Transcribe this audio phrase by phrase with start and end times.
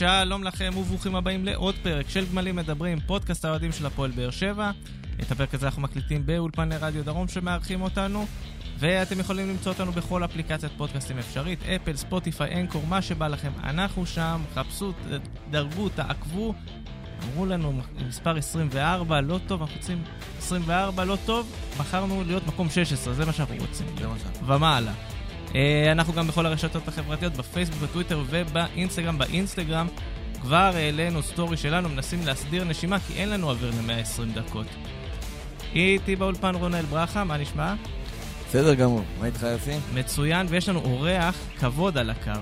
[0.00, 4.70] שלום לכם וברוכים הבאים לעוד פרק של גמלים מדברים, פודקאסט האוהדים של הפועל באר שבע.
[5.22, 8.26] את הפרק הזה אנחנו מקליטים באולפני רדיו דרום שמארחים אותנו,
[8.78, 14.06] ואתם יכולים למצוא אותנו בכל אפליקציית פודקאסטים אפשרית, אפל, ספוטיפיי, אנקור, מה שבא לכם, אנחנו
[14.06, 14.92] שם, חפשו,
[15.50, 16.54] דרגו, תעקבו.
[17.24, 20.02] אמרו לנו מספר 24, לא טוב, אנחנו רוצים
[20.38, 23.86] 24, לא טוב, בחרנו להיות מקום 16, זה מה שאנחנו רוצים.
[24.46, 24.92] ומעלה.
[25.54, 29.18] אה, אנחנו גם בכל הרשתות החברתיות, בפייסבוק, בטוויטר ובאינסטגרם.
[29.18, 29.88] באינסטגרם
[30.40, 34.66] כבר העלינו סטורי שלנו, מנסים להסדיר נשימה, כי אין לנו אוויר ל-120 דקות.
[35.74, 37.74] איתי באולפן רונל ברכה, מה נשמע?
[38.48, 39.78] בסדר גמור, מה איתך יוסי?
[39.94, 42.40] מצוין, ויש לנו אורח כבוד על הקו.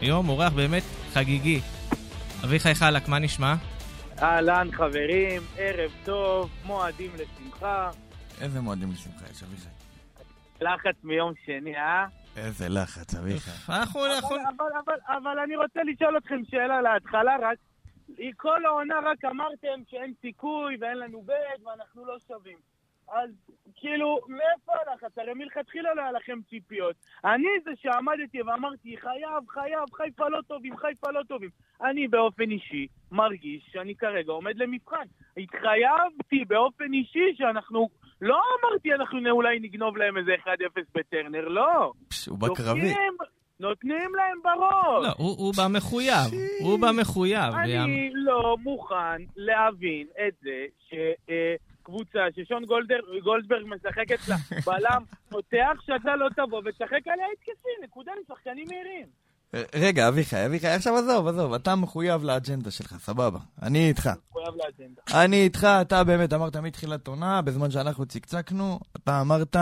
[0.00, 1.60] היום אורח באמת חגיגי.
[2.44, 3.54] אביחי חלק, מה נשמע?
[4.22, 7.90] אהלן חברים, ערב טוב, מועדים לשמחה.
[8.40, 9.77] איזה מועדים לשמחה יש, אביחי?
[10.60, 12.06] לחץ מיום שני, אה?
[12.36, 13.72] איזה לחץ, אביחי.
[13.72, 14.00] אנחנו...
[14.00, 14.14] אבל,
[14.56, 17.58] אבל, אבל, אבל אני רוצה לשאול אתכם שאלה להתחלה רק.
[18.36, 22.58] כל העונה רק אמרתם שאין סיכוי ואין לנו בית ואנחנו לא שווים.
[23.12, 23.30] אז
[23.76, 25.18] כאילו, מאיפה הלחץ?
[25.18, 26.96] הרי מלכתחילה לא היה לכם ציפיות.
[27.24, 31.50] אני זה שעמדתי ואמרתי, חייב, חייב, חיפה לא טובים, חיפה לא טובים.
[31.82, 35.04] אני באופן אישי מרגיש שאני כרגע עומד למבחן.
[35.36, 37.88] התחייבתי באופן אישי שאנחנו...
[38.20, 40.48] לא אמרתי אנחנו אולי נגנוב להם איזה 1-0
[40.94, 41.92] בטרנר, לא.
[42.28, 42.94] הוא בקרבי.
[43.60, 45.04] נותנים להם בראש.
[45.06, 47.54] לא, הוא, הוא במחויב, הוא במחויב.
[47.54, 50.94] אני לא מוכן להבין את זה ש...
[51.30, 51.54] אה,
[52.36, 58.22] ששון גולדר, גולדברג משחק אצלה, בלם, פותח שאתה לא תבוא ותשחק עליה התקפי, נקודה עם
[58.28, 59.06] שחקנים מהירים.
[59.54, 63.38] רגע, אביחי, אביחי, עכשיו עזוב, עזוב, אתה מחויב לאג'נדה שלך, סבבה.
[63.62, 64.10] אני איתך.
[64.30, 65.02] מחויב לאג'נדה.
[65.24, 69.56] אני איתך, אתה באמת אמרת מתחילת עונה, בזמן שאנחנו צקצקנו, אתה אמרת,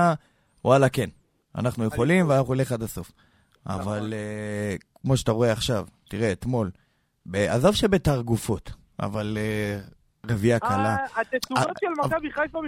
[0.65, 1.11] וואלה, כן,
[1.55, 3.13] אנחנו יכולים ואנחנו נלך עד הסוף.
[3.67, 3.81] נכון.
[3.81, 6.71] אבל אה, כמו שאתה רואה עכשיו, תראה, אתמול,
[7.35, 9.81] עזוב שביתר גופות, אבל אה,
[10.31, 10.97] רביעייה קלה.
[10.97, 12.61] אה, התצורות של מכבי חיפה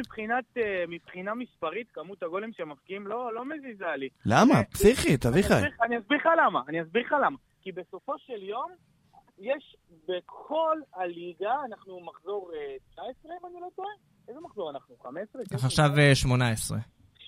[0.88, 4.08] מבחינה מספרית, כמות הגולים שהם מפקיעים, לא, לא מזיזה לי.
[4.26, 4.64] למה?
[4.72, 5.54] פסיכית, אביחי.
[5.82, 7.36] אני אסביר לך למה, אני אסביר לך למה.
[7.62, 8.70] כי בסופו של יום,
[9.38, 9.76] יש
[10.08, 12.50] בכל הליגה, אנחנו מחזור
[12.92, 13.88] 19, אם אני לא טועה?
[14.28, 14.96] איזה מחזור אנחנו?
[15.02, 15.42] 15?
[15.64, 16.78] עכשיו 18.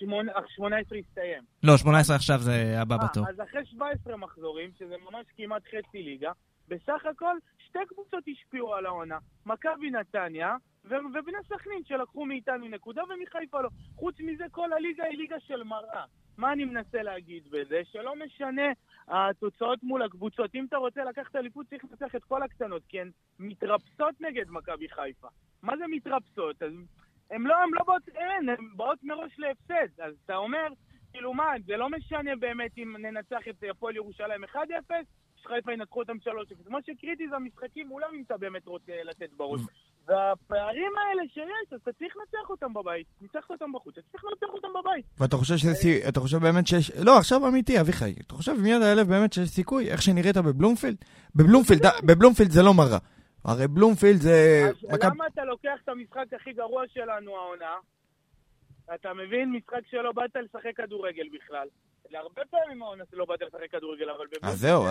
[0.07, 1.43] 18 הסתיים.
[1.63, 3.29] לא, 18 עכשיו זה הבא בתור.
[3.29, 6.31] אז אחרי 17 מחזורים, שזה ממש כמעט חצי ליגה,
[6.71, 9.17] בסך הכל שתי קבוצות השפיעו על העונה.
[9.45, 10.55] מכבי נתניה
[10.85, 13.69] ובני סכנין שלקחו מאיתנו נקודה ומחיפה לא.
[13.95, 16.05] חוץ מזה כל הליגה היא ליגה של מראה.
[16.37, 17.81] מה אני מנסה להגיד בזה?
[17.91, 18.71] שלא משנה
[19.07, 20.55] התוצאות מול הקבוצות.
[20.55, 24.89] אם אתה רוצה לקחת אליפות צריך לנצח את כל הקטנות, כי הן מתרפסות נגד מכבי
[24.89, 25.27] חיפה.
[25.61, 26.63] מה זה מתרפסות?
[26.63, 26.71] אז
[27.31, 30.01] הן לא, לא באות, אין, הן באות מראש להפסד.
[30.01, 30.67] אז אתה אומר,
[31.11, 34.57] כאילו מה, זה לא משנה באמת אם ננצח את הפועל ירושלים 1-0,
[35.43, 36.29] שחיפה ינצחו אותם 3-0.
[36.69, 39.61] מה שקריטי זה המשחקים מולם אם אתה באמת רוצה לתת בראש.
[40.07, 43.07] והפערים האלה שיש, אז אתה צריך לנצח אותם בבית.
[43.21, 45.05] ניצחת אותם בחוץ, אתה צריך לנצח אותם בבית.
[45.19, 45.73] ואתה חושב שזה,
[46.09, 49.49] אתה חושב באמת שיש, לא, עכשיו אמיתי, אביחי, אתה חושב עם יד הלב באמת שיש
[49.49, 50.97] סיכוי, איך שנראית בבלומפילד?
[51.35, 52.97] בבלומפילד, בבלומפילד זה לא מראה.
[53.45, 54.69] הרי בלומפילד זה...
[54.89, 57.75] אז למה אתה לוקח את המשחק הכי גרוע שלנו העונה?
[58.95, 59.51] אתה מבין?
[59.51, 61.67] משחק שלא באת לשחק כדורגל בכלל.
[62.11, 64.25] להרבה פעמים העונה שלא באת לשחק כדורגל, אבל...
[64.41, 64.83] אז זהו,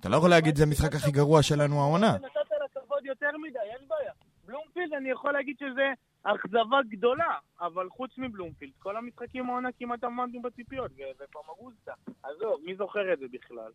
[0.00, 2.12] אתה לא יכול להגיד זה המשחק הכי גרוע שלנו העונה.
[2.12, 4.12] נתת לה כבוד יותר מדי, אין בעיה.
[4.46, 10.42] בלומפילד, אני יכול להגיד שזה אכזבה גדולה, אבל חוץ מבלומפילד, כל המשחקים העונה כמעט עמדנו
[10.42, 11.92] בציפיות, ופמגוסטה.
[12.22, 13.70] עזוב, מי זוכר את זה בכלל?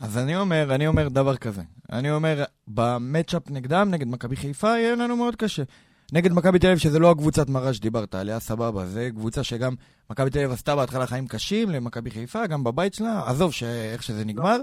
[0.00, 1.62] אז אני אומר, אני אומר דבר כזה.
[1.92, 5.62] אני אומר, במצ'אפ נגדם, נגד מכבי חיפה, יהיה לנו מאוד קשה.
[6.12, 8.86] נגד מכבי תל אביב, שזה לא הקבוצת מראה שדיברת עליה, סבבה.
[8.86, 9.74] זה קבוצה שגם
[10.10, 13.22] מכבי תל אביב עשתה בהתחלה חיים קשים למכבי חיפה, גם בבית שלה.
[13.26, 13.52] עזוב
[13.92, 14.58] איך שזה נגמר,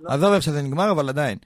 [0.00, 1.38] לא, עזוב איך שזה נגמר, אבל עדיין.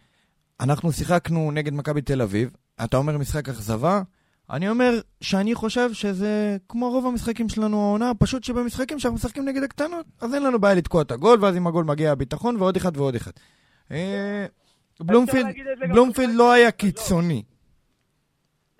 [0.61, 2.51] אנחנו שיחקנו נגד מכבי תל אביב,
[2.85, 4.03] אתה אומר משחק אכזבה,
[4.51, 9.62] אני אומר שאני חושב שזה כמו רוב המשחקים שלנו העונה, פשוט שבמשחקים שאנחנו משחקים נגד
[9.62, 12.97] הקטנות, אז אין לנו בעיה לתקוע את הגול, ואז עם הגול מגיע הביטחון, ועוד אחד
[12.97, 13.31] ועוד אחד.
[15.00, 17.43] בלומפילד לא היה קיצוני.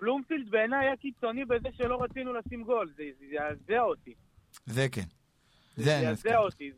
[0.03, 4.13] בלומפילד בעיניי היה קיצוני בזה שלא רצינו לשים גול, זה זעזע אותי.
[4.65, 5.07] זה כן.
[5.75, 6.71] זה זעזע אותי,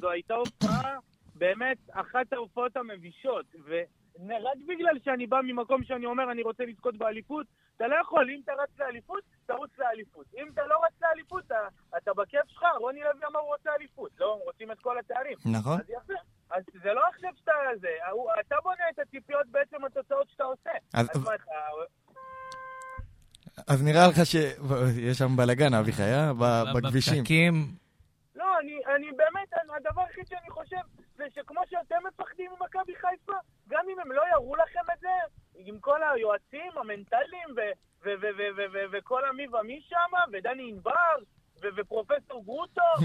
[0.00, 0.98] זו הייתה הופעה,
[1.34, 7.46] באמת, אחת ההופעות המבישות, ורק בגלל שאני בא ממקום שאני אומר אני רוצה לזכות באליפות,
[7.76, 10.26] אתה לא יכול, אם אתה רץ לאליפות, תרוץ לאליפות.
[10.38, 14.10] אם אתה לא רץ לאליפות, אתה, אתה בכיף שלך, רוני לוי אמר הוא רוצה אליפות,
[14.20, 15.36] לא, רוצים את כל התארים.
[15.52, 15.80] נכון.
[15.80, 16.14] אז יפה.
[16.50, 17.88] אז זה לא עכשיו שאתה זה,
[18.40, 20.70] אתה בונה את הציפיות בעצם התוצאות שאתה עושה.
[20.94, 21.30] אז, אז מה,
[23.68, 26.32] אז נראה לך שיש שם בלאגן, אביחי, אה?
[26.74, 27.14] בכבישים.
[27.14, 27.52] בפקקים.
[28.36, 30.76] לא, אני, אני באמת, הדבר היחיד שאני חושב,
[31.16, 33.32] זה שכמו שאתם מפחדים ממכבי חיפה,
[33.68, 35.08] גם אם הם לא יראו לכם את זה,
[35.54, 37.72] עם כל היועצים המנטליים ו-
[38.04, 41.39] ו- ו- ו- ו- ו- וכל המי ומי שם, ודני ענבר, ו-
[41.76, 42.80] ופרופסור גרוטו,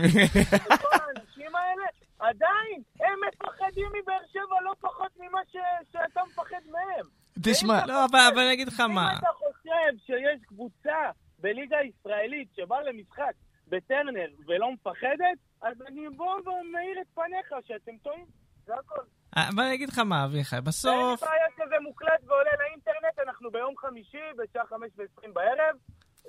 [0.66, 1.84] וכל האנשים האלה,
[2.20, 7.06] עדיין, הם מפחדים מבאר שבע לא פחות ממה ש- שאתה מפחד מהם.
[7.44, 9.12] תשמע, לא, אבל אבל אני אגיד לך מה.
[9.14, 11.10] אם אתה חושב שיש קבוצה
[11.40, 13.32] בליגה הישראלית שבאה למשחק
[13.68, 18.26] בטרנר ולא מפחדת, אז אני בוא ומאיר את פניך שאתם טועים.
[18.66, 19.02] זה הכל.
[19.36, 21.22] אבל אני אגיד לך מה, אביחי, אין בסוף...
[21.24, 25.76] לי בעיה שזה מוקלט ועולה לאינטרנט, אנחנו ביום חמישי בשעה חמש ועשרים בערב,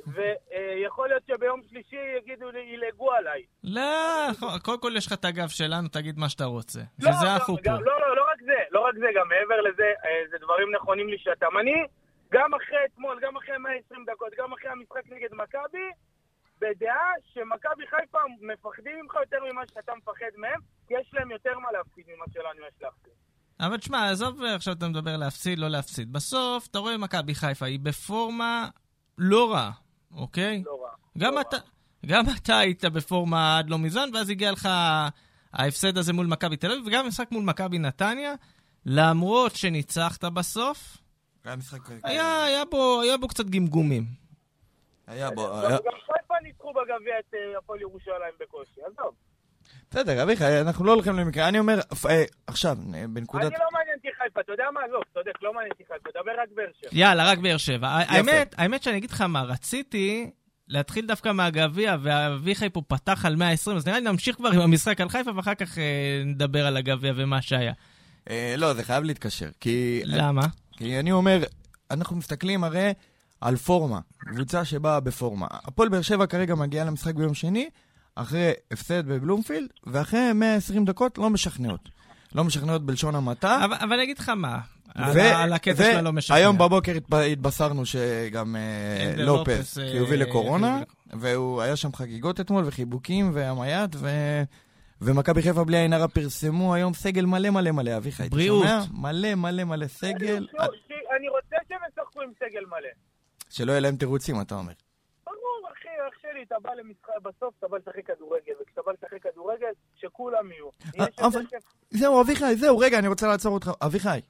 [0.06, 3.42] ויכול להיות שביום שלישי יגידו לי, ילעגו עליי.
[3.64, 3.82] לא,
[4.62, 6.80] קודם כל יש לך את הגב שלנו, תגיד מה שאתה רוצה.
[6.80, 7.70] לא, וזה גם- אנחנו פה.
[7.70, 11.08] לא, לא, לא רק זה, לא רק זה, גם מעבר לזה, אה, זה דברים נכונים
[11.08, 11.58] לשעתם.
[11.60, 11.74] אני,
[12.32, 15.86] גם אחרי אתמול, גם אחרי 120 דקות, גם אחרי המשחק נגד מכבי,
[16.60, 21.72] בדעה שמכבי חיפה מפחדים ממך יותר ממה שאתה מפחד מהם, כי יש להם יותר מה
[21.72, 23.12] להפסיד ממה שלנו יש להפסיד.
[23.60, 26.12] אבל תשמע, עזוב עכשיו אתה מדבר להפסיד, לא להפסיד.
[26.12, 28.68] בסוף, אתה רואה מכבי חיפה, היא בפורמה
[29.18, 29.70] לא רעה,
[30.16, 30.62] אוקיי?
[30.66, 30.90] לא רע.
[31.18, 31.62] גם לא אתה, רע.
[32.06, 34.68] גם אתה היית בפורמה עד לא מזמן, ואז הגיע לך
[35.52, 38.34] ההפסד הזה מול מכבי תל אביב, וגם המשחק מול מכבי נתניה,
[38.86, 40.96] למרות שניצחת בסוף,
[41.44, 41.80] היה משחק...
[42.04, 44.04] היה, היה, בו, היה בו קצת גמגומים.
[45.06, 45.60] היה בו...
[45.60, 49.14] היה- גם חיפה ניצחו בגביע את אה, הפועל ירושלים בקושי, עזוב.
[49.90, 51.48] בסדר, אביחי, אנחנו לא הולכים למקרה.
[51.48, 51.80] אני אומר,
[52.10, 53.44] אה, עכשיו, אה, בנקודת...
[53.44, 54.80] אני לא מעניין אותי חיפה, אתה יודע מה?
[54.88, 56.90] עזוב, צודק, לא מעניין אותי חיפה, דבר רק באר שבע.
[56.92, 57.88] יאללה, רק באר שבע.
[57.88, 60.30] האמת, האמת שאני אגיד לך מה, רציתי
[60.68, 65.00] להתחיל דווקא מהגביע, ואביחי פה פתח על 120, אז נראה לי נמשיך כבר עם המשחק
[65.00, 67.72] על חיפה, ואחר כך אה, נדבר על הגביע ומה שהיה.
[68.30, 69.48] אה, לא, זה חייב להתקשר.
[69.60, 70.00] כי...
[70.04, 70.42] למה?
[70.72, 71.42] כי אני אומר,
[71.90, 72.92] אנחנו מסתכלים הרי
[73.40, 75.46] על פורמה, קבוצה שבאה בפורמה.
[75.50, 77.68] הפועל באר שבע כרגע מגיעה למשחק ביום שני,
[78.14, 81.95] אחרי הפסד בבלומפילד, ואחרי 120 דקות לא משכנעות.
[82.34, 83.64] לא משכנעות בלשון המעטה.
[83.64, 84.58] אבל, אבל אני אגיד לך מה,
[84.94, 86.36] על, ו- על הקטע ו- שלה לא משכנע.
[86.36, 90.80] היום בבוקר התב- התבשרנו שגם אה, אנדר לופס לופס, אה, חיובי לקורונה,
[91.10, 94.08] חיובי והוא היה שם חגיגות אתמול, וחיבוקים, והמייט, ו...
[95.00, 98.22] ומכבי חיפה בלי עין הרע פרסמו היום סגל מלא מלא מלא, אביחי.
[98.22, 98.62] אתה בריאות.
[98.66, 98.80] שומע?
[98.92, 100.46] מלא מלא מלא סגל,
[101.16, 102.88] אני רוצה שהם ישחקו עם סגל מלא.
[103.50, 104.72] שלא יהיה להם תירוצים, אתה אומר.
[106.36, 110.68] שלי, אתה בא למשחק, בסוף אתה בא לשחק כדורגל, וכשאתה בא לשחק כדורגל, שכולם יהיו.
[111.20, 111.62] אבל- כיף.
[111.90, 113.70] זהו, אביחי, זהו, רגע, אני רוצה לעצור אותך.
[113.86, 114.20] אביחי,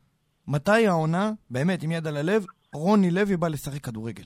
[0.48, 2.44] מתי העונה, באמת, עם יד על הלב,
[2.74, 4.24] רוני לוי בא לשחק כדורגל?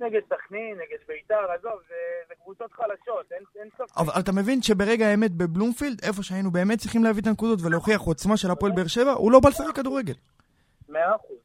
[0.00, 1.94] נגד סכנין, נגד ביתר, עזוב, זה
[2.28, 3.98] זה קבוצות חלשות, אין אין ספק.
[3.98, 8.36] אבל אתה מבין שברגע האמת בבלומפילד, איפה שהיינו באמת צריכים להביא את הנקודות ולהוכיח עוצמה
[8.36, 10.14] של הפועל באר שבע, הוא לא בא לשחק כדורגל.
[10.88, 11.36] מאה אחוז.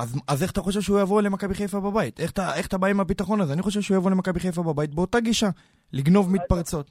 [0.00, 2.20] אז, אז איך אתה חושב שהוא יבוא למכבי חיפה בבית?
[2.20, 3.52] איך אתה, איך אתה בא עם הביטחון הזה?
[3.52, 5.48] אני חושב שהוא יבוא למכבי חיפה בבית באותה גישה,
[5.92, 6.90] לגנוב מתפרצות.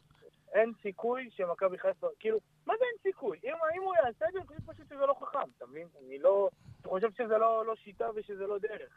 [0.54, 3.38] אין סיכוי שמכבי חיפה, כאילו, מה זה אין סיכוי?
[3.44, 5.88] אם, אם הוא יעשה את זה, אני חושב שזה לא חכם, אתה מבין?
[6.08, 6.50] אני לא,
[6.84, 8.92] אני חושב שזה לא, לא שיטה ושזה לא דרך.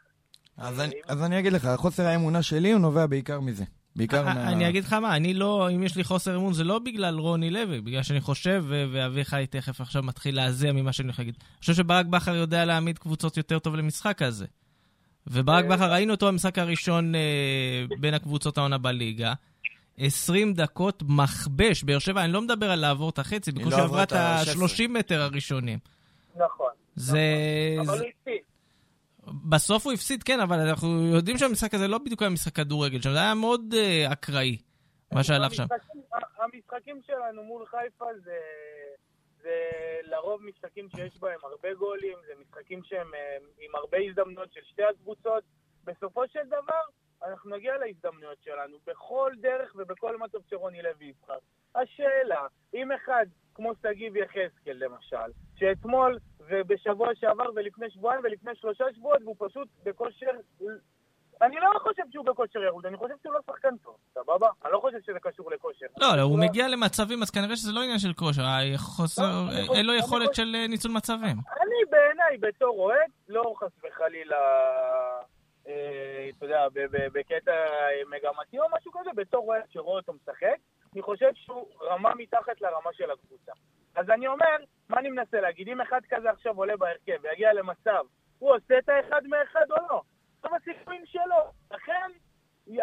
[0.57, 3.63] אז אני, אז אני אגיד לך, חוסר האמונה שלי הוא נובע בעיקר מזה.
[3.95, 4.31] בעיקר מה...
[4.51, 7.49] אני אגיד לך מה, אני לא, אם יש לי חוסר אמון, זה לא בגלל רוני
[7.49, 11.35] לוי, בגלל שאני חושב, ו- ואביחי תכף עכשיו מתחיל להזיע ממה שאני הולך להגיד.
[11.39, 14.45] אני חושב שברק בכר יודע להעמיד קבוצות יותר טוב למשחק הזה.
[15.27, 17.19] וברק בכר, ראינו אותו במשחק הראשון אה,
[17.99, 19.33] בין הקבוצות העונה בליגה.
[19.97, 24.03] 20 דקות מכבש, באר שבע, אני לא מדבר על לעבור את החצי, בקושי לא עברה
[24.03, 25.79] את את ה- ה-30 מטר הראשונים.
[26.35, 26.69] נכון.
[26.95, 27.19] זה...
[27.79, 28.52] אבל זה- הוא הפסיד.
[29.49, 33.11] בסוף הוא הפסיד, כן, אבל אנחנו יודעים שהמשחק הזה לא בדיוק היה משחק כדורגל שם,
[33.11, 34.57] זה היה מאוד אה, אקראי,
[35.13, 35.63] מה שהלך שם.
[35.63, 38.37] המשחקים- ה- המשחקים שלנו מול חיפה זה,
[39.41, 39.55] זה
[40.03, 44.83] לרוב משחקים שיש בהם הרבה גולים, זה משחקים שהם אה, עם הרבה הזדמנויות של שתי
[44.83, 45.43] הקבוצות.
[45.83, 46.81] בסופו של דבר,
[47.23, 51.37] אנחנו נגיע להזדמנויות שלנו בכל דרך ובכל מצב שרוני לוי יבחר.
[51.75, 52.41] השאלה,
[52.73, 53.25] אם אחד,
[53.55, 56.17] כמו שגיב יחזקאל למשל, שאתמול
[56.49, 60.31] ובשבוע שעבר ולפני שבועיים ולפני שלושה שבועות, והוא פשוט בכושר
[61.41, 64.47] אני לא חושב שהוא בכושר ירוד, אני חושב שהוא לא שחקן טוב, סבבה?
[64.65, 65.85] אני לא חושב שזה קשור לכושר.
[65.97, 68.41] לא, לא, הוא מגיע למצבים, אז כנראה שזה לא עניין של כושר,
[68.77, 71.37] חוסר, לא, אין לו יכולת של אה, ניצול מצבים.
[71.61, 74.35] אני בעיניי, בתור אוהד, לא חס וחלילה,
[75.67, 76.67] אה, אתה יודע,
[77.13, 77.51] בקטע
[78.09, 80.57] מגמתי או משהו כזה, בתור אוהד שרואה אותו משחק,
[80.93, 83.51] אני חושב שהוא רמה מתחת לרמה של הקבוצה.
[83.95, 84.55] אז אני אומר,
[84.89, 85.67] מה אני מנסה להגיד?
[85.67, 88.03] אם אחד כזה עכשיו עולה בהרכב ויגיע למצב,
[88.39, 90.01] הוא עושה את האחד מאחד או לא?
[90.41, 91.35] טוב הסיכויים שלו.
[91.71, 92.11] לכן,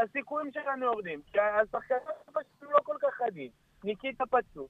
[0.02, 1.22] הסיכויים שלנו יורדים.
[1.32, 2.00] כי השחקנים
[2.32, 3.50] פשוט לא כל כך חדים.
[3.84, 4.68] ניקיטה פצוע.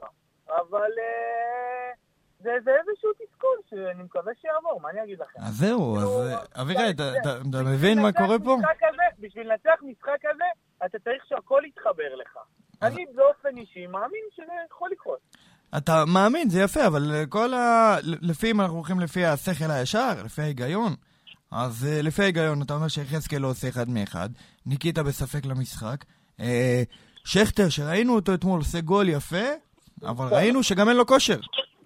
[0.49, 1.93] אבל אה,
[2.39, 5.39] זה, זה איזשהו תסכול שאני מקווה שיעבור, מה אני אגיד לכם?
[5.41, 8.57] אז זהו, אז כאילו, אה, אתה- מבין מה קורה פה?
[9.19, 10.45] בשביל לנצח משחק כזה,
[10.87, 12.39] אתה צריך שהכל יתחבר לך.
[12.83, 15.19] אני באופן אישי מאמין שזה יכול לקרות.
[15.77, 17.97] אתה מאמין, זה יפה, אבל כל ה...
[18.03, 20.93] לפי אם אנחנו הולכים לפי השכל הישר, לפי ההיגיון,
[21.53, 24.29] אז uh, לפי ההיגיון, אתה אומר שיחזקאל לא עושה אחד מאחד,
[24.67, 26.05] ניקיטה בספק למשחק,
[26.39, 26.43] uh,
[27.25, 29.47] שכטר, שראינו אותו אתמול, עושה גול יפה,
[30.03, 31.39] אבל ראינו שגם אין לו כושר.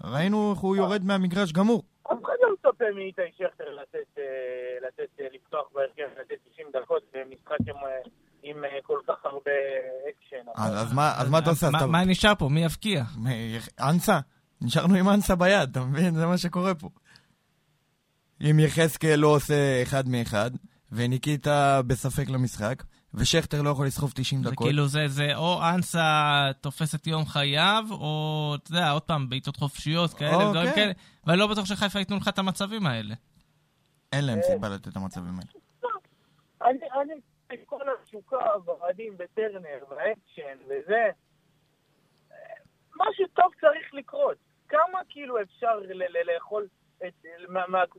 [0.05, 1.83] ראינו איך הוא יורד מהמגרש גמור.
[2.03, 4.25] אף אחד לא מצפה מאיתי שכטר לתת, אה,
[4.87, 7.57] לתת, אה, לפתוח בהרכב, לתת 90 דקות במשחק
[8.45, 9.51] עם, אה, אה, כל כך הרבה
[10.11, 10.51] אקשן.
[10.57, 11.71] אז, אז, מה, אז מה אתה עושה?
[11.71, 12.49] מה- אתה- מה נשאר פה?
[12.49, 13.05] מי יבקיע?
[13.17, 13.27] מ-
[13.81, 14.21] אנסה?
[14.61, 16.15] נשארנו עם אנסה ביד, אתה מבין?
[16.15, 16.89] זה מה שקורה פה.
[18.51, 20.51] אם יחזקאל לא עושה אחד מאחד,
[20.93, 22.83] וניקיטה בספק למשחק,
[23.15, 27.27] ושכטר לא יכול לסחוב 90 זה דקות, כאילו זה, זה או אנסה תופס את יום
[27.27, 30.75] חייו, או, אתה יודע, עוד פעם, בעיטות חופשיות כאלה, או, ודברים כן.
[30.75, 30.93] כאלה.
[31.27, 33.15] ואני לא בטוח שחיפה ייתנו לך את המצבים האלה.
[34.13, 35.51] אין להם סיבה לתת את המצבים האלה.
[36.63, 37.21] אני, אני,
[37.65, 41.11] כל התשוקה והאוהדים בטרנר והאקשן וזה,
[42.97, 44.37] משהו טוב צריך לקרות.
[44.69, 45.81] כמה כאילו אפשר
[46.25, 46.67] לאכול
[47.07, 47.15] את...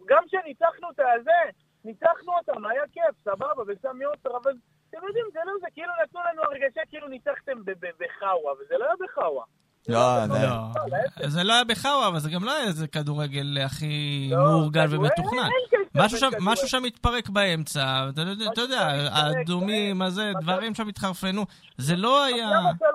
[0.05, 1.51] גם כשניצחנו את הזה,
[1.85, 4.53] ניצחנו אותם, היה כיף, סבבה, בסמי עופר, אבל
[4.89, 7.57] אתם יודעים, זה לא זה, כאילו נתנו לנו הרגשה כאילו ניצחתם
[7.99, 9.43] בחאווה, וזה לא היה בחאווה.
[9.89, 10.33] לא, זה...
[10.47, 11.27] לא.
[11.27, 15.49] זה לא היה בחאווה, אבל זה גם לא היה איזה כדורגל הכי לא, מאורגן ומתוכנן.
[15.95, 16.51] משהו שם, בכדורגל.
[16.51, 18.09] משהו שם מתפרק באמצע,
[18.53, 21.45] אתה יודע, האדומים, אה, הזה, דברים שם התחרפנו.
[21.77, 22.49] זה לא היה...
[22.81, 22.87] לא-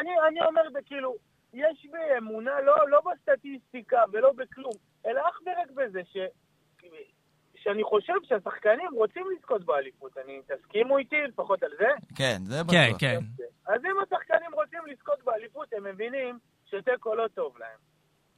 [0.00, 1.14] אני, אני אומר זה כאילו,
[1.54, 4.72] יש בי אמונה לא, לא בסטטיסטיקה ולא בכלום,
[5.06, 6.16] אלא אך ורק בזה ש,
[7.62, 10.18] שאני חושב שהשחקנים רוצים לזכות באליפות.
[10.18, 11.88] אני, תסכימו איתי לפחות על זה?
[12.16, 12.74] כן, זה בטוח.
[12.74, 13.18] כן, כן.
[13.66, 17.78] אז אם השחקנים רוצים לזכות באליפות, הם מבינים שתיקו לא טוב להם.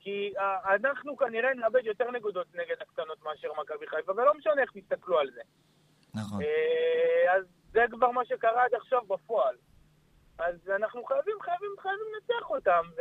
[0.00, 4.70] כי אה, אנחנו כנראה נאבד יותר נקודות נגד הקטנות מאשר מכבי חיפה, ולא משנה איך
[4.74, 5.40] תסתכלו על זה.
[6.14, 6.42] נכון.
[6.42, 9.56] אה, אז זה כבר מה שקרה עד עכשיו בפועל.
[10.38, 13.00] אז אנחנו חייבים, חייבים, חייבים לנצח אותם, ו...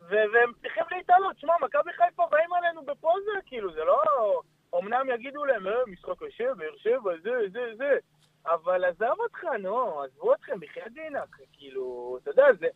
[0.00, 0.14] ו...
[0.32, 1.38] והם צריכים להתעלות.
[1.38, 4.40] שמע, מכבי חיפה באים עלינו בפוזה, כאילו, זה לא...
[4.74, 7.98] אמנם יגידו להם, אה, משחק קשה, באר שבע, זה, זה, זה.
[8.46, 11.36] אבל עזב אותך, נו, עזבו אתכם, בחייאת דינק.
[11.52, 12.66] כאילו, אתה יודע, זה...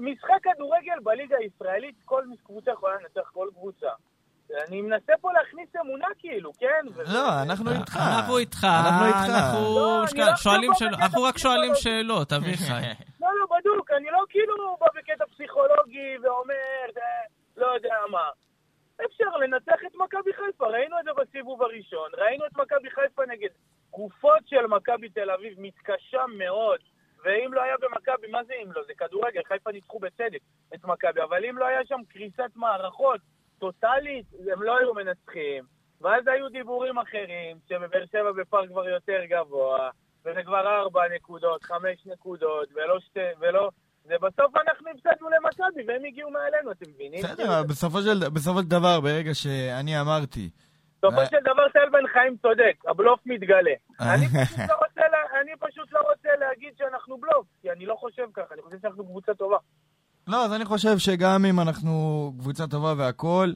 [0.00, 3.88] משחק כדורגל בליגה הישראלית, כל קבוצה יכולה לנצח כל קבוצה.
[4.68, 7.02] אני מנסה פה להכניס אמונה, כאילו, כן?
[7.12, 7.96] לא, אנחנו איתך.
[7.96, 9.34] אנחנו איתך, אנחנו איתך.
[9.34, 11.74] אנחנו לא, לא שואלים עכשיו שאלות, אנחנו רק שואלים.
[11.74, 12.72] שאלות, אביחי.
[13.22, 17.00] לא, לא, בדוק, אני לא כאילו בא בקטע פסיכולוגי ואומר, זה,
[17.56, 18.28] לא יודע מה.
[19.06, 23.48] אפשר לנצח את מכבי חיפה, ראינו את זה בסיבוב הראשון, ראינו את מכבי חיפה נגד
[23.90, 26.80] גופות של מכבי תל אביב מתקשה מאוד,
[27.24, 28.82] ואם לא היה במכבי, מה זה אם לא?
[28.86, 30.40] זה כדורגל, חיפה ניצחו בצדק
[30.74, 33.20] את מכבי, אבל אם לא היה שם קריסת מערכות
[33.58, 35.64] טוטאלית, הם לא היו מנצחים.
[36.00, 39.90] ואז היו דיבורים אחרים, שבבאר שבע בפאר כבר יותר גבוה,
[40.24, 43.70] וזה כבר ארבע נקודות, חמש נקודות, ולא שתי, ולא...
[44.10, 47.22] ובסוף אנחנו הפסדנו למכבי, והם הגיעו מעלינו, אתם מבינים?
[47.22, 50.50] בסדר, בסופו של- בסופו של דבר, ברגע שאני אמרתי,
[51.02, 51.26] בסופו אה.
[51.26, 53.70] של דבר טל בן חיים צודק, הבלוף מתגלה.
[54.00, 57.94] אני פשוט לא רוצה לה- אני פשוט לא רוצה להגיד שאנחנו בלוף, כי אני לא
[57.94, 59.56] חושב ככה, אני חושב שאנחנו קבוצה טובה.
[60.26, 61.92] לא, אז אני חושב שגם אם אנחנו
[62.38, 63.54] קבוצה טובה והכול, אה,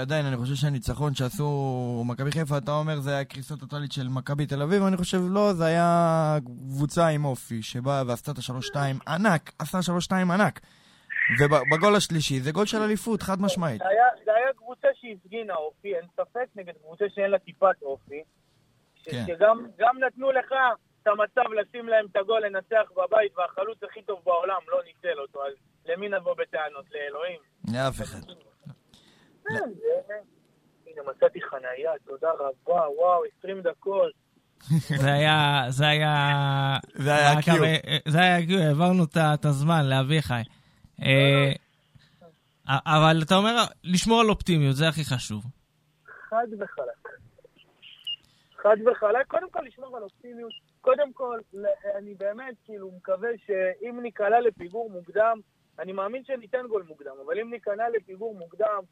[0.00, 4.46] עדיין אני חושב שהניצחון שעשו מכבי חיפה, אתה אומר זה היה קריסה טוטאלית של מכבי
[4.46, 9.52] תל אביב, אני חושב לא, זה היה קבוצה עם אופי, שבאה ועשתה את השלוש-שתיים ענק,
[9.58, 10.60] עשתה שלוש-שתיים ענק.
[11.40, 13.78] ובגול השלישי זה גול של אליפות, חד משמעית.
[13.78, 18.22] זה היה, זה היה קבוצה שהפגינה אופי, אין ספק, נגד קבוצה שאין לה טיפת אופי.
[19.04, 19.24] כן.
[19.26, 20.52] שגם גם נתנו לך
[21.02, 25.46] את המצב לשים להם את הגול לנצח בבית, והחלוץ הכי טוב בעולם לא ניצל אותו,
[25.46, 25.52] אז
[25.86, 26.84] למי נבוא בטענות?
[26.94, 27.40] לאלוהים?
[27.74, 28.18] לאף אחד.
[29.48, 30.14] כן, זה-
[30.86, 32.50] הנה, מצאתי חנייה, תודה רבה,
[32.98, 34.12] וואו, 20 דקות.
[35.02, 36.14] זה היה, זה היה...
[36.94, 37.54] זה היה קיו.
[38.08, 40.40] זה היה קיו, העברנו את הזמן לאביחי.
[41.02, 41.52] אה,
[42.68, 45.44] אבל אתה אומר, לשמור על אופטימיות, זה הכי חשוב.
[46.30, 47.08] חד וחלק.
[48.62, 50.52] חד וחלק, קודם כל לשמור על אופטימיות.
[50.80, 51.38] קודם כל,
[51.98, 55.40] אני באמת כאילו מקווה שאם ניקלע לפיגור מוקדם,
[55.78, 58.82] אני מאמין שניתן גול מוקדם, אבל אם ניקלע לפיגור מוקדם,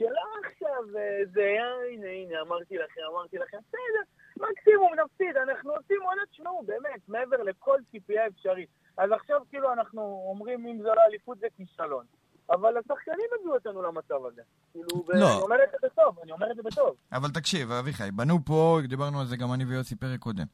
[0.00, 1.46] שלא עכשיו אה, זה,
[1.90, 4.04] הנה, הנה, אמרתי לכם, אמרתי לכם, בסדר,
[4.36, 8.68] מקסימום נפסיד, אנחנו עושים עונת, תשמעו, באמת, מעבר לכל ציפייה אפשרית.
[8.96, 12.04] אז עכשיו כאילו אנחנו אומרים, אם זה לא אליפות זה כישלון.
[12.50, 14.42] אבל השחקנים הביאו אותנו למצב הזה.
[14.72, 15.24] כאילו, לא.
[15.24, 16.94] ואני אומר את זה בטוב, אני אומר את זה בטוב.
[17.12, 20.44] אבל תקשיב, אביחי, בנו פה, דיברנו על זה גם אני ויוסי פרק קודם.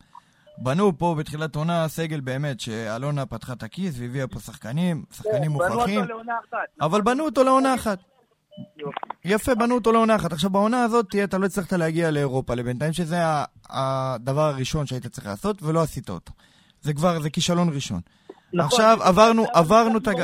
[0.59, 5.49] בנו פה בתחילת עונה סגל באמת, שאלונה פתחה את הכיס והביאה פה שחקנים, שחקנים כן,
[5.49, 6.69] בנו מוכרחים, אותו לעונה אחת.
[6.81, 7.99] אבל בנו אותו לעונה אחת.
[8.77, 9.07] יופי.
[9.25, 10.33] יפה, בנו אותו לעונה אחת.
[10.33, 13.17] עכשיו, בעונה הזאת תהיה, אתה לא הצלחת להגיע לאירופה לבינתיים, שזה
[13.71, 16.33] הדבר הראשון שהיית צריך לעשות, ולא עשית אותו.
[16.83, 18.01] זה כבר, זה כישלון ראשון.
[18.53, 18.67] נכון.
[18.67, 20.17] עכשיו עברנו, עברנו את הג...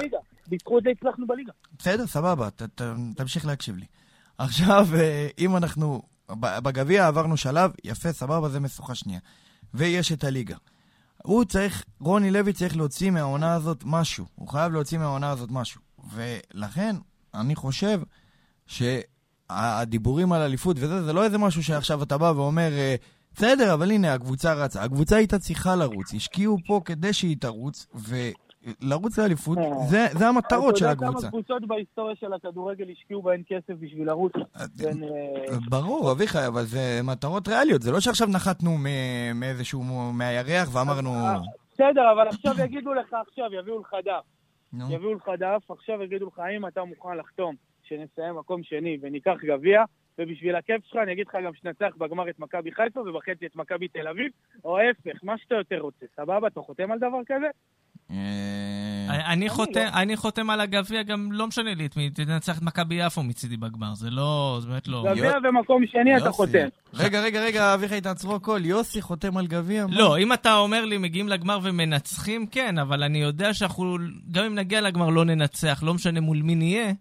[0.48, 1.52] בזכות זה הצלחנו בליגה.
[1.78, 2.82] בסדר, סבבה, ת, ת,
[3.16, 3.86] תמשיך להקשיב לי.
[4.38, 6.02] עכשיו, אה, אם אנחנו...
[6.40, 9.20] בגביע עברנו שלב, יפה, סבבה, זה משוכה שנייה.
[9.74, 10.56] ויש את הליגה.
[11.22, 14.26] הוא צריך, רוני לוי צריך להוציא מהעונה הזאת משהו.
[14.34, 15.80] הוא חייב להוציא מהעונה הזאת משהו.
[16.12, 16.96] ולכן,
[17.34, 18.00] אני חושב
[18.66, 22.94] שהדיבורים על אליפות וזה, זה לא איזה משהו שעכשיו אתה בא ואומר, אה,
[23.34, 24.82] בסדר, אבל הנה, הקבוצה רצה.
[24.82, 26.14] הקבוצה הייתה צריכה לרוץ.
[26.14, 31.30] השקיעו פה כדי שהיא תרוץ, ולרוץ לאליפות, זה, זה המטרות של אתה יודע הקבוצה.
[31.30, 34.32] כמה קבוצות בהיסטוריה של הכדורגל השקיעו בהן כסף בשביל לרוץ?
[34.76, 37.82] בין, אה, ברור, אביחי, אבל זה מטרות ריאליות.
[37.82, 38.76] זה לא שעכשיו נחתנו
[39.34, 41.10] מאיזשהו, מהירח ואמרנו...
[41.10, 41.38] אה,
[41.72, 44.24] בסדר, אבל עכשיו יגידו לך עכשיו, יביאו לך דף.
[44.90, 47.54] יביאו לך דף, עכשיו יגידו לך האם אתה מוכן לחתום
[47.96, 49.82] שנסיים מקום שני וניקח גביע,
[50.18, 53.88] ובשביל הכיף שלך אני אגיד לך גם שנצח בגמר את מכבי חיפה ובחצי את מכבי
[53.88, 54.30] תל אביב,
[54.64, 56.46] או ההפך, מה שאתה יותר רוצה, סבבה?
[56.48, 57.46] אתה חותם על דבר כזה?
[58.10, 59.50] אה, אני- לא.
[59.50, 63.22] חותם- אני חותם על הגביע, גם לא משנה לי את מי, תנצח את מכבי יפו
[63.22, 65.04] מצידי בגמר, זה לא, זה באמת לא...
[65.10, 66.30] גביע ומקום שני אתה.
[66.30, 66.66] חותם.
[66.94, 68.60] רגע, רגע, רגע, אביחי, תעצרו הכל.
[68.64, 69.86] יוסי חותם על גביע?
[69.90, 73.96] לא, אם אתה אומר לי מגיעים לגמר ומנצחים, כן, אבל אני יודע שאנחנו,
[74.32, 76.92] גם אם נגיע לגמר לא ננצח, לא משנה מול מי נהיה,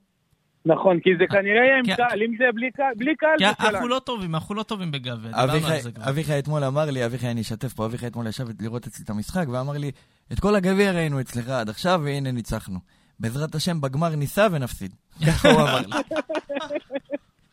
[0.66, 3.88] נכון, כי זה כנראה יהיה עם קהל, אם זה בלי קהל, בלי קהל אנחנו.
[3.88, 6.10] לא טובים, אנחנו לא טובים דיברנו אביחי, על זה כבר.
[6.10, 9.46] אביחי אתמול אמר לי, אביחי, אני אשתף פה, אביחי אתמול ישב לראות אצלי את המשחק,
[9.50, 9.92] ואמר לי,
[10.34, 12.80] את כל הגביע ראינו אצלך עד עכשיו, והנה ניצחנו.
[13.20, 14.92] בעזרת השם, בגמר ניסע ונפסיד.
[15.28, 16.18] ככה הוא אמר לי.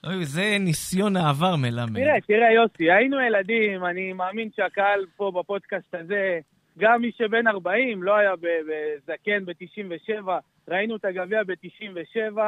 [0.06, 1.94] אוי, זה ניסיון העבר מלמד.
[1.94, 6.38] תראה, תראה יוסי, היינו ילדים, אני מאמין שהקהל פה בפודקאסט הזה,
[6.78, 10.28] גם מי שבן 40 לא היה בזקן ב-97,
[10.68, 12.38] ראינו את הגביע ב-97,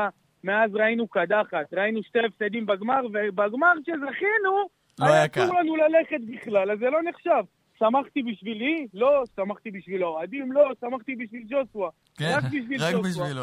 [0.44, 4.68] מאז ראינו קדחת, ראינו שתי הפסדים בגמר, ובגמר שזכינו,
[4.99, 5.26] לא היה.
[5.26, 7.44] אסור לנו ללכת בכלל, אז זה לא נחשב.
[7.78, 8.87] שמחתי בשבילי?
[8.94, 9.25] לא.
[9.37, 10.52] שמחתי בשביל האוהדים?
[10.52, 10.73] לא.
[10.80, 11.88] שמחתי בשביל ג'וסווה.
[12.18, 13.25] כן, רק בשביל רק ג'וסווה.
[13.26, 13.42] בשבילו.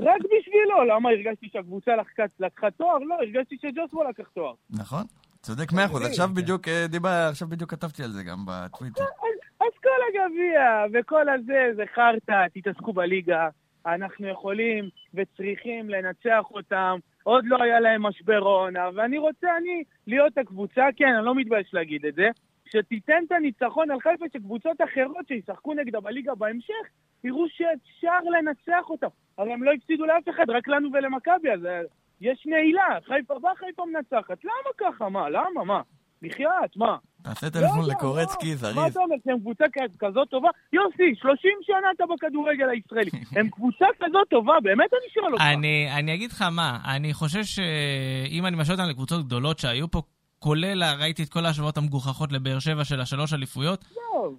[0.00, 0.84] רק בשבילו.
[0.84, 1.10] למה?
[1.10, 2.98] הרגשתי שהקבוצה לקחה, לקחה תואר?
[2.98, 4.54] לא, הרגשתי שג'וסווה לקח תואר.
[4.70, 5.02] נכון,
[5.42, 6.06] צודק מאה אחוז.
[6.06, 9.02] עכשיו בדיוק אה, דיבר, עכשיו בדיוק כתבתי על זה גם בטוויטר.
[9.02, 13.48] אז, אז כל הגביע וכל הזה זה חרטא, תתעסקו בליגה.
[13.86, 16.98] אנחנו יכולים וצריכים לנצח אותם.
[17.22, 21.74] עוד לא היה להם משבר עונה, ואני רוצה אני להיות הקבוצה, כן, אני לא מתבייש
[21.74, 22.28] להגיד את זה,
[22.66, 26.86] שתיתן את הניצחון על חיפה שקבוצות אחרות שישחקו נגדה בליגה בהמשך,
[27.24, 29.06] יראו שאפשר לנצח אותם.
[29.38, 31.80] הרי הם לא הפסידו לאף אחד, רק לנו ולמכבי, אז אה,
[32.20, 32.98] יש נעילה.
[33.04, 34.44] חיפה באה, חיפה מנצחת.
[34.44, 35.08] למה ככה?
[35.08, 35.28] מה?
[35.28, 35.64] למה?
[35.64, 35.82] מה?
[36.22, 36.96] בחייאת, מה?
[37.22, 38.90] תעשה לא טלפון יודע, לקורצקי, מה- מה זריז.
[38.92, 39.64] אתה אומר, שהם קבוצה
[40.00, 40.48] כזאת טובה?
[40.72, 43.10] יוסי, 30 שנה אתה בכדורגל הישראלי.
[43.40, 45.44] הם קבוצה כזאת טובה, באמת אני שואל אותך.
[45.44, 50.02] אני, אני אגיד לך מה, אני חושב שאם אני משווה אותם לקבוצות גדולות שהיו פה,
[50.38, 53.84] כולל, ראיתי את כל ההשוואות המגוחכות לבאר שבע של השלוש אליפויות,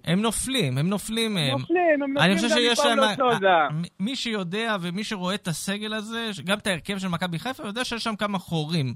[0.04, 1.58] הם נופלים, הם נופלים מהם.
[1.58, 2.36] נופלים, הם נופלים
[3.18, 3.48] גם סוזה.
[3.48, 7.66] אה, מ- מי שיודע ומי שרואה את הסגל הזה, גם את ההרכב של מכבי חיפה,
[7.66, 8.94] יודע שיש שם כמה חורים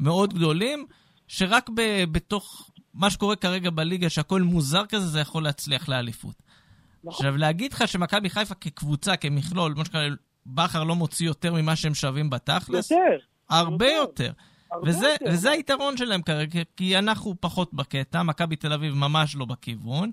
[0.00, 0.86] מאוד גדולים,
[1.32, 6.42] שרק ב- בתוך מה שקורה כרגע בליגה, שהכל מוזר כזה, זה יכול להצליח לאליפות.
[7.04, 7.26] נכון.
[7.26, 10.06] עכשיו, להגיד לך שמכבי חיפה כקבוצה, כמכלול, כמו שקרה,
[10.46, 13.16] בכר לא מוציא יותר ממה שהם שווים בתכלס, יותר.
[13.50, 14.24] הרבה יותר.
[14.24, 14.32] יותר.
[14.72, 15.24] הרבה וזה, יותר.
[15.28, 20.10] וזה היתרון שלהם כרגע, כי אנחנו פחות בקטע, מכבי תל אביב ממש לא בכיוון,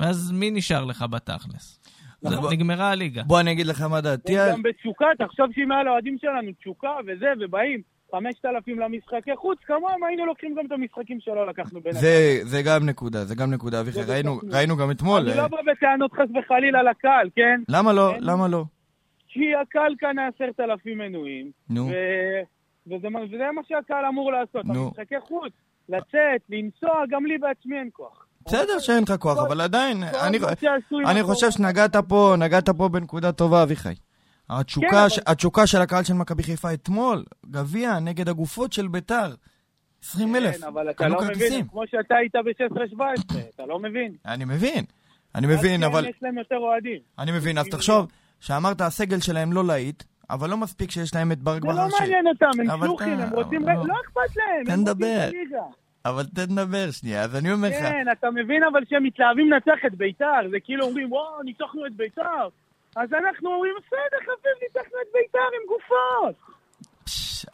[0.00, 1.80] ואז מי נשאר לך בתכלס?
[2.22, 2.52] נכון.
[2.52, 3.22] נגמרה הליגה.
[3.22, 4.38] בוא אני אגיד לך מה דעתי.
[4.38, 7.82] הם גם בתשוקה, תחשוב שאם היה לאוהדים שלנו תשוקה וזה, ובאים
[8.14, 12.86] 5,000 למשחקי חוץ, כמוהם היינו לוקחים גם את המשחקים שלא לקחנו בין זה, זה גם
[12.86, 14.02] נקודה, זה גם נקודה, אביחי.
[14.02, 14.40] ראינו.
[14.50, 15.20] ראינו גם אתמול.
[15.20, 17.60] אני אה, לא בא בטענות חס וחלילה לקהל, כן?
[17.68, 18.14] למה לא?
[18.14, 18.64] אין- למה לא?
[19.28, 21.86] כי הקהל קנה 10,000 מנויים, נו.
[21.86, 22.42] ו-
[22.86, 24.86] וזה וזה מה שהקהל אמור לעשות, נו.
[24.86, 25.52] המשחקי חוץ,
[25.88, 28.26] לצאת, לנסוע, גם לי בעצמי אין כוח.
[28.46, 33.94] בסדר שאין לך כוח, אבל עדיין, אני- חושב שנגעת פה, נגעת פה בנקודה טובה, אביחי.
[34.50, 38.88] התשוקה, כן, אבל- ש- התשוקה של הקהל של מכבי חיפה אתמול, גביע נגד הגופות של
[38.88, 39.34] ביתר.
[40.02, 41.68] 20 אלף, כן, אבל אתה לא מבין, כרטיסים.
[41.68, 44.12] כמו שאתה היית ב-16-17, אתה לא מבין.
[44.26, 44.84] אני מבין,
[45.34, 46.06] אני מבין, כן, אבל...
[46.08, 46.98] יש להם יותר אוהדים.
[47.18, 48.06] אני מבין, אז תחשוב,
[48.40, 51.96] שאמרת הסגל שלהם לא להיט, אבל לא מספיק שיש להם את ברק זה לא בכר.
[52.00, 53.62] מעניין אותם, הם אבל שלוחים, הם רוצים...
[53.68, 55.62] אבל- לא אכפת להם, הם רוצים הליגה.
[56.04, 59.84] אבל תן לדבר שנייה, אז אני אומר לך, כן, אתה מבין אבל שהם מתלהבים לנצח
[59.86, 62.48] את ביתר, זה כאילו אומרים, וואו, ניצחנו את ביתר.
[62.96, 66.54] אז אנחנו אומרים, בסדר, חביב, ניצחנו את ביתר עם גופות.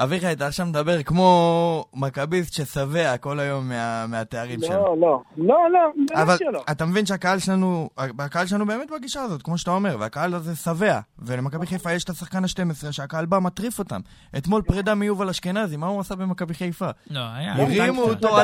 [0.03, 4.75] אביחי, אתה עכשיו מדבר כמו מכביסט ששבע כל היום מה- מהתארים שלו.
[4.75, 6.63] לא, לא, לא, לא, אבל באמת שלא.
[6.71, 11.01] אתה מבין שהקהל שלנו, הקהל שלנו באמת בגישה הזאת, כמו שאתה אומר, והקהל הזה שבע.
[11.19, 14.01] ולמכבי חיפה יש את השחקן ה-12, שהקהל בא, מטריף אותם.
[14.37, 16.89] אתמול פרידה מיובל אשכנזי, מה הוא עשה במכבי חיפה?
[17.11, 17.55] לא, היה...
[17.55, 18.37] הרימו אותו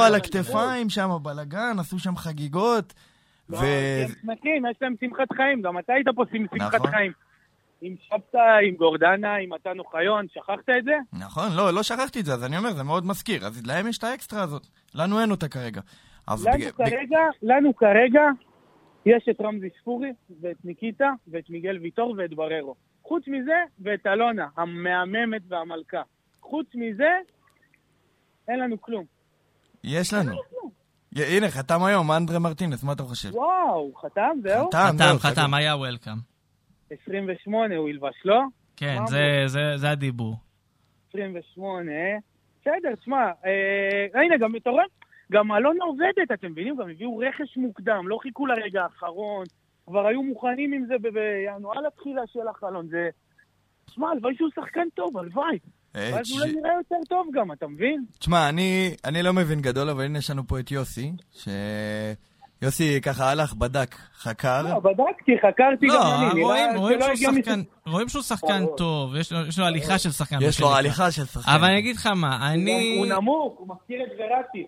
[0.00, 2.92] על אבל- הכתפיים שם, בלאגן, עשו שם חגיגות.
[3.50, 3.62] לא, ו...
[3.62, 6.90] הם שמחים, יש להם שמחת חיים, גם אתה היית פה עם שמחת נכון.
[6.90, 7.12] חיים.
[7.82, 10.96] עם שבתא, עם גורדנה, עם מתן אוחיון, שכחת את זה?
[11.12, 13.46] נכון, לא, לא שכחתי את זה, אז אני אומר, זה מאוד מזכיר.
[13.46, 15.80] אז להם יש את האקסטרה הזאת, לנו אין אותה כרגע.
[16.28, 18.22] לנו כרגע, לנו כרגע,
[19.06, 22.74] יש את רמזי ספורי, ואת ניקיטה, ואת מיגל ויטור, ואת בררו.
[23.02, 26.02] חוץ מזה, ואת אלונה, המהממת והמלכה.
[26.40, 27.10] חוץ מזה,
[28.48, 29.04] אין לנו כלום.
[29.84, 30.32] יש לנו.
[31.16, 33.34] הנה, חתם היום, אנדרה מרטינס, מה אתה חושב?
[33.34, 34.68] וואו, חתם, זהו?
[34.68, 36.16] חתם, חתם, חתם, היה וולקאם.
[37.04, 38.40] 28 הוא ילבש, לא?
[38.76, 40.36] כן, זה- זה- זה הדיבור.
[41.08, 41.92] 28,
[42.60, 44.84] בסדר, תשמע, אה, הנה, גם, אתה רואה?
[45.32, 46.76] גם אלונה עובדת, אתם מבינים?
[46.76, 49.44] גם הביאו רכש מוקדם, לא חיכו לרגע האחרון,
[49.86, 53.08] כבר היו מוכנים עם זה בינואר, על התחילה של החלון, זה...
[53.86, 55.58] תשמע, הלוואי שהוא שחקן טוב, הלוואי.
[55.96, 58.04] אה, ואז תש- אולי נראה יותר טוב גם, אתה מבין?
[58.18, 61.48] תשמע, אני, אני לא מבין גדול, אבל הנה יש לנו פה את יוסי, ש...
[62.62, 64.62] יוסי ככה הלך, בדק, חקר.
[64.62, 66.42] לא, בדקתי, חקרתי לא, גם אני.
[66.42, 68.76] רואים נראה רואים שלא שהוא שחקן- רואים שהוא שחקן ברור.
[68.76, 70.38] טוב, יש לו- יש לו הליכה של שחקן.
[70.42, 70.74] יש לו.
[70.74, 71.50] הליכה של שחקן.
[71.52, 72.96] אבל אני אגיד לך מה, אני...
[72.98, 74.66] הוא נמוך, הוא מזכיר את וראטי.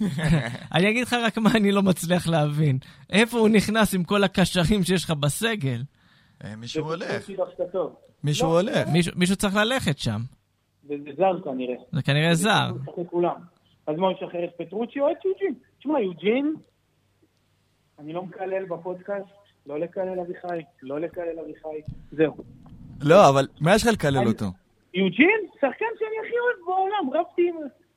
[0.74, 2.78] אני אגיד לך רק מה אני לא מצליח להבין.
[3.10, 5.82] איפה הוא נכנס עם כל הקשרים שיש לך בסגל?
[6.44, 7.22] אה, מישהו הולך,
[8.46, 8.52] לא.
[8.58, 8.88] הולך.
[8.88, 10.20] מישהו- מישהו צריך ללכת שם.
[10.84, 11.74] וזה זר כנראה.
[11.92, 12.70] זה כנראה זר.
[13.86, 15.54] אז מה, הוא ישחרר את פטרוצ'י או את יוג'ין?
[15.78, 16.54] תשמע, יוג'ין,
[17.98, 19.26] אני לא מקלל בפודקאסט,
[19.66, 21.80] לא לקלל אביחי, לא לקלל אביחי,
[22.12, 22.34] זהו.
[23.02, 24.44] לא, אבל מה יש לך לקלל אני- אותו?
[24.94, 27.56] יוג'ין, שחקן שאני הכי אוהב בעולם, רבתי עם...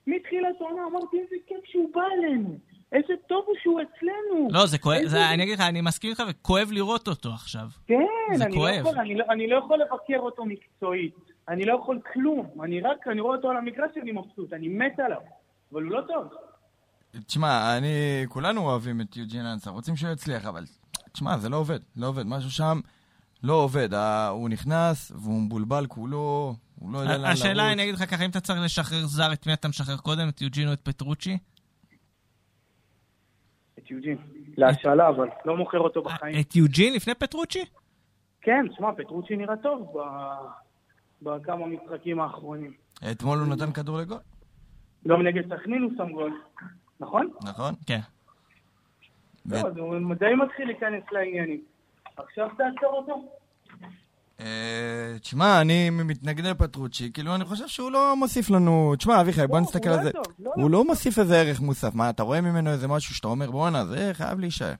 [0.09, 2.57] מתחילת העונה, אמרתי איזה כיף שהוא בא אלינו,
[2.91, 4.47] איזה טוב הוא שהוא אצלנו.
[4.51, 7.65] לא, זה כואב, איזה- זה- אני אגיד לך, אני מסכים איתך, וכואב לראות אותו עכשיו.
[7.87, 7.95] כן,
[8.35, 8.69] זה אני לא.
[8.69, 11.15] יכול, אני, לא, אני לא יכול לבקר אותו מקצועית.
[11.49, 12.61] אני לא יכול כלום.
[12.63, 15.21] אני רק, אני רואה אותו על המגרש שאני מבסוט, אני מת עליו.
[15.73, 16.27] אבל הוא לא טוב.
[17.25, 17.87] תשמע, אני...
[18.29, 20.63] כולנו אוהבים את יוג'ין אנסה, רוצים שהוא יצליח, אבל...
[21.11, 22.23] תשמע, זה לא עובד, לא עובד.
[22.25, 22.79] משהו שם
[23.43, 23.89] לא עובד.
[24.29, 27.41] הוא נכנס, והוא מבולבל כולו, הוא לא יודע לאן לרוץ.
[27.41, 30.29] השאלה, אני אגיד לך ככה, אם אתה צריך לשחרר זר, את מי אתה משחרר קודם?
[30.29, 31.37] את יוג'ין או את פטרוצ'י?
[33.79, 34.17] את יוג'ין.
[34.57, 36.39] להשאלה, אבל לא מוכר אותו בחיים.
[36.39, 37.65] את יוג'ין לפני פטרוצ'י?
[38.41, 40.66] כן, שמע, פטרוצ'י נראה טוב ב-
[41.21, 42.73] בכמה משחקים האחרונים.
[43.11, 44.17] אתמול הוא נתן כדור לגול,
[45.07, 46.41] גם נגד סכנין הוא שם גול,
[46.99, 47.29] נכון?
[47.41, 47.73] נכון?
[47.85, 47.99] כן.
[49.45, 51.61] לא, אז הוא די מתחיל להיכנס לעניינים.
[52.17, 53.31] עכשיו תעצור אותו?
[54.39, 58.95] אה, תשמע, אני מתנגד לפטרוצ'י, כאילו, אני חושב שהוא לא מוסיף לנו...
[58.97, 60.11] תשמע, אביחי, בוא לא, נסתכל על לא זה.
[60.39, 61.95] לא, הוא לא מוסיף איזה ערך מוסף.
[61.95, 64.73] מה, אתה רואה ממנו איזה משהו שאתה אומר, בואנה, זה חייב להישאר.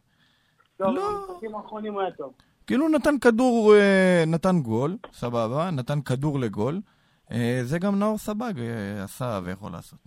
[0.80, 1.28] לא, לא.
[1.28, 2.34] במשחקים האחרונים הוא היה טוב.
[2.68, 6.82] כאילו הוא נתן כדור, אה, נתן גול, סבבה, נתן כדור לגול.
[7.32, 10.00] אה, זה גם נאור סבג אה, עשה ויכול לעשות.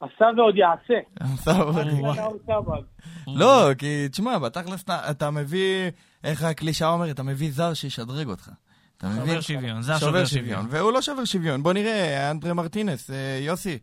[0.00, 0.94] עשה ועוד יעשה.
[1.34, 2.82] עשה ועוד- נאור סבג.
[3.26, 5.90] לא, כי תשמע, בתכלס אתה- מביא,
[6.24, 8.50] איך הקלישאה אומרת, אתה מביא זר שישדרג אותך.
[8.98, 9.26] אתה מבין?
[9.26, 10.66] שובר שוויון, זר שובר שוויון.
[10.70, 11.62] והוא לא שובר שוויון.
[11.62, 13.10] בוא נראה, אנדרה מרטינס,
[13.40, 13.78] יוסי,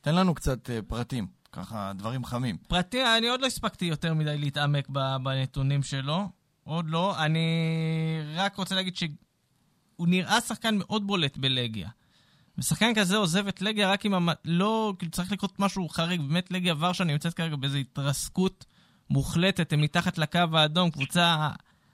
[0.00, 2.56] תן לנו קצת פרטים, ככה דברים חמים.
[2.68, 6.39] פרטי, אני עוד לא הספקתי יותר מדי להתעמק ב- בנתונים שלו.
[6.64, 7.24] עוד לא.
[7.24, 7.40] אני
[8.34, 9.10] רק רוצה להגיד שהוא
[10.08, 11.88] נראה שחקן מאוד בולט בלגיה.
[12.58, 14.14] ושחקן כזה עוזב את לגיה רק אם...
[14.14, 14.28] המ...
[14.44, 16.20] לא, כאילו צריך לקרות משהו חריג.
[16.20, 18.64] באמת לגיה ורשה נמצאת כרגע באיזו התרסקות
[19.10, 19.72] מוחלטת.
[19.72, 21.48] הם מתחת לקו האדום, קבוצה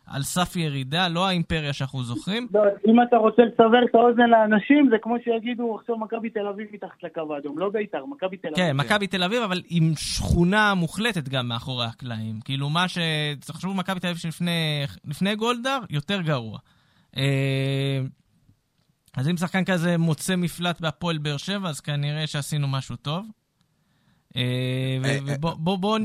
[0.06, 2.46] על סף ירידה, לא האימפריה שאנחנו זוכרים.
[2.54, 6.68] לא, אם אתה רוצה לסבר את האוזן לאנשים, זה כמו שיגידו עכשיו מכבי תל אביב
[6.72, 8.56] מתחת לקו האדום, לא בית"ר, מכבי תל אביב.
[8.56, 12.40] כן, מכבי תל אביב, אבל עם שכונה מוחלטת גם מאחורי הקלעים.
[12.44, 12.98] כאילו, מה ש...
[13.40, 16.58] תחשבו, מכבי תל אביב שלפני לפני גולדהר, יותר גרוע.
[17.16, 18.00] אה,
[19.16, 23.26] אז אם שחקן כזה מוצא מפלט בהפועל באר שבע, אז כנראה שעשינו משהו טוב.
[24.36, 25.36] אה, אה,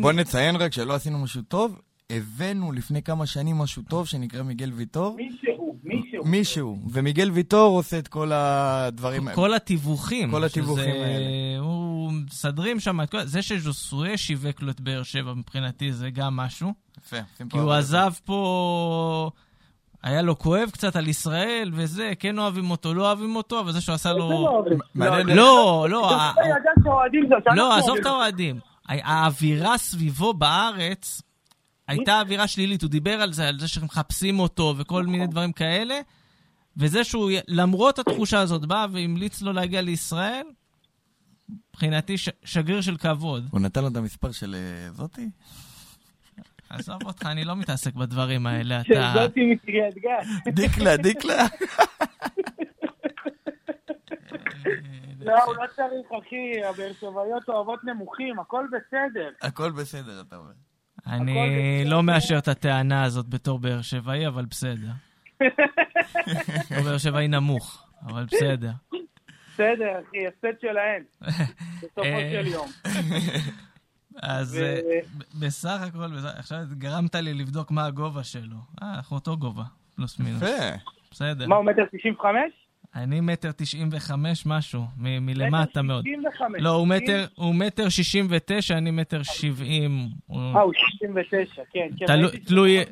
[0.02, 4.72] בוא נציין רק שלא עשינו משהו טוב, הבאנו לפני כמה שנים משהו טוב שנקרא מיגל
[4.74, 5.16] ויטור.
[5.16, 6.26] מישהו, מישהו.
[6.26, 9.36] מישהו, ומיגל ויטור עושה את כל הדברים האלה.
[9.36, 10.32] כל התיווכים.
[10.32, 11.60] כל התיווכים שזה- האלה.
[11.60, 13.24] הוא מסדרים שם את כל...
[13.24, 16.74] זה שז'וסואה שיווק לו את באר שבע מבחינתי זה גם משהו.
[16.98, 17.18] יפה,
[17.50, 17.74] כי הוא.
[17.74, 19.30] עזב פה...
[20.04, 23.82] היה לו כואב קצת על ישראל וזה, כן אוהבים אותו, לא אוהבים אותו, אבל זה
[23.82, 24.64] שהוא עשה לא לו...
[25.36, 26.10] לא, לא.
[26.10, 27.98] שאנחנו לא, עזוב.
[27.98, 28.60] את האוהדים.
[28.88, 31.22] האווירה סביבו בארץ
[31.92, 36.00] הייתה אווירה שלילית, הוא דיבר על זה, על זה שמחפשים אותו וכל מיני דברים כאלה,
[36.78, 40.46] וזה שהוא, למרות התחושה הזאת, בא והמליץ לו להגיע לישראל,
[41.70, 43.48] מבחינתי ש- שגריר של כבוד.
[43.52, 45.30] הוא נתן לו את המספר של אה, זאתי?
[46.70, 49.12] עזוב אותך, אני לא מתעסק בדברים האלה, אתה...
[49.14, 50.54] שזאתי מקריית גת.
[50.56, 51.46] דיקלה, דיקלה.
[55.26, 59.30] לא, הוא לא צריך, אחי, הבאר שבעיות אוהבות נמוכים, הכל בסדר.
[59.42, 60.52] הכל בסדר, אתה אומר.
[61.08, 64.92] אני לא מאשר את הטענה הזאת בתור באר שבעי, אבל בסדר.
[66.72, 68.72] בתור באר שבעי נמוך, אבל בסדר.
[69.54, 71.04] בסדר, אחי, הפסד שלהם.
[71.82, 72.68] בסופו אה, של יום.
[74.22, 75.00] אז אה,
[75.40, 76.06] בסך הכל,
[76.38, 78.58] עכשיו גרמת לי לבדוק מה הגובה שלו.
[78.82, 79.64] אה, אנחנו אותו גובה,
[79.96, 80.42] פלוס מינוס.
[80.42, 80.76] יפה.
[81.12, 81.48] בסדר.
[81.48, 82.61] מה, הוא מטר תשעים וחמש?
[82.96, 86.04] אני מטר תשעים וחמש משהו, מ- מלמטה מאוד.
[86.04, 86.62] שישים וחמש.
[86.62, 89.92] לא, הוא מטר, הוא מטר שישים ותשע, אני מטר שבעים.
[90.32, 91.90] אה, הוא שישים ותשע, כן.
[91.98, 92.06] כן,
[92.46, 92.86] תלוי-.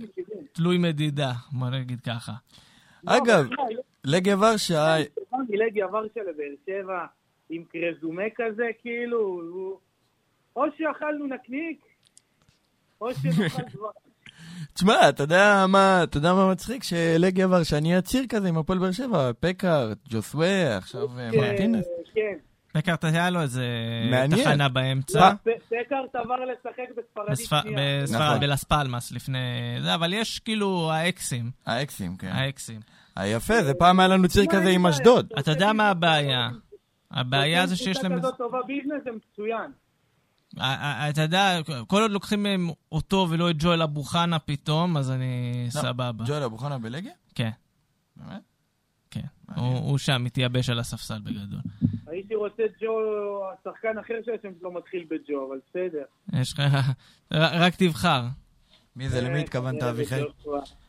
[0.53, 2.31] תלוי מדידה, בוא נגיד ככה.
[3.03, 3.65] לא, אגב, לא,
[4.03, 4.95] לגיה ורשה,
[5.49, 7.05] מילגי עבר של באר שבע
[7.49, 9.41] עם קרזומה כזה, כאילו.
[10.55, 11.79] או שאכלנו נקניק,
[13.01, 13.89] או שנאכל דבר.
[14.73, 16.83] תשמע, אתה יודע מה, אתה יודע מה מצחיק?
[16.83, 21.85] שלגיה ורשה נהיה ציר כזה עם הפועל באר שבע, פקארט, ג'וסווה, עכשיו אה, מרטינס.
[22.13, 22.37] כן.
[22.73, 23.65] פקארט היה לו איזה.
[24.29, 25.31] תחנה באמצע.
[25.43, 28.03] פקארט עבר לשחק בספרדית בספ- שנייה.
[28.03, 28.39] בספרד, נכון.
[28.39, 29.37] בלס פלמאס לפני
[29.81, 32.27] זה, אבל יש כאילו האקסים, האקסים, כן.
[32.31, 32.79] האקסים.
[33.15, 35.27] היפה, זה פעם היה לנו ציר כזה עם אשדוד.
[35.39, 36.49] אתה יודע מה הבעיה?
[37.11, 38.11] הבעיה זה שיש להם...
[38.11, 39.71] קבוצה כזאת טובה ביזנס, זה מצוין.
[40.57, 45.63] אתה יודע, כל עוד לוקחים מהם אותו ולא את ג'ואל אבו חנה פתאום, אז אני
[45.65, 46.25] לא, סבבה.
[46.27, 47.13] ג'ואל אבו חנה בלגיה?
[47.35, 47.49] כן,
[48.15, 48.41] באמת?
[49.11, 49.25] כן.
[49.55, 51.59] הוא שם, מתייבש על הספסל בגדול.
[52.07, 52.99] הייתי רוצה ג'ו,
[53.53, 56.03] השחקן אחר שהשם שלו מתחיל בג'ו, אבל בסדר.
[56.41, 56.61] יש לך...
[57.31, 58.21] רק תבחר.
[58.95, 60.21] מי זה, למי איך התכוונת, אביחי?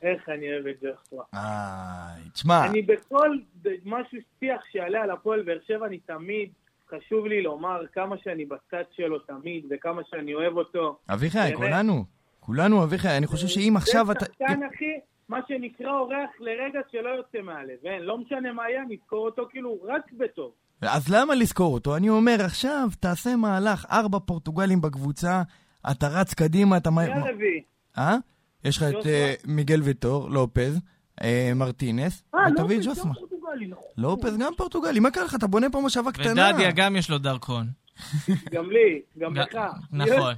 [0.03, 1.25] איך אני אוהב את ג'וסווה.
[1.35, 3.37] איי, תשמע, אני בכל
[3.85, 6.51] משהו, שיח שיעלה על הפועל באר שבע, אני תמיד,
[6.91, 10.99] חשוב לי לומר כמה שאני בצד שלו תמיד, וכמה שאני אוהב אותו.
[11.09, 11.51] אביחי.
[11.57, 12.05] כולנו,
[12.41, 14.25] כולנו, אביחי, אני חושב שאם עכשיו אתה...
[14.25, 14.99] זה שחקן, אחי,
[15.29, 19.79] מה שנקרא אורח לרגע שלא יוצא מהלב, אין, לא משנה מה היה, נזכור אותו כאילו
[19.83, 20.53] רק בטוב.
[20.83, 21.97] אז למה לזכור אותו?
[21.97, 25.43] אני אומר, עכשיו תעשה מהלך, ארבע פורטוגלים בקבוצה,
[25.91, 26.91] אתה רץ קדימה, אתה...
[26.91, 27.63] מי הרביעי?
[27.99, 28.17] אה?
[28.65, 29.07] יש לך את.
[29.07, 30.81] אה, מיגל ויטור, לופז,
[31.23, 33.13] אה, מרטינס, אה, ותביא את ג'וסמה.
[33.51, 33.85] פורטוגלי, נכון.
[33.97, 35.35] לופז גם פורטוגלי, מה קרה לך?
[35.35, 36.51] אתה בונה פה מושבה קטנה.
[36.51, 37.67] ודדיה גם יש לו דרכון.
[38.51, 39.59] גם לי, גם לך.
[39.93, 40.35] נכון.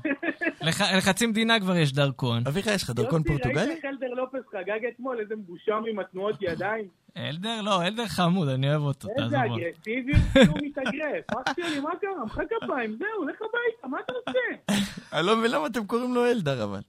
[0.63, 2.43] לח- לחצי מדינה כבר יש דרכון.
[2.47, 3.67] אביחי, יש לך דרכון יוסי, פורטוגלי?
[3.67, 5.21] ראית איך אלדר לופס חגג אתמול?
[5.21, 6.85] איזה מבושם עם התנועות ידיים?
[7.17, 7.61] אלדר?
[7.63, 9.55] לא, אלדר חמוד, אני אוהב אותו, איזה תעזוב אותו.
[9.57, 11.25] אגרסיביות, הוא מתאגרף.
[11.49, 12.25] אח שלי, מה קרה?
[12.25, 14.79] מחא כפיים, זהו, לך הביתה, מה אתה עושה?
[15.19, 16.81] אני לא מבין למה אתם קוראים לו אלדר, אבל.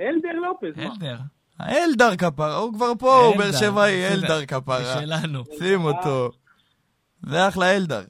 [0.00, 0.82] אלדר לופס, מה?
[0.92, 1.16] אלדר.
[1.58, 4.08] האלדר כפרה, הוא כבר פה, הוא באר אלדר, שבעי.
[4.08, 5.00] אלדר זה כפרה.
[5.00, 5.42] שלנו.
[5.58, 6.30] שים אותו.
[7.22, 8.02] זה אחלה אלדר.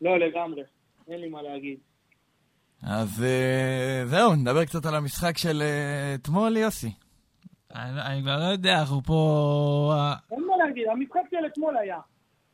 [0.00, 0.62] לא, לגמרי.
[1.08, 1.78] אין לי מה להגיד.
[2.82, 6.92] אז אה, זהו, נדבר קצת על המשחק של אה, אתמול, יוסי.
[7.74, 9.92] אני אני כבר לא יודע, אנחנו פה...
[9.96, 11.98] אה, אין מה להגיד, המשחק של אתמול היה.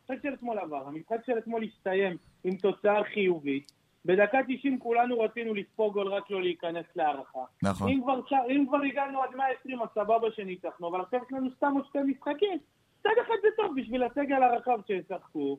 [0.08, 0.86] המשחק של אתמול עבר.
[0.86, 3.72] המשחק של אתמול הסתיים עם תוצאה חיובית.
[4.04, 7.44] בדקה 90 כולנו רצינו לספוג גול רק לא להיכנס להערכה.
[7.62, 7.88] נכון.
[7.88, 11.72] אם כבר, אם כבר הגענו עד 120 אז סבבה שניצחנו, אבל עכשיו יש לנו סתם
[11.74, 12.58] עוד שתי משחקים.
[13.00, 15.58] מצד אחד זה טוב בשביל הסגל הרחב שישחקו,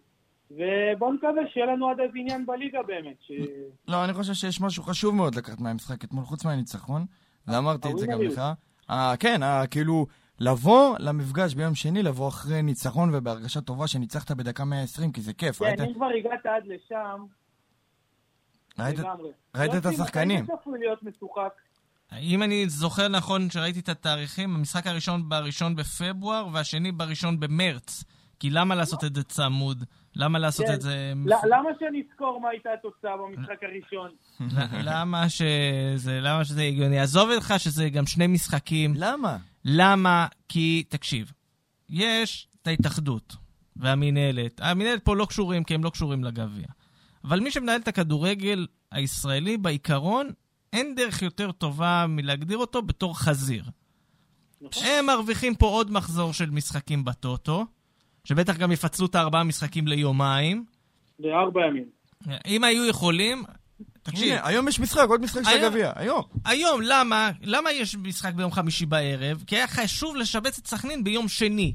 [0.52, 3.16] ובואו נקווה שיהיה לנו עד אז עניין בליגה באמת.
[3.20, 3.32] ש...
[3.88, 7.06] לא, אני חושב שיש משהו חשוב מאוד לקחת מהמשחק אתמול, חוץ מהניצחון,
[7.48, 8.22] ואמרתי את זה גם.
[8.22, 8.42] לך.
[9.20, 9.40] כן,
[9.72, 10.06] כאילו,
[10.40, 15.60] לבוא למפגש ביום שני, לבוא אחרי ניצחון ובהרגשה טובה שניצחת בדקה 120, כי זה כיף.
[15.60, 17.26] כן, אם כבר הגעת עד לשם,
[18.80, 20.46] ראית- את השחקנים.
[22.20, 28.04] אם אני זוכר נכון שראיתי את התאריכים, המשחק הראשון בראשון בפברואר והשני בראשון במרץ.
[28.40, 29.84] כי למה לעשות את זה צמוד?
[30.16, 30.74] למה לעשות כן.
[30.74, 31.14] את זה...
[31.26, 34.10] למה שנזכור מה הייתה התוצאה במשחק הראשון?
[34.84, 36.20] למה שזה...
[36.22, 37.00] למה שזה הגיוני?
[37.00, 38.94] עזוב אותך שזה גם שני משחקים.
[38.96, 39.38] למה?
[39.66, 40.28] למה?
[40.50, 41.32] כי, תקשיב,
[41.90, 43.36] יש את ההתאחדות
[43.76, 44.60] והמינהלת.
[44.64, 46.68] המינהלת פה לא קשורים כי הם לא קשורים לגביע.
[47.24, 50.30] אבל מי שמנהל את הכדורגל הישראלי, בעיקרון,
[50.74, 53.64] אין דרך יותר טובה מלהגדיר אותו בתור חזיר.
[54.62, 54.84] נכון.
[54.86, 57.66] הם מרוויחים פה עוד מחזור של משחקים בטוטו,
[58.24, 60.66] שבטח גם יפצלו את הארבעה משחקים ליומיים.
[61.20, 61.86] בארבע ימים.
[62.48, 63.44] אם היו יכולים,
[64.04, 66.22] תקשיב, הנה, היום יש משחק, עוד משחק של הגביע, היום.
[66.46, 67.32] היום, למה?
[67.42, 69.44] למה יש משחק ביום חמישי בערב?
[69.48, 71.74] כי היה חשוב לשבץ את סכנין ביום שני.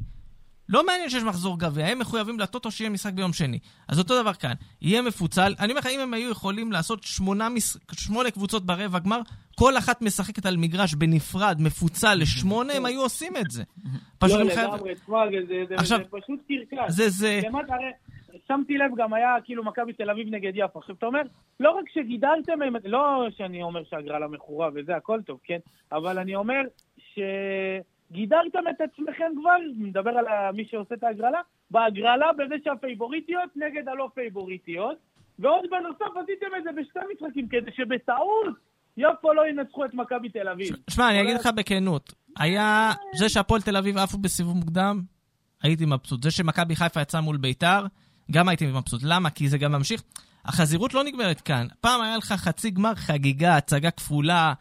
[0.68, 3.58] לא מעניין שיש מחזור גביע, הם מחויבים לטוטו שיהיה משחק ביום שני.
[3.88, 4.52] אז אותו דבר כאן,
[4.82, 5.54] יהיה מפוצל.
[5.60, 7.76] אני אומר לך, אם הם היו יכולים לעשות שמונה, מש...
[7.92, 9.20] שמונה קבוצות ברבע גמר,
[9.54, 13.62] כל אחת משחקת על מגרש בנפרד, מפוצל לשמונה, הם היו עושים את זה.
[14.18, 14.74] פשוט לא, חייב...
[14.74, 15.18] לגמרי, תשמע,
[15.68, 16.92] זה- עכשיו- זה פשוט קרקס.
[16.94, 17.40] זה זה...
[17.42, 17.84] באמת, הרי,
[18.48, 20.78] שמתי לב, גם היה כאילו מכבי תל אביב נגד יפו.
[20.78, 21.22] עכשיו, אתה אומר,
[21.60, 22.52] לא רק שגידלתם,
[22.84, 25.58] לא שאני אומר שהגרלה מכורה וזה, הכל טוב, כן?
[25.92, 26.60] אבל אני אומר
[28.10, 31.40] שגידלתם את עצמכם כבר, מדבר על מי שעושה את ההגרלה,
[31.70, 34.98] בהגרלה בזה שהפייבוריטיות נגד הלא פייבוריטיות,
[35.38, 38.54] ועוד בנוסף עשיתם את זה בשתי משחקים, כדי שבטעות
[38.96, 40.68] יפו לא ינצחו את מכבי תל אביב.
[40.90, 45.02] שמע, אני אגיד לך בכנות, היה זה שהפועל תל אביב עפו בסיבוב מוקדם,
[45.62, 46.22] הייתי מבסוט.
[46.22, 47.86] זה שמכבי חיפה יצא מול ביתר,
[48.30, 49.00] גם הייתי מבסוט.
[49.04, 49.30] למה?
[49.30, 50.02] כי זה גם ממשיך.
[50.44, 51.66] החזירות לא נגמרת כאן.
[51.80, 54.52] פעם היה לך חצי גמר חגיגה, הצגה כפולה.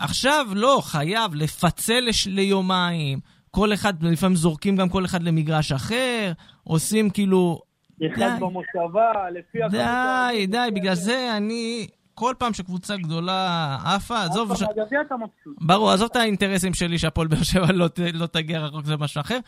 [0.00, 2.26] עכשיו לא, חייב לפצל לש...
[2.26, 3.20] ליומיים.
[3.50, 6.32] כל אחד, לפעמים זורקים גם כל אחד למגרש אחר,
[6.64, 7.60] עושים כאילו...
[8.06, 8.40] אחד די.
[8.40, 9.58] במושבה, לפי...
[9.58, 10.74] די, הכמות די, האוהדים.
[10.74, 11.86] בגלל זה אני...
[12.14, 14.62] כל פעם שקבוצה גדולה עפה, עזוב, ש...
[14.62, 15.56] אתה מבסוט.
[15.60, 19.38] ברור, עזוב את האינטרסים שלי שהפועל באר שבע לא, לא תגיע רחוק, זה משהו אחר.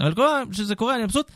[0.00, 1.30] אבל כל פעם שזה קורה, אני מבסוט.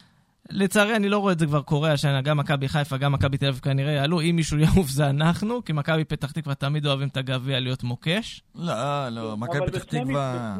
[0.50, 3.46] לצערי, אני לא רואה את זה כבר קורה השנה, גם מכבי חיפה, גם מכבי תל
[3.46, 4.20] אביב כנראה יעלו.
[4.20, 8.42] אם מישהו יעוף זה אנחנו, כי מכבי פתח תקווה תמיד אוהבים את הגביע להיות מוקש.
[8.54, 10.56] לא, לא, מכבי פתח תקווה...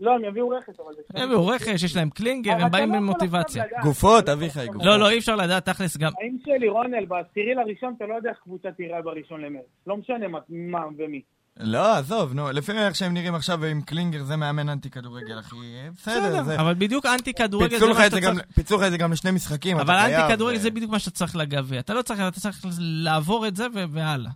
[0.00, 2.96] לא, הם יביאו רכס, אבל בשני הם יביאו רכש, יש להם קלינגר, הם באים לא
[2.96, 3.64] עם מוטיבציה.
[3.82, 4.86] גופות, לא אביחי, יכול גופות.
[4.86, 6.12] לא, לא, אי אפשר לדעת, תכלס גם...
[6.22, 9.64] האם שלי, רונל, בעשירי לראשון אתה לא יודע איך קבוצה תיראה בראשון למרץ.
[9.86, 11.22] לא משנה מה ומי.
[11.60, 15.56] לא, עזוב, נו, לפי איך שהם נראים עכשיו עם קלינגר, זה מאמן אנטי כדורגל, אחי.
[15.96, 16.60] בסדר, זה...
[16.60, 18.40] אבל בדיוק אנטי כדורגל זה מה שאתה צריך...
[18.54, 21.10] פיצלו לך את זה גם לשני משחקים, אבל אנטי כדורגל אה, זה בדיוק מה שאתה
[21.10, 21.80] צריך לגביע.
[21.80, 24.30] אתה לא צריך, אתה צריך לעבור את זה והלאה.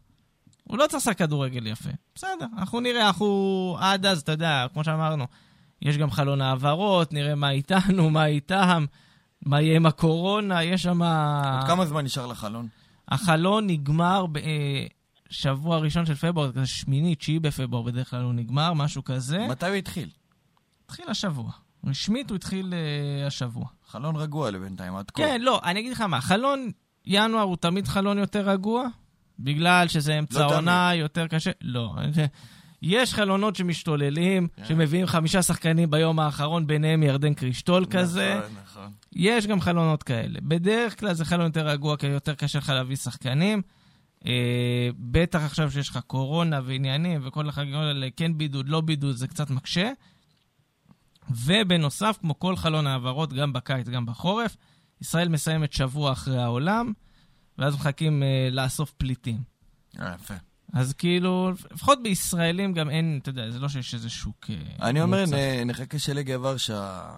[0.65, 1.91] הוא לא צריך לעשות כדורגל יפה.
[2.15, 5.27] בסדר, אנחנו נראה, אנחנו עד אז, אתה יודע, כמו שאמרנו,
[5.83, 8.85] יש גם חלון העברות, נראה מה איתנו, מה איתם,
[9.47, 11.03] מה יהיה עם הקורונה, יש שם...
[11.03, 12.69] עוד כמה זמן נשאר לחלון?
[13.09, 14.27] החלון נגמר
[15.31, 19.47] בשבוע הראשון של פברואר, כזה שמיני, תשיעי בפברואר בדרך כלל הוא נגמר, משהו כזה.
[19.51, 20.09] מתי הוא התחיל?
[20.85, 21.51] התחיל השבוע.
[21.87, 23.65] רשמית הוא התחיל אה, השבוע.
[23.89, 25.23] חלון רגוע לבינתיים, עד כה.
[25.23, 26.71] כן, לא, אני אגיד לך מה, חלון
[27.07, 28.87] ינואר הוא תמיד חלון יותר רגוע,
[29.39, 31.51] בגלל שזה אמצע לא עונה יותר קשה.
[31.63, 32.27] לא, זה-
[32.83, 34.65] יש חלונות שמשתוללים, כן.
[34.65, 38.37] שמביאים חמישה שחקנים ביום האחרון, ביניהם ירדן קרישטול כזה.
[38.39, 38.93] נכון, נכון.
[39.13, 40.39] יש גם חלונות כאלה.
[40.43, 43.63] בדרך כלל זה חלון יותר רגוע, כי יותר קשה לך להביא שחקנים.
[44.27, 49.29] אה, בטח עכשיו שיש לך קורונה ועניינים, וכל החגיגות האלה, כן בידוד, לא בידוד, זה
[49.29, 49.91] קצת מקשה.
[51.31, 54.57] ובנוסף, כמו כל חלון העברות, גם בקיץ, גם בחורף,
[55.01, 56.93] ישראל מסיימת שבוע אחרי העולם,
[57.59, 59.43] ואז מחכים אה, לאסוף פליטים.
[60.01, 60.35] אה, יפה.
[60.73, 65.03] אז כאילו, לפחות בישראלים גם אין, אתה יודע, זה לא שיש איזה שוק אה, אני
[65.03, 65.25] אומר.
[65.27, 67.11] נ- נחכה שלגיה ורשה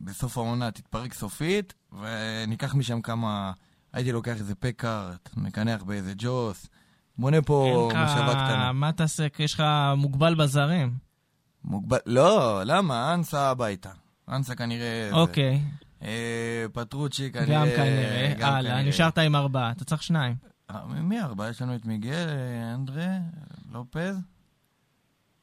[0.00, 3.52] בסוף העונה תתפרק סופית, וניקח משם כמה...
[3.94, 6.66] הייתי לוקח איזה פקארט, מקנח באיזה ג'וס,
[7.18, 8.72] בונה פה אין לך- משאבה קטנה.
[8.72, 9.26] מה תעשה?
[9.38, 9.62] יש לך
[9.96, 10.94] מוגבל בזרים.
[11.64, 11.98] מוגבל...
[12.06, 13.14] לא, למה?
[13.14, 13.90] אנסה הביתה.
[14.28, 15.10] אנסה כנראה...
[15.12, 15.60] אוקיי,
[16.02, 17.46] אה, פטרוצ'י כנראה...
[17.48, 18.34] גם כנראה.
[18.38, 18.88] גם הלאה, כנראה.
[18.88, 20.34] נשארת עם ארבעה, אתה צריך שניים.
[20.70, 21.48] אה, מי ארבעה?
[21.50, 22.26] יש לנו את מיגל,
[22.74, 23.06] אנדרה,
[23.72, 24.16] לופז.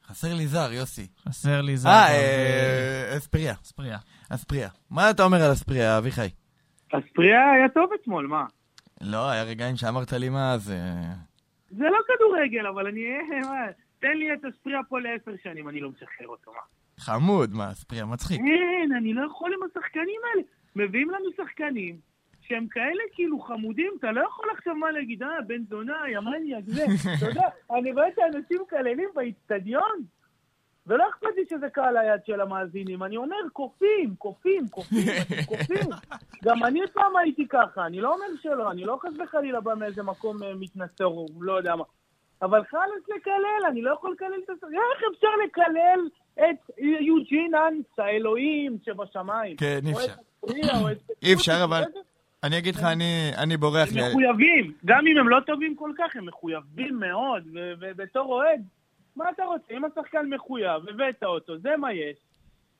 [0.08, 1.06] חסר לי זר, יוסי.
[1.28, 1.88] חסר לי זה.
[1.88, 3.54] אה, גם, אה, אספריה.
[3.64, 3.98] ספריה.
[4.28, 4.68] אספריה.
[4.90, 6.28] מה אתה אומר על אספריה, אביחי?
[6.92, 8.44] אספריה היה טוב אתמול, מה?
[9.00, 10.78] לא, היה רגעים שאמרת לי מה זה...
[11.70, 13.04] זה לא כדורגל, אבל אני...
[13.40, 13.66] מה,
[13.98, 16.60] תן לי את אספריה פה לעשר שנים, אני לא משחרר אותו, מה?
[16.98, 18.40] חמוד, מה, אספריה מצחיק.
[18.40, 20.42] אין, אני לא יכול עם השחקנים האלה.
[20.76, 21.96] מביאים לנו שחקנים
[22.40, 26.84] שהם כאלה כאילו חמודים, אתה לא יכול עכשיו מה להגיד, אה, בן זונה, ימניאק, זה.
[27.18, 30.04] אתה יודע, אני רואה את האנשים מקללים באיצטדיון,
[30.86, 33.02] ולא אכפת לי שזה קהל היד של המאזינים.
[33.02, 35.06] אני אומר, קופים, קופים, קופים,
[35.50, 35.90] קופים.
[36.44, 40.02] גם אני פעם הייתי ככה, אני לא אומר שלא, אני לא חס וחלילה בא מאיזה
[40.02, 40.52] מקום אה,
[41.04, 41.84] או לא יודע מה.
[42.42, 44.64] אבל חלאס לקלל, אני לא יכול לקלל את הס...
[44.64, 46.00] איך אפשר לקלל
[46.40, 49.56] את יוג'ין אנס, האלוהים שבשמיים?
[49.56, 50.12] כן, אי אפשר.
[51.22, 51.82] אי אפשר, אבל-
[52.44, 54.08] אני אגיד לך, אני, אני בורח הם.
[54.08, 57.42] מחויבים, גם אם הם לא טובים כל כך, הם מחויבים מאוד,
[57.80, 58.62] ובתור אוהד,
[59.16, 59.64] מה אתה רוצה?
[59.70, 62.16] אם השחקן מחויב, הבאת אותו, זה מה יש.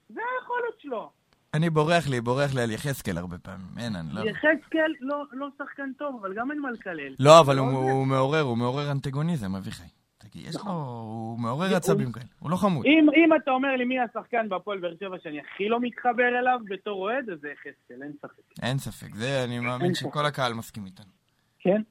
[0.08, 1.10] זה היכולת שלו.
[1.54, 3.66] אני בורח לי, בורח לי על יחזקאל הרבה פעמים.
[3.78, 4.20] אין, אני לא...
[4.20, 7.14] יחזקאל לא, לא שחקן טוב, אבל גם אין מה לקלל.
[7.18, 7.76] לא, אבל הוא, זה.
[7.76, 9.84] הוא מעורר, הוא מעורר אנטגוניזם, אביחי.
[10.18, 10.62] תגיד, יש לו...
[10.72, 12.24] הוא מעורר הוא- עצבים כאלה.
[12.38, 12.86] הוא לא חמוד.
[12.86, 16.58] אם, אם אתה אומר לי מי השחקן בהפועל באר שבע שאני הכי לא מתחבר אליו
[16.68, 18.62] בתור אוהד, אז זה יחזקאל, אין ספק.
[18.62, 19.14] אין ספק.
[19.14, 21.12] זה, אני מאמין שכל הקהל מסכים איתנו.
[21.58, 21.82] כן?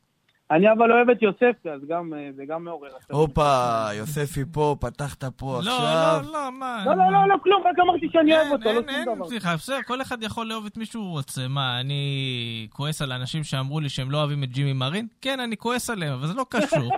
[0.51, 2.89] אני אבל אוהב את יוסף, אז גם, אה, זה גם מעורר.
[3.11, 6.21] הופה, יוספי פה, פתחת פה לא, עכשיו.
[6.23, 6.83] לא, לא, מה...
[6.85, 9.15] לא, לא, לא, לא, כלום, רק אמרתי שאני אוהב אין, אותו, לא אין, שום אין,
[9.15, 9.27] דבר.
[9.27, 11.47] סליחה, בסדר, כל אחד יכול לאהוב את מי שהוא רוצה.
[11.47, 15.07] מה, אני כועס על אנשים שאמרו לי שהם לא אוהבים את ג'ימי מרין?
[15.21, 16.91] כן, אני כועס עליהם, אבל זה לא קשור.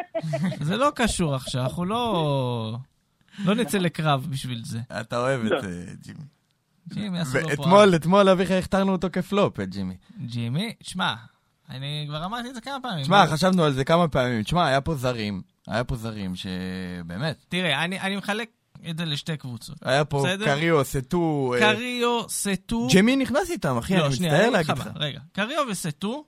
[0.68, 2.76] זה לא קשור עכשיו, אנחנו לא...
[3.44, 4.78] לא נצא לקרב בשביל זה.
[5.00, 5.58] אתה אוהב לא.
[5.58, 5.70] את אה,
[6.02, 6.24] ג'ימי.
[6.88, 7.48] ג'ימי עשו לו פה...
[7.50, 9.94] ואתמול, אתמול, אביחי, הכתרנו אותו כפלופ, את ג'ימי.
[10.26, 11.14] ג'ימי, שמע,
[11.70, 13.02] אני כבר אמרתי את זה כמה פעמים.
[13.02, 14.42] תשמע, חשבנו על זה כמה פעמים.
[14.42, 18.50] תשמע, היה פה זרים, היה פה זרים שבאמת, תראה, אני אני מחלק
[18.90, 19.76] את זה לשתי קבוצות.
[19.82, 20.44] היה פה בסדר.
[20.44, 22.86] קריו, סטו, אה, קריו, סטו...
[22.90, 26.24] ג'ימי נכנס איתם, אחי, אני לא, שנייה, מצטער אני אגיד להגיד לך רגע, קריו וסטו,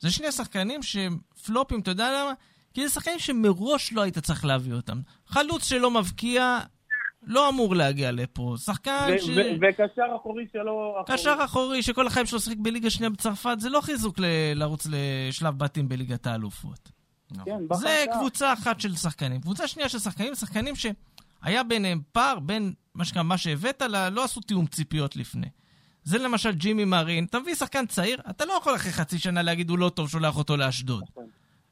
[0.00, 2.32] זה שני שחקנים שהם פלופים, אתה יודע למה?
[2.74, 5.00] כי זה שחקנים שמראש לא היית צריך להביא אותם.
[5.26, 6.58] חלוץ שלא מבקיע,
[7.28, 8.54] לא אמור להגיע לפה.
[8.64, 9.22] שחקן ש...
[9.62, 10.44] וקשר אחורי.
[10.54, 11.04] אחורי.
[11.06, 14.24] קשר אחורי שכל החיים שלו שיחק בליגה שנייה בצרפת, זה לא חיזוק ל-
[14.54, 16.90] לרוץ לשלב בתים בליגת האלופות.
[17.44, 18.08] כן, זה בחרת.
[18.18, 19.40] קבוצה אחת של שחקנים.
[19.40, 24.24] קבוצה שנייה של שחקנים, שחקנים שהיה ביניהם פער בין מה שנקרא, מה שהבאת, ל- לא
[24.24, 25.46] עשו תיאום ציפיות לפני.
[26.04, 29.70] זה למשל ג'ימי מרין, אתה מביא שחקן צעיר, אתה לא יכול אחרי חצי שנה להגיד
[29.70, 31.04] הוא לא טוב, שולח אותו לאשדוד.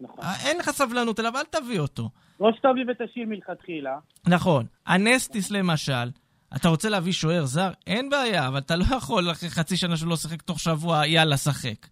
[0.00, 0.18] נכון.
[0.22, 2.11] אה, אין לך סבלנות אליו, אל תביא אותו.
[2.41, 3.99] או שתביא ותשאיר מלכתחילה.
[4.26, 4.66] נכון.
[4.87, 6.11] הנסטיס למשל,
[6.57, 7.70] אתה רוצה להביא שוער זר?
[7.87, 11.37] אין בעיה, אבל אתה לא יכול אחרי חצי שנה שהוא לא שיחק תוך שבוע, יאללה,
[11.37, 11.87] שחק.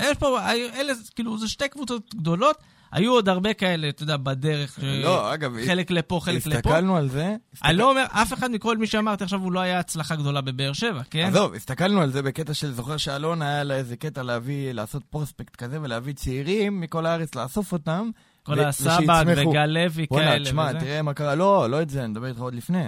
[0.00, 2.56] יש פה, אלה, כאילו, זה שתי קבוצות גדולות,
[2.92, 4.78] היו עוד הרבה כאלה, אתה יודע, בדרך.
[4.82, 6.56] לא, אגב, חלק לפה, חלק לפה.
[6.56, 7.36] הסתכלנו על זה.
[7.64, 10.72] אני לא אומר, אף אחד מכל מי שאמרתי עכשיו, הוא לא היה הצלחה גדולה בבאר
[10.72, 11.26] שבע, כן?
[11.26, 15.56] עזוב, הסתכלנו על זה בקטע של, זוכר שאלון היה לה איזה קטע להביא, לעשות פרוספקט
[15.56, 18.10] כזה ולהביא צעירים מכל הארץ, לאסוף אותם.
[18.42, 19.24] כל הסבג.
[19.26, 20.80] וגל לוי כאלה תשמע, וזה.
[20.80, 22.84] תראה מה קרה, לא, לא את זה, אני מדבר איתך עוד לפני.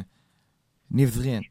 [0.91, 1.43] ניב זריאן,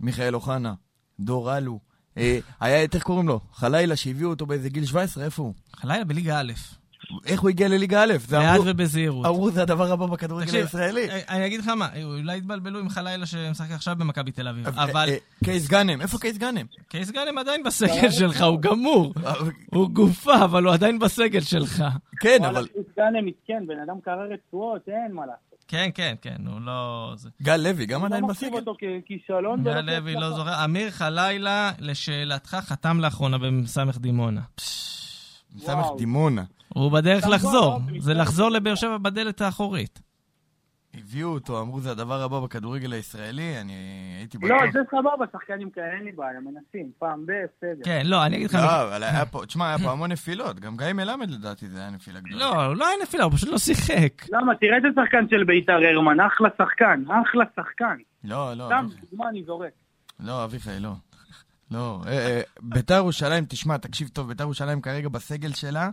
[0.00, 0.74] מיכאל אוחנה,
[1.20, 1.78] דור אלו.
[2.18, 3.40] אה, היה, איך קוראים לו?
[3.52, 5.54] חלילה שהביאו אותו באיזה גיל 17, איפה הוא?
[5.76, 6.52] חלילה בליגה א',
[7.26, 8.12] איך הוא הגיע לליגה א'?
[8.18, 9.26] זה לאט אמרו- ובזהירות.
[9.26, 11.10] אמרו זה הדבר הבא בכדורגל הישראלי.
[11.10, 14.84] אה, אני אגיד לך מה, אולי התבלבלו עם חלילה שמשחק עכשיו במכבי תל אביב, אה,
[14.84, 16.66] אבל אה, קייס גאנם, איפה קייס גאנם?
[16.88, 19.14] קייס גאנם עדיין בסגל שלך, הוא גמור.
[19.26, 19.32] אה,
[19.66, 21.84] הוא גופה, אבל הוא עדיין בסגל שלך.
[22.20, 25.38] כן, אבל קריס גאנם מסכן, בן אדם קרר רצועות, אין מה לעשות.
[25.68, 27.12] כן, כן, כן, הוא לא...
[27.16, 27.28] זה.
[27.42, 28.58] גל לוי גם לא עדיין מחשיב בסגל?
[28.58, 29.64] אותו ככישלון.
[29.64, 30.30] גל לוי לא.
[30.30, 30.64] זוכר.
[30.64, 34.40] אמיר חלילה, לשאלתך, חתם לאחרונה במסמך דימונה.
[35.58, 35.96] סמך וואו.
[35.98, 36.42] דימונה.
[36.68, 37.80] הוא בדרך לחזור.
[37.98, 40.08] זה לחזור לבאר שבע בדלת האחורית.
[40.94, 43.72] הביאו אותו, אמרו זה הדבר הבא בכדורגל הישראלי, אני
[44.18, 44.50] הייתי בטוח.
[44.50, 47.32] לא, זה סבבה, שחקנים כאלה, אין לי בעיה, מנסים, פעם ב...
[47.32, 47.84] בסדר.
[47.84, 48.54] כן, לא, אני אגיד לך...
[48.54, 51.90] לא, אבל היה פה, תשמע, היה פה המון נפילות, גם גיא מלמד לדעתי זה היה
[51.90, 52.44] נפילה גדולה.
[52.44, 54.28] לא, לא היה נפילה, הוא פשוט לא שיחק.
[54.32, 54.54] למה?
[54.54, 57.96] תראה איזה שחקן של בית"ר הרמן, אחלה שחקן, אחלה שחקן.
[58.24, 59.06] לא, לא, סתם, אביחי.
[59.10, 59.72] דוגמה אני זורק.
[60.20, 60.92] לא, אביחי, לא.
[61.70, 65.90] לא, אה, אה, ביתר ירושלים, תשמע, תקשיב טוב, ביתר ירושלים כרגע בסגל שלה,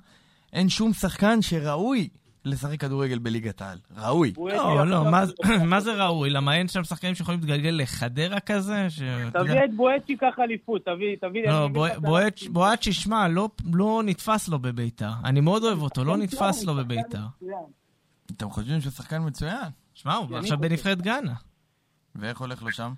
[0.55, 2.09] אין שום שחקן שראוי
[2.45, 3.77] לשחק כדורגל בליגת העל.
[3.97, 4.33] ראוי.
[4.37, 5.03] לא, לא,
[5.65, 6.29] מה- זה ראוי?
[6.29, 8.87] למה אין שם שחקנים שיכולים להתגלגל לחדרה כזה?
[9.33, 11.47] תביא את בואצ'י ככה אליפות, תביא, תביא...
[11.47, 15.09] לא, אני בוא- אגיד לך בואץ'- את בואץ', שמע, לא- לא נתפס לו בביתר.
[15.23, 17.23] אני מאוד אוהב אותו, לא נתפס לו בביתר.
[18.31, 19.69] אתם חושבים שהוא שחקן מצוין?
[19.93, 20.57] שמע, הוא עכשיו.
[20.57, 21.33] בנבחרת גאנה.
[22.15, 22.93] ואיך הולך לו שם?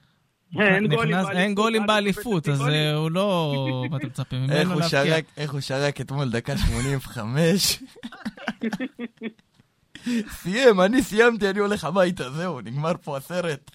[0.59, 3.85] אין גולים נכנס- אין גולים באליפות, אז אה, הוא לא...
[3.91, 4.89] מה אתה מצפה ממנו איך הוא להבקיע?
[5.05, 7.83] שרק, איך הוא שרק אתמול דקה 85.
[10.29, 13.71] סיים, אני סיימתי, אני הולך הביתה, זהו, נגמר פה הסרט.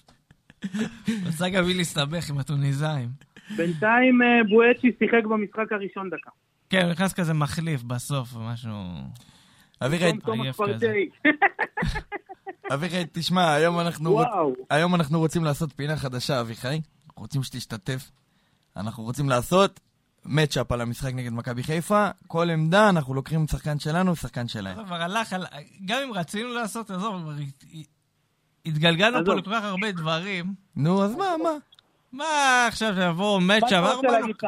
[1.25, 3.09] רצה גם מי להסתבך עם הטוניסאים.
[3.57, 6.29] בינתיים אה, בואצ'י שיחק במשחק הראשון דקה.
[6.69, 8.71] כן, הוא נכנס כזה מחליף בסוף, משהו...
[10.19, 11.09] תומאס עייף פרטי.
[12.71, 14.27] אביחי, תשמע, היום אנחנו, רוצ...
[14.69, 16.67] היום אנחנו רוצים לעשות פינה חדשה, אביחי.
[17.07, 18.11] אנחנו רוצים שתשתתף.
[18.77, 19.79] אנחנו רוצים לעשות
[20.25, 22.07] מצ'אפ על המשחק נגד מכבי חיפה.
[22.27, 24.85] כל עמדה, אנחנו לוקחים שחקן שלנו, שחקן שלהם.
[24.85, 25.45] כבר הלך, על-
[25.85, 27.29] גם אם רצינו לעשות, עזוב,
[28.65, 29.33] התגלגלנו פה.
[29.33, 30.53] לכל כך הרבה דברים.
[30.75, 31.49] נו, אז מה, מה?
[32.11, 32.25] מה
[32.67, 33.95] עכשיו יבוא מצ'אפ?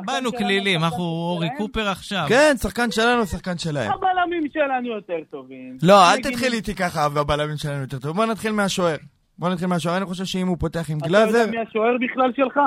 [0.06, 1.48] באנו- כלילים, אנחנו אורי?
[1.58, 2.26] קופר עכשיו.
[2.30, 3.92] כן, שחקן שלנו, שחקן שלהם.
[3.92, 5.78] הבלמים שלנו יותר טובים.
[5.84, 6.22] לא, אל.
[6.22, 8.16] תתחיל איתי ככה, והבלמים שלנו יותר טוב.
[8.16, 8.96] בוא נתחיל מהשוער.
[9.40, 11.38] בוא נתחיל מהשוער, אני חושב שאם הוא פותח עם אתה גלאזר...
[11.38, 12.60] יודע מי השוער בכלל שלך?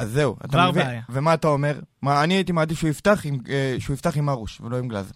[0.00, 0.86] אז זהו, אתה מבין?
[1.10, 1.72] ומה אתה אומר?
[2.02, 3.76] מה, אני הייתי מעדיף שהוא יפתח עם, אה,
[4.28, 5.14] ארוש, ולא עם גלאזר.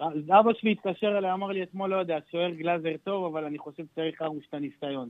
[0.00, 3.82] אבא שלי התקשר אליי, אמר לי אתמול, לא יודע, שוער גלאזר טוב, אבל אני חושב
[3.92, 5.08] שצריך ארוש את הניסיון.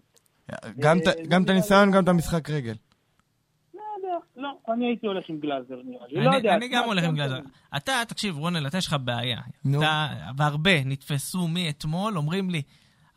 [0.78, 2.74] גם את- אה, הניסיון, גם את המשחק רגל.
[4.36, 6.24] לא לא, אני הייתי הולך עם גלאזר נראה לי.
[6.24, 6.54] לא אני- יודע.
[6.54, 7.38] אני גם הולך עם גלאזר.
[7.76, 9.38] אתה, תקשיב, רונל, אתה יש לך בעיה.
[9.64, 9.78] נו.
[9.82, 10.06] אתה,
[10.36, 12.62] והרבה נתפסו מאתמול, אומרים לי,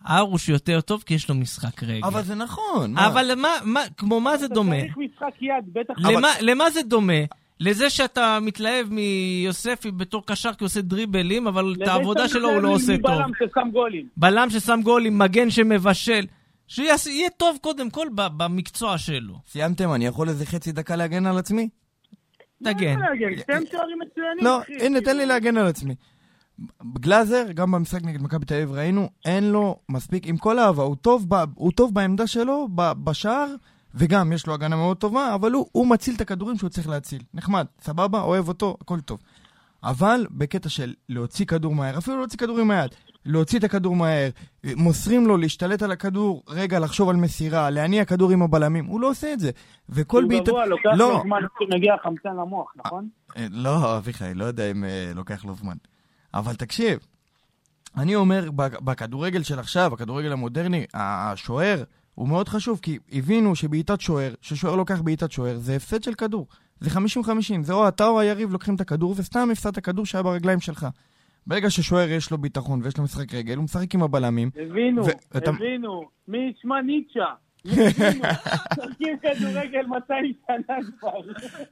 [0.09, 2.07] ארוש יותר טוב כי יש לו משחק רגל.
[2.07, 2.93] אבל זה נכון.
[2.93, 3.07] מה?
[3.07, 3.31] אבל
[3.63, 4.81] מה, כמו מה זה אתה דומה?
[4.81, 5.93] צריך משחק יד, בטח.
[5.97, 7.13] למה, למה זה דומה?
[7.59, 12.61] לזה שאתה מתלהב מיוספי בתור קשר כי הוא עושה דריבלים, אבל את העבודה שלו הוא
[12.61, 13.11] לא עושה טוב.
[13.11, 14.07] מבלם ששם גולים.
[14.17, 16.25] בלם ששם גולים, מגן שמבשל.
[16.69, 19.35] שיהיה טוב קודם כל במקצוע שלו.
[19.47, 19.93] סיימתם?
[19.93, 21.69] אני יכול איזה חצי דקה להגן על עצמי?
[22.63, 22.99] תגן.
[22.99, 23.39] להגן?
[23.39, 24.61] שתיהם שוערים מצוינים, לא.
[24.79, 25.95] הנה, תן לי להגן על עצמי.
[26.99, 30.95] גלאזר, גם במשחק נגד מכבי תל אביב ראינו, אין לו מספיק, עם כל האהבה, הוא
[30.95, 33.55] טוב, ב, הוא טוב בעמדה שלו, ב, בשער,
[33.95, 37.21] וגם יש לו הגנה מאוד טובה, אבל הוא, הוא מציל את הכדורים שהוא צריך להציל.
[37.33, 39.19] נחמד, סבבה, אוהב אותו, הכל טוב.
[39.83, 42.91] אבל בקטע של להוציא כדור מהר, אפילו להוציא כדורים מהיד,
[43.25, 44.29] להוציא את הכדור מהר,
[44.75, 49.09] מוסרים לו להשתלט על הכדור, רגע, לחשוב על מסירה, להניע כדור עם הבלמים, הוא לא
[49.09, 49.51] עושה את זה.
[49.89, 50.51] וכל הוא בעיטה...
[50.51, 53.09] גבוה, לוקח לא, לו זמן שמגיע חמצן למוח, נכון?
[53.37, 55.75] אה, לא, אביחי, לא יודע אם אה, לוקח לו זמן.
[56.33, 56.99] אבל תקשיב,
[57.97, 61.83] אני אומר, בכ- בכדורגל של עכשיו, הכדורגל המודרני, השוער
[62.15, 66.47] הוא מאוד חשוב, כי הבינו שבעיטת שוער, ששוער לוקח בעיטת שוער, זה הפסד של כדור.
[66.79, 66.99] זה 50-50,
[67.61, 70.87] זה או אתה או היריב לוקחים את הכדור, וסתם הפסדת כדור שהיה ברגליים שלך.
[71.47, 74.49] ברגע ששוער יש לו ביטחון ויש לו משחק רגל, הוא משחק עם הבלמים.
[74.69, 75.03] הבינו,
[75.33, 76.01] ואתה- הבינו.
[76.27, 77.25] מי ישמע ניטשה?
[77.69, 81.11] משחקים כדורגל 200 שנה כבר.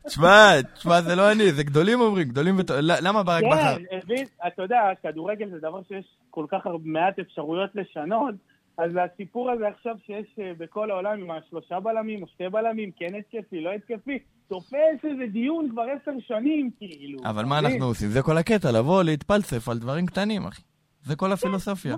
[0.08, 2.60] תשמע, תשמע, זה לא אני, זה גדולים אומרים, גדולים.
[2.82, 3.76] ל- למה ברק בכר?
[3.78, 8.36] כן, הבין, אתה יודע, כדורגל זה דבר שיש כל כך מעט אפשרויות לשנות,
[8.78, 13.16] אז הסיפור הזה עכשיו שיש אה, בכל העולם עם השלושה בלמים או שתי בלמים, כן
[13.16, 17.20] התקפי, לא התקפי, תופס איזה דיון כבר עשר שנים, כאילו.
[17.26, 17.60] אבל מה?
[17.60, 18.10] אנחנו עושים?
[18.10, 20.62] זה כל הקטע, לבוא, להתפלסף על דברים קטנים, אחי.
[21.02, 21.96] זה כל הפילוסופיה.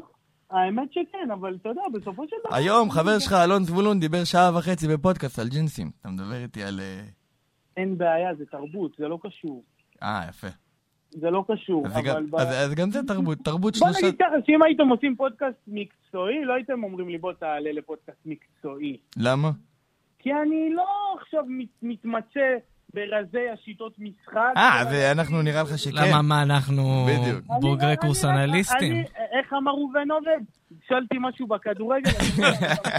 [0.52, 2.56] האמת שכן, אבל אתה יודע, בסופו של דבר...
[2.56, 5.92] היום חבר שלך, אלון זבולון, דיבר שעה וחצי בפודקאסט על ג'ינסים.
[6.02, 6.80] אתה מדבר איתי על...
[6.80, 7.02] אה,
[7.78, 9.64] אין בעיה, זה תרבות, זה לא קשור.
[10.04, 10.48] אה, יפה.
[11.12, 12.26] זה לא קשור, אז זה גם- אבל...
[12.26, 14.08] ב- אז אז גם זה תרבות, תרבות בוא שלושה...
[14.08, 18.98] נגיד ככה, שאם הייתם עושים פודקאסט מקצועי, לא הייתם אומרים לי בוא תעלה לפודקאסט מקצועי.
[19.18, 19.52] למה?
[20.20, 20.86] כי אני לא
[21.22, 22.56] עכשיו מת, מתמצא
[22.94, 24.54] ברזי השיטות משחק.
[24.58, 25.92] אה, ואנחנו נראה לך שכן.
[26.10, 27.44] למה, מה, אנחנו בדיוק.
[27.52, 28.92] אני- בוגרי אני- קורס אני- אנליסטים?
[28.92, 29.04] אני-
[29.40, 30.40] איך אמר ראובן עובד?
[30.88, 32.12] שאלתי משהו בכדורגל,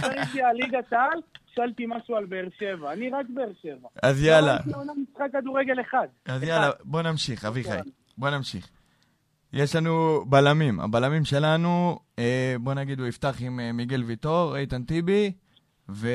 [0.05, 1.21] אני איתי על ליגת העל,
[1.55, 2.93] שאלתי משהו על באר שבע.
[2.93, 3.89] אני רק באר שבע.
[4.03, 4.47] אז יאללה.
[4.47, 6.07] לא ראיתי עונה משחק כדורגל אחד.
[6.27, 6.49] אז אחד.
[6.49, 7.79] יאללה, בוא נמשיך, אביחי.
[8.21, 8.69] בוא נמשיך.
[9.53, 10.81] יש לנו בלמים.
[10.81, 15.33] הבלמים שלנו, אה, בוא נגיד, הוא יפתח עם אה, מיגל ויטור, איתן טיבי
[15.89, 16.09] ו...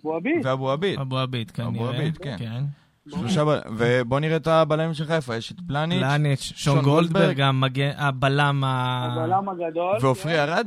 [0.00, 0.46] אבו עביד.
[0.46, 0.98] ואבו עביד.
[1.00, 1.70] אבו עביד כנראה.
[1.70, 2.36] אבו עביד, כן.
[2.38, 2.64] כן.
[3.10, 3.60] שלושה בל...
[3.78, 7.12] ובוא נראה את הבלמים של חיפה, יש את פלניץ' פלניץ', שון שון גולדברג.
[7.12, 9.06] גולדברג, המגן- הבלם ה...
[9.12, 9.96] הבלם הגדול.
[10.00, 10.38] ועופרי כן.
[10.38, 10.66] ארד.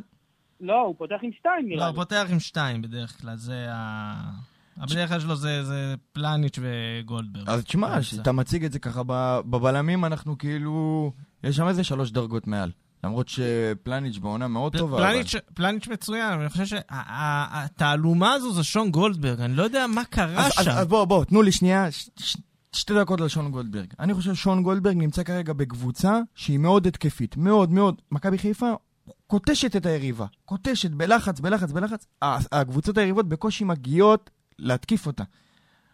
[0.61, 1.95] לא, הוא פותח עם שתיים לא, נראה הוא לי.
[1.95, 4.13] פותח עם שתיים בדרך כלל, זה ה...
[4.79, 7.49] הבדרך כלל שלו זה זה פלניץ' וגולדברג.
[7.49, 8.01] אז תשמע.
[8.01, 9.01] כשאתה מציג את זה ככה
[9.49, 11.11] בבלמים, אנחנו כאילו...
[11.43, 12.71] יש שם איזה שלוש דרגות מעל.
[13.03, 14.97] למרות שפלניץ' בעונה מאוד טובה.
[14.97, 20.05] אבל- פלניץ', פלניץ' מצוין, אני חושב שהתעלומה הזו זה שון גולדברג, אני לא יודע מה
[20.05, 20.71] קרה אז, אז, שם.
[20.71, 22.37] אז בוא, בוא, תנו לי שנייה, ש, ש,
[22.75, 23.87] שתי דקות על שון גולדברג.
[23.99, 28.01] אני חושב ששון גולדברג נמצא כרגע בקבוצה שהיא מאוד התקפית, מאוד מאוד.
[28.11, 28.71] מכבי חיפה
[29.27, 32.05] קוטשת את היריבה, קוטשת בלחץ, בלחץ, בלחץ.
[32.51, 34.29] הקבוצות היריבות בקושי מגיעות
[34.59, 35.23] להתקיף אותה.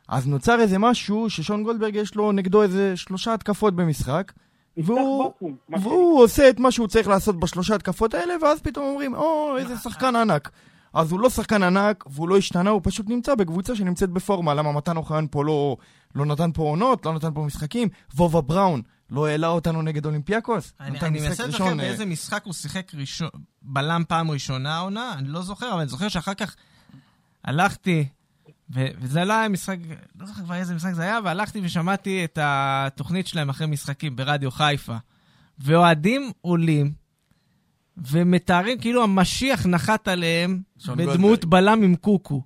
[0.08, 4.32] אז נוצר איזה משהו ששון גולדברג יש לו נגדו איזה שלושה התקפות במשחק,
[4.78, 5.92] והוא, בקו"ם, מה שנקרא.
[5.92, 9.78] והוא עושה את מה שהוא צריך לעשות בשלושה התקפות האלה, ואז פתאום אומרים, או, איזה
[9.78, 10.50] שחקן ענק.
[10.94, 14.54] אז הוא לא שחקן ענק, והוא לא השתנה, הוא פשוט נמצא בקבוצה שנמצאת בפורמה.
[14.54, 15.78] למה מתן אוחיון פה לא,
[16.16, 17.90] לא נתן פה עונות, לא נתן פה משחקים?
[18.16, 20.74] וובה בראון לא העלה אותנו נגד אולימפיאקוס?
[20.80, 23.30] אני אני מנסה לזכר אה, באיזה משחק הוא שיחק ראשון,
[23.62, 26.56] בלם פעם ראשונה העונה, אני לא זוכר, אבל אני זוכר שאחר כך
[27.44, 28.08] הלכתי,
[28.70, 29.78] ו- וזה לא היה משחק,
[30.20, 34.52] לא זוכר כבר איזה משחק זה היה, והלכתי ושמעתי את התוכנית שלהם אחרי משחקים ברדיו
[34.52, 34.98] חיפה.
[35.60, 36.94] ואוהדים עולים
[37.98, 40.62] ומתארים כאילו המשיח נחת עליהם
[40.96, 41.46] בדמות.
[41.46, 42.44] בלם עם קוקו.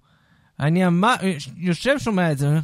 [0.60, 1.16] אני אמר,
[1.56, 2.60] יושב שומע את זה, אומר,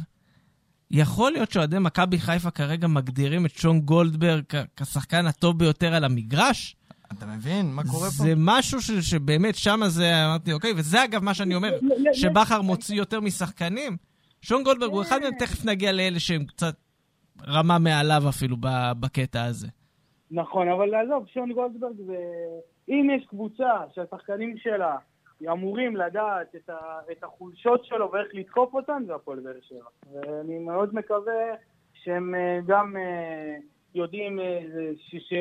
[0.90, 4.42] יכול להיות שאוהדי מכבי חיפה כרגע מגדירים את שון גולדברג
[4.76, 6.76] כשחקן הטוב ביותר על המגרש?
[7.12, 8.24] אתה מבין מה קורה פה?
[8.24, 11.72] זה משהו ש, שבאמת שמה זה, אמרתי, אוקיי, וזה אגב מה שאני אומר,
[12.12, 13.96] שבכר מוציא יותר משחקנים.
[14.42, 16.74] שון גולדברג הוא אחד מהם, תכף נגיע לאלה שהם קצת
[17.48, 19.66] רמה מעליו אפילו ב- בקטע הזה.
[20.30, 22.16] נכון, אבל עזוב, שון גולדברג זה...
[22.88, 24.96] אם יש קבוצה שהשחקנים שלה
[25.52, 26.98] אמורים לדעת את, ה...
[27.12, 29.88] את החולשות שלו ואיך לתקוף אותן, זה הפועל באר שבע.
[30.12, 31.54] ואני מאוד מקווה
[31.94, 33.56] שהם אה, גם אה,
[33.94, 34.60] יודעים אה,
[34.96, 35.16] ש...
[35.16, 35.32] ש...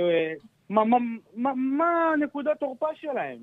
[0.69, 0.97] מה, מה,
[1.35, 3.37] מה, מה נקודת תורפה שלהם.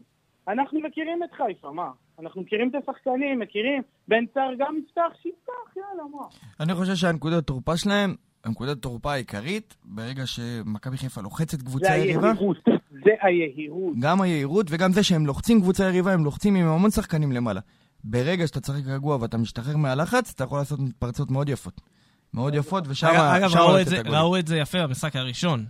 [0.49, 1.91] אנחנו מכירים את חיפה, מה?
[2.21, 6.27] אנחנו מכירים את השחקנים, מכירים, בן סער גם יפתח, שיפתח, יאללה, מה?
[6.61, 8.15] אני חושב שהנקודת תורפה שלהם,
[8.45, 12.57] הנקודת תורפה העיקרית, ברגע שמכבי חיפה לוחצת קבוצה יריבה, היהירות,
[12.91, 13.95] זה היהירות.
[14.01, 17.61] גם היהירות וגם זה שהם לוחצים קבוצה יריבה, הם לוחצים עם המון שחקנים למעלה.
[18.05, 21.81] ברגע שאתה צריך רגוע ואתה משתחרר מהלחץ, אתה יכול לעשות מתפרצות מאוד יפות.
[22.35, 24.15] מאוד יפות, ושם אגב, הגולים.
[24.15, 25.65] ראו את זה יפה במשחק הראשון.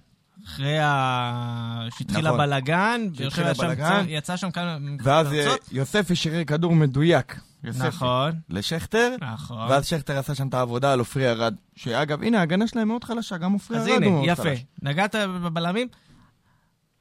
[0.47, 1.87] אחרי ה...
[1.99, 2.41] שהתחיל נכון.
[2.41, 3.85] הבלגן, שהתחיל שם הבלגן.
[4.01, 4.79] קצת- יצא שם כמה...
[5.03, 5.55] ואז אה.
[5.73, 7.37] יוסף השאיר כדור מדויק.
[7.65, 9.71] יוסף נכון, לשכטר, נכון.
[9.71, 11.55] ואז שכטר עשה שם את העבודה על עופרי ארד.
[11.77, 14.43] שאגב, הנה, ההגנה שלהם מאוד חלשה, גם עופרי אז ארד הוא הנה, מאוד יפה.
[14.43, 14.65] חלש.
[14.83, 15.89] נגעת בבלמים?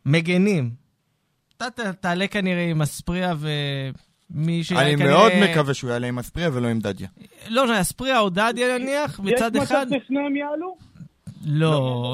[0.06, 0.72] מגנים.
[1.58, 3.34] אתה ת- תעלה כנראה עם אספריה
[4.32, 4.72] ומי ש...
[4.72, 7.08] אני כנראה- מאוד מקווה שהוא יעלה עם אספריה ולא עם דדיה.
[7.48, 9.86] לא, לא, אספריה או דדיה נניח, מצד יש אחד.
[9.88, 10.78] מצב ששניהם יעלו?
[11.46, 11.72] לא.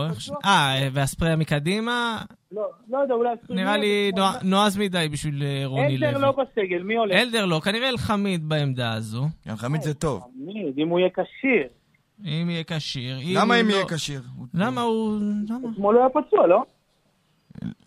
[0.10, 0.40] לא, ש- בטוח.
[0.46, 2.22] אה, ואספריה מקדימה?
[2.52, 3.30] לא, לא יודע, אולי...
[3.50, 6.22] נראה לי נוע- נועז מדי בשביל אה, רוני אלדר לוי.
[6.22, 7.16] לא בסגל, מי הולך?
[7.16, 9.26] אלדר לא, כנראה אלחמיד בעמדה הזו.
[9.48, 10.24] גם חמיד זה טוב.
[10.78, 11.68] אם הוא יהיה כשיר.
[12.26, 13.18] אם יהיה כשיר.
[13.34, 14.22] למה אם הוא יהיה לא- כשיר?
[14.54, 15.20] למה הוא...
[15.50, 15.70] למה?
[15.74, 16.64] אתמול הוא היה פצוע, לא?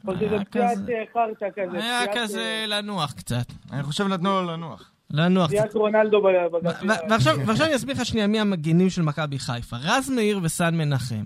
[0.08, 1.78] או שזה היה פציעת כזה- אה, חרטא כזה.
[1.84, 3.46] היה פציעת, כזה לנוח קצת.
[3.72, 4.92] אני חושב נתנו לו לנוח.
[5.10, 5.56] לנוח קצת.
[5.56, 6.72] פציעת רונלדו בגביע.
[7.08, 9.76] ועכשיו אני אסביר לך שנייה מי המגינים של מכבי חיפה.
[9.76, 11.24] רז מאיר וסן מנחם.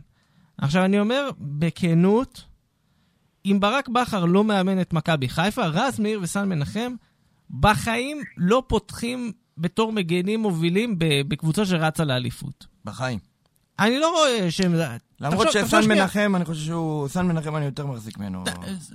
[0.59, 2.45] עכשיו אני אומר בכנות,
[3.47, 6.95] אם ברק בכר לא מאמן את מכבי חיפה, רז מאיר וסן מנחם
[7.61, 12.67] בחיים לא פותחים בתור מגינים מובילים בקבוצה שרצה לאליפות.
[12.85, 13.19] בחיים.
[13.79, 14.75] אני לא רואה שהם...
[15.21, 15.89] למרות שסן.
[15.89, 17.09] מנחם, אני חושב שהוא...
[17.09, 18.45] סן מנחם אני יותר מחזיק ממנו.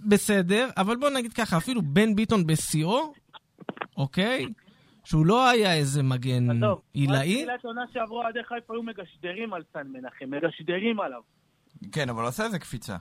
[0.06, 3.14] בסדר, אבל בוא נגיד ככה, אפילו בן ביטון בשיאו,
[3.98, 4.46] אוקיי?
[5.10, 7.36] שהוא לא היה איזה מגן עזוב, עילאי.
[7.36, 11.22] תחילת עונה שעברו אוהדי חיפה היו מגשדרים על סן מנחם, מגשדרים עליו.
[11.92, 12.98] כן, אבל הוא עשה איזה קפיצה.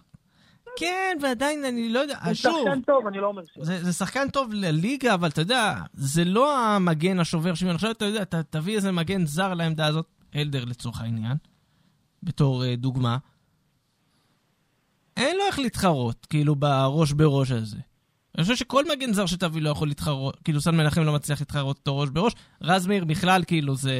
[0.77, 3.59] כן, ועדיין אני לא יודע, שוב, שחקן טוב, אני לא אומר ש...
[3.61, 7.75] זה, זה שחקן טוב לליגה, אבל אתה יודע, זה לא המגן השובר שוויון.
[7.75, 10.07] עכשיו אתה יודע, אתה תביא איזה מגן זר לעמדה הזאת,
[10.37, 11.37] אלדר לצורך העניין,
[12.23, 13.19] בתור uh, דוגמה.
[15.17, 17.79] אין לו איך להתחרות, כאילו, בראש בראש הזה.
[18.37, 21.77] אני חושב שכל מגן זר שתביא לא יכול להתחרות, כאילו סן מנחם לא מצליח להתחרות
[21.79, 22.33] אותו ראש בראש.
[22.63, 23.95] רז מאיר בכלל, כאילו, זה...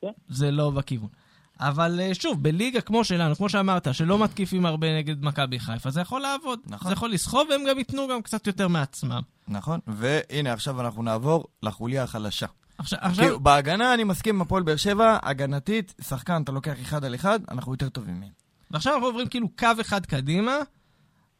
[0.00, 0.12] כן.
[0.28, 1.08] זה לא בכיוון.
[1.60, 6.00] אבל אה, שוב, בליגה כמו שלנו, כמו שאמרת, שלא מתקיפים הרבה נגד מכבי חיפה, זה
[6.00, 6.60] יכול לעבוד.
[6.66, 6.88] נכון.
[6.88, 9.22] זה יכול לסחוב, והם גם ייתנו גם קצת יותר מעצמם.
[9.48, 9.80] נכון?
[9.86, 12.46] והנה, עכשיו אנחנו נעבור לחוליה החלשה.
[12.78, 17.04] עכשיו, עכשיו כאילו, בהגנה אני מסכים עם הפועל באר שבע, הגנתית, שחקן, אתה לוקח אחד
[17.04, 18.30] על אחד, אנחנו יותר טובים מהם.
[18.70, 20.56] ועכשיו אנחנו עוברים כאילו קו אחד קדימה,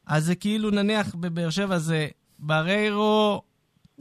[0.07, 3.43] אז זה כאילו נניח בבאר שבע זה בריירו,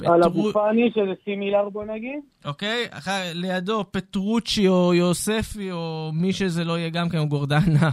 [0.06, 2.20] על אבו פאני, שזה סימילר בוא נגיד.
[2.46, 2.88] אוקיי?
[2.90, 7.90] אחר, לידו פטרוצ'י או יוספי או מי שזה לא יהיה גם כן, או גורדנה,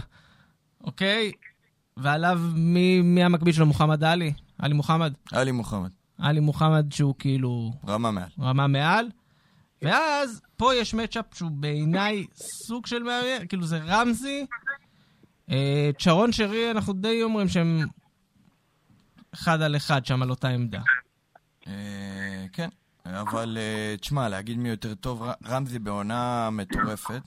[0.83, 1.31] אוקיי?
[1.97, 3.65] ועליו מי, מי המקביל שלו?
[3.65, 4.33] מוחמד עלי?
[4.59, 5.13] עלי מוחמד?
[5.31, 5.89] עלי מוחמד,
[6.19, 8.29] עלי מוחמד שהוא כאילו רמה מעל.
[8.39, 9.09] רמה מעל.
[9.81, 14.45] ואז פה יש מצ'אפ שהוא בעיניי סוג של מעניין, כאילו זה רמזי.
[15.51, 17.79] אה, צ'רון שרי, אנחנו די אומרים שהם
[19.33, 20.81] אחד על אחד שם על אותה עמדה.
[21.67, 22.69] אה, כן,
[23.05, 27.21] אבל אה, תשמע, להגיד מי יותר טוב, רמזי בעונה מטורפת.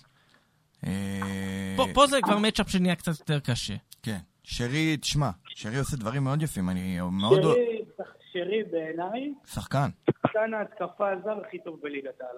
[0.86, 3.74] אה, פה, זה כבר מצ'אפ שנהיה קצת יותר קשה.
[4.02, 4.18] כן.
[4.44, 7.40] שרי, תשמע, שרי עושה דברים מאוד יפים, אני מאוד...
[8.32, 9.88] שרי בעיניי, שחקן.
[10.10, 12.36] שחקן ההתקפה הזר הכי טוב בליגת העל.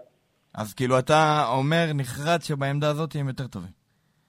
[0.54, 3.83] אז כאילו אתה אומר נחרץ שבעמדה הזאת הם יותר טובים.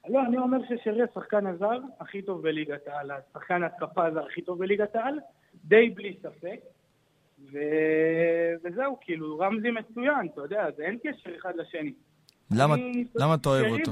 [0.09, 4.59] לא, אני אומר ששרי השחקן הזר הכי טוב בליגת העל, השחקן ההתקפה הזר הכי טוב
[4.59, 5.19] בליגת העל,
[5.65, 6.59] די בלי ספק.
[7.51, 7.57] ו...
[8.63, 11.93] וזהו, כאילו, רמזי מצוין, אתה יודע, זה אין קשר אחד לשני.
[12.51, 13.91] למה, אני- למה אתה אוהב אותו?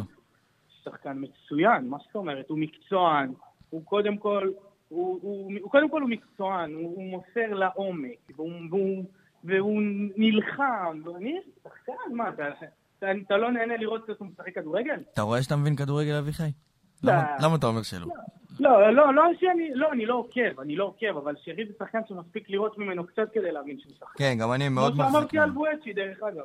[0.84, 2.49] שחקן מצוין, מה זאת אומרת?
[2.49, 3.34] הוא מקצוען,
[3.70, 4.51] הוא קודם כל,
[4.89, 9.03] הוא, הוא, הוא קודם כל הוא מקצוען, הוא, הוא מוסר לעומק, והוא, והוא,
[9.43, 9.82] והוא
[10.16, 12.43] נלחם, ואני שחקן, מה, אתה,
[13.26, 14.95] אתה, לא נהנה לראות אותו משחק כדורגל?
[15.14, 16.43] אתה רואה שאתה מבין כדורגל, אביחי?
[17.04, 17.12] לא.
[17.14, 18.08] למה- למה אתה אומר שלא?
[18.60, 21.99] לא, לא, לא שאני, לא, אני לא עוקב, אני לא עוקב, אבל שרי זה שחקן
[22.10, 24.14] שמספיק לראות ממנו קצת כדי להבין שהוא שחקן.
[24.18, 25.49] כן, גם אני כמו מאוד מחזיק שאמרתי על.
[25.51, 26.43] בואצ'י, דרך אגב.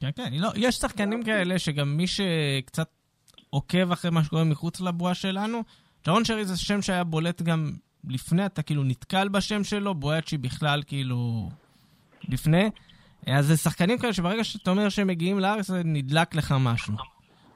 [0.00, 2.88] כן, כן, לא, יש שחקנים כאלה שגם מי שקצת
[3.50, 5.60] עוקב אחרי מה שקורה מחוץ לבועה שלנו,
[6.04, 7.70] צ'רון שרי זה שם שהיה בולט גם
[8.08, 11.48] לפני, אתה כאילו נתקל בשם שלו, בואצ'י בכלל כאילו
[12.28, 12.70] לפני.
[13.26, 16.94] אז זה שחקנים כאלה שברגע שאתה אומר שהם מגיעים לארץ, זה נדלק לך משהו.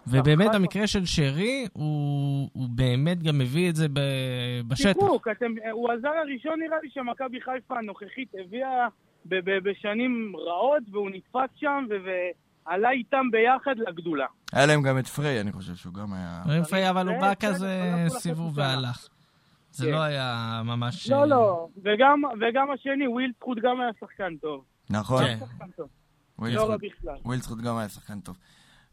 [0.06, 3.98] ובאמת המקרה של שרי, הוא, הוא באמת גם מביא את זה ב-
[4.68, 4.96] בשטח.
[5.32, 8.88] אתם, הוא הזר הראשון נראה לי שמכבי חיפה הנוכחית הביאה
[9.26, 11.94] ב- ב- בשנים רעות, והוא נדפק שם, ו-
[12.66, 14.26] ועלה איתם ביחד לגדולה.
[14.52, 16.42] היה להם גם את פריי, אני חושב שהוא גם היה...
[16.46, 18.58] רפאי, אבל הוא זה- בא זה- כזה סיבוב.
[18.58, 19.08] והלך.
[19.70, 19.92] זה כן.
[19.92, 21.10] לא היה ממש...
[21.10, 24.64] לא, לא, וגם, וגם השני, ווילדסחוט גם היה שחקן טוב.
[24.90, 25.24] נכון?
[25.24, 25.38] כן.
[25.40, 25.88] שחקן טוב,
[26.38, 28.36] וויל לא גם היה שחקן טוב.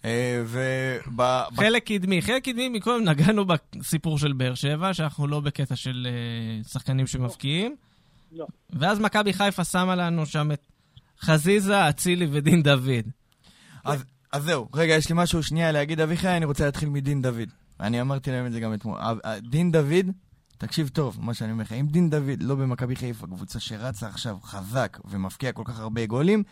[0.06, 1.22] אה, וב...
[1.56, 2.22] חלק קדמי.
[2.22, 7.76] חלק קדמי, מקודם נגענו בסיפור של באר שבע, שאנחנו לא בקטע של אה, שחקנים שמבקיעים.
[8.32, 8.46] לא.
[8.70, 10.68] ואז מכבי חיפה שמה לנו שם את
[11.22, 13.06] חזיזה, אצילי ודין דוד.
[13.84, 17.50] אז, אז זהו, רגע, יש לי משהו שנייה להגיד, אביחי, אני רוצה להתחיל מדין דוד.
[17.80, 19.00] אני אמרתי להם את זה גם אתמול.
[19.00, 20.06] אה, דין דוד,
[20.60, 24.38] תקשיב טוב, מה שאני אומר לך, אם דין דוד לא במכבי חיפה, קבוצה שרצה עכשיו
[24.43, 26.43] חזק ומפקיע כל כך הרבה גולים,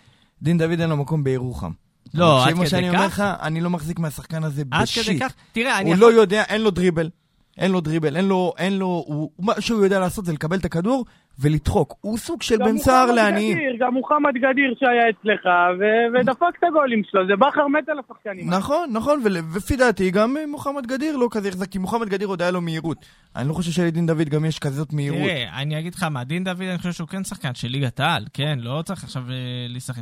[0.42, 1.72] דין דוד אין לו מקום בירוחם.
[2.14, 3.20] לא, תקשיב עד מה כדי שאני אומר כך?
[3.20, 5.06] לך, אני לא מחזיק מהשחקן הזה עד בשיט.
[5.06, 6.00] כדי כך, תראה, אני הוא.
[6.00, 7.10] לא יודע, אין לו דריבל.
[7.58, 10.66] אין לו דריבל, אין לו, אין לו, הוא, מה שהוא יודע לעשות זה לקבל את
[10.66, 11.06] הכדור
[11.40, 11.96] ולדחוק.
[12.02, 13.58] הוא סוג של גם בן סער מוחמד לעניים.
[13.58, 15.46] גדיר, גם מוחמד גדיר שהיה אצלך,
[15.80, 18.50] ו- ודפק את הגולים שלו, זה בכר מת על השחקנים.
[18.50, 22.42] נכון, נכון, ול- ולפי דעתי גם מוחמד גדיר לא כזה החזק, כי מוחמד גדיר עוד
[22.42, 22.98] היה לו מהירות.
[23.36, 25.20] אני לא חושב שלדין דוד גם יש כזאת מהירות.
[25.22, 28.26] תראה, אני אגיד לך מה, דין דוד, אני חושב שהוא כן שחקן של ליגת העל,
[28.34, 29.36] כן, לא צריך עכשיו אה,
[29.70, 30.02] להיסחף.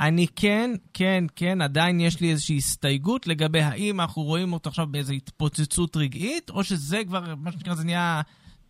[0.00, 4.86] אני כן, כן, כן, עדיין יש לי איזושהי הסתייגות לגבי האם אנחנו רואים אותו עכשיו
[4.86, 8.20] באיזו התפוצצות רגעית, או שזה כבר, מה שנקרא, זה נהיה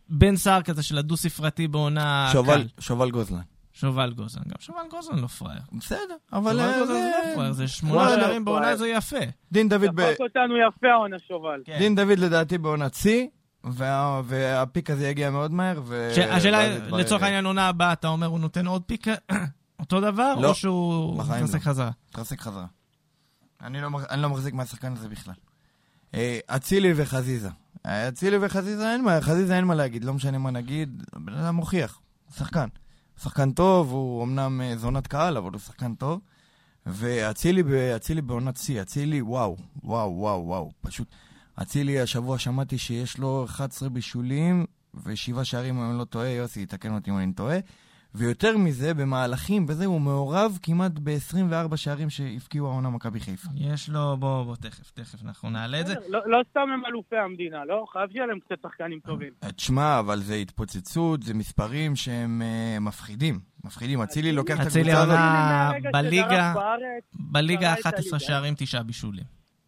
[0.09, 2.69] בן סער כזה של הדו-ספרתי בעונה שובל, קל.
[2.81, 3.41] שובל גוזלן.
[3.73, 4.41] שובל גוזן.
[4.47, 5.61] גם שובל גוזן לא פראייר.
[5.73, 5.99] בסדר,
[6.33, 6.51] אבל...
[6.53, 8.77] שובל אה, גוזן זה לא פראייר, זה שמונה וואלה, שערים בעונה.
[8.77, 9.17] זה יפה.
[9.53, 10.01] דין דוד ב...
[10.01, 11.61] דפק אותנו יפה העונה שובל.
[11.65, 11.79] כן.
[11.79, 13.27] דין דוד לדעתי בעונת שיא,
[13.65, 16.09] וה- והפיק הזה יגיע מאוד מהר, ו...
[16.31, 17.23] השאלה, לצורך.
[17.23, 19.07] העניין, עונה הבאה, אתה אומר, הוא נותן עוד פיק
[19.81, 21.61] אותו דבר, לא, או שהוא מתעסק לא.
[21.61, 21.91] חזרה?
[22.11, 22.67] תרסק חזרה.
[23.63, 25.35] אני לא, אני לא מחזיק מהשחקן הזה בכלל.
[26.15, 27.49] אה, אצילי וחזיזה.
[27.87, 31.55] אה, אצילי וחזיזה אין מה, חזיזה אין מה להגיד, לא משנה מה נגיד, הבן אדם
[31.55, 32.01] מוכיח,
[32.37, 32.69] שחקן.
[33.23, 36.21] שחקן טוב, הוא אמנם אה, זונת קהל, אבל הוא שחקן טוב.
[36.87, 37.63] ואצילי
[37.97, 41.09] אצילי בעונת שיא, אצילי, וואו, וואו, וואו, וואו, פשוט.
[41.63, 44.67] אצילי, השבוע שמעתי שיש לו 11 בישולים
[45.05, 47.59] ושבעה שערים, אם אני לא טועה, יוסי, יתקן אותי אם אני טועה.
[48.15, 53.49] ויותר מזה, במהלכים, וזה, הוא מעורב כמעט ב-24 שערים שהבקיעו העונה מכבי חיפה.
[53.55, 55.95] יש לו, בוא, בוא, תכף, תכף, אנחנו נעלה את זה.
[56.09, 57.87] לא לא סתם הם אלופי המדינה, לא?
[57.93, 59.33] חייב שיהיה להם קצת שחקנים טובים.
[59.45, 63.41] אה, תשמע, אבל זה התפוצצות, זה מספרים שהם uh, מפחידים.
[63.65, 64.01] מפחידים.
[64.03, 65.19] אצילי לוקח את אצילי הקבוצה הזאת...
[65.19, 66.55] העונה מהרגע בליגה-
[67.15, 68.19] בליגה קרא את 11 הליגה.
[68.19, 69.25] שערים, תשעה בישולים.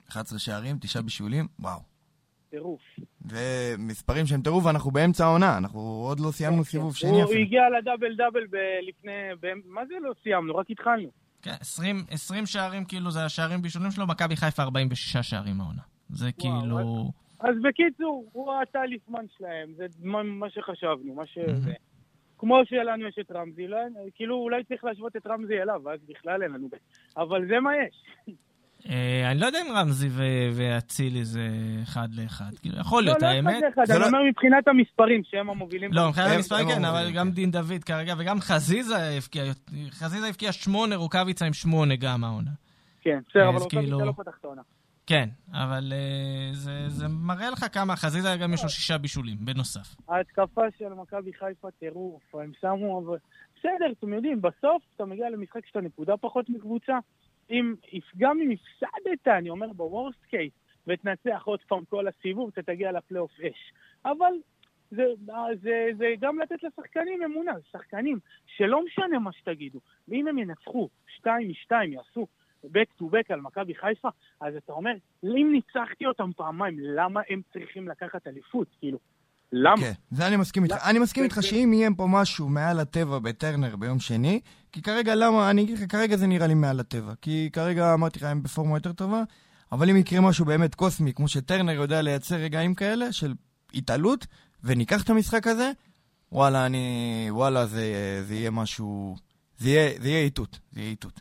[0.09, 1.92] 11 שערים, 9 בישולים, וואו.
[2.53, 2.81] טירוף.
[3.31, 7.41] זה מספרים שהם טירוף, ואנחנו באמצע העונה, אנחנו עוד לא סיימנו סיבוב שני הוא אפילו.
[7.41, 8.43] הגיע לדאבל דאבל
[8.89, 9.13] לפני...
[9.67, 10.57] מה זה לא סיימנו?
[10.57, 11.09] רק התחלנו.
[11.43, 15.83] כן, 20, 20 שערים, כאילו, זה השערים בישולים שלו, מכבי חיפה 46 שערים העונה.
[16.09, 17.11] זה כאילו...
[17.41, 21.39] אז בקיצור, הוא הטליפמן שלהם, זה מה, מה שחשבנו, מה ש...
[22.39, 23.79] כמו שלנו יש את רמזי, לא,
[24.15, 26.69] כאילו אולי צריך להשוות את רמזי אליו, ואז בכלל אין לנו.
[27.17, 28.05] אבל זה מה יש.
[28.89, 30.09] אה, אני לא יודע אם רמזי
[30.53, 31.49] ואצילי זה
[31.83, 32.51] אחד לאחד.
[32.63, 33.55] כאילו, יכול לא, להיות, לא האמת.
[33.75, 35.93] אחד לאחד, אני לא- אומר מבחינת המספרים שהם המובילים.
[35.93, 37.35] לא, מבחינת המספרים כן, אבל גם כן.
[37.35, 39.43] דין דוד כרגע, וגם חזיזה הבקיע,
[39.91, 42.51] חזיזה הבקיע שמונה, רוקאביצה עם שמונה גם העונה.
[43.01, 44.63] כן, בסדר, אבל רוקאביצה כאילו- לא פתח את העונה.
[45.07, 49.95] כן, אבל אה, זה, זה מראה לך כמה, חזיזה גם יש לו שישה בישולים, בנוסף.
[50.09, 53.17] ההתקפה של מכבי חיפה טירוף, הם שמו, אבל...
[53.59, 56.99] בסדר, אתם יודעים, בסוף אתה מגיע למשחק שאתה נקודה פחות מקבוצה.
[57.53, 57.75] אם,
[58.17, 60.53] גם אם הפסדת, אני אומר בוורסט קייס,
[60.87, 63.73] ותנצח עוד פעם כל הסיבוב, אתה תגיע לפלייאוף אש.
[64.05, 64.33] אבל
[64.91, 65.03] זה,
[65.63, 70.89] זה, זה גם לתת לשחקנים אמונה, זה שחקנים שלא משנה מה שתגידו, ואם הם ינצחו
[71.17, 72.27] שתיים משתיים, יעשו
[72.65, 74.09] back to back על מכבי חיפה,
[74.41, 74.93] אז אתה אומר,
[75.25, 78.69] אם ניצחתי אותם פעמיים, למה הם צריכים לקחת אליפות?
[78.81, 78.99] כאילו,
[79.53, 79.77] למה?
[79.77, 80.77] כן, זה אני מסכים איתך.
[80.91, 84.41] אני מסכים איתך שאם יהיה פה משהו מעל הטבע בטרנר ביום שני,
[84.73, 87.13] כי כרגע, למה, אני אגיד לך, כרגע זה נראה לי מעל הטבע.
[87.23, 89.23] כי כרגע, אמרתי לך, הם בפורמה יותר טובה,
[89.73, 93.33] אבל אם יקרה משהו באמת קוסמי, כמו שטרנר יודע לייצר רגעים כאלה של
[93.75, 94.27] התעלות,
[94.65, 95.71] וניקח את המשחק הזה,
[96.33, 97.27] וואלה, אני...
[97.31, 97.83] וואלה, זה,
[98.23, 99.17] זה יהיה משהו...
[99.57, 100.59] זה יהיה, זה יהיה איתות.
[100.71, 101.21] זה יהיה איתות.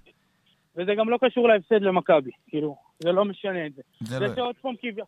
[0.76, 3.82] וזה גם לא קשור להפסד למכבי, כאילו, זה לא משנה את זה.
[4.02, 4.36] זה זה לא...
[4.36, 5.06] שעוד פעם כביכול,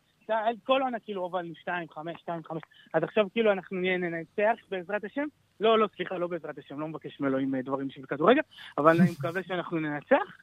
[0.64, 2.62] כל עונה כאילו הובלנו 2, 5, 2, 5,
[2.94, 5.26] אז עכשיו כאילו אנחנו נהיה ננצח בעזרת השם?
[5.60, 8.42] לא, לא, סליחה, לא בעזרת השם, לא מבקש מאלוהים אה, דברים של כדורגל,
[8.78, 10.38] אבל אני מקווה שאנחנו ננצח,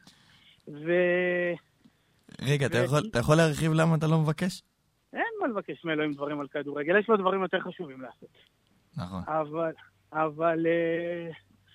[0.69, 1.57] ואין
[2.43, 4.63] רגע, אתה ו- יכול, אתה יכול להרחיב למה אתה לא מבקש?
[5.13, 8.29] מה לבקש מאלוהים דברים על כדורגל, יש לו דברים יותר חשובים לעשות.
[8.97, 9.23] נכון.
[9.27, 9.73] אבל,
[10.13, 11.31] אבל, אה,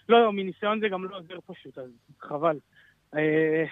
[0.09, 2.59] לא, לא, מניסיון זה גם לא עוזר פשוט, אז חבל.
[3.15, 3.65] אה,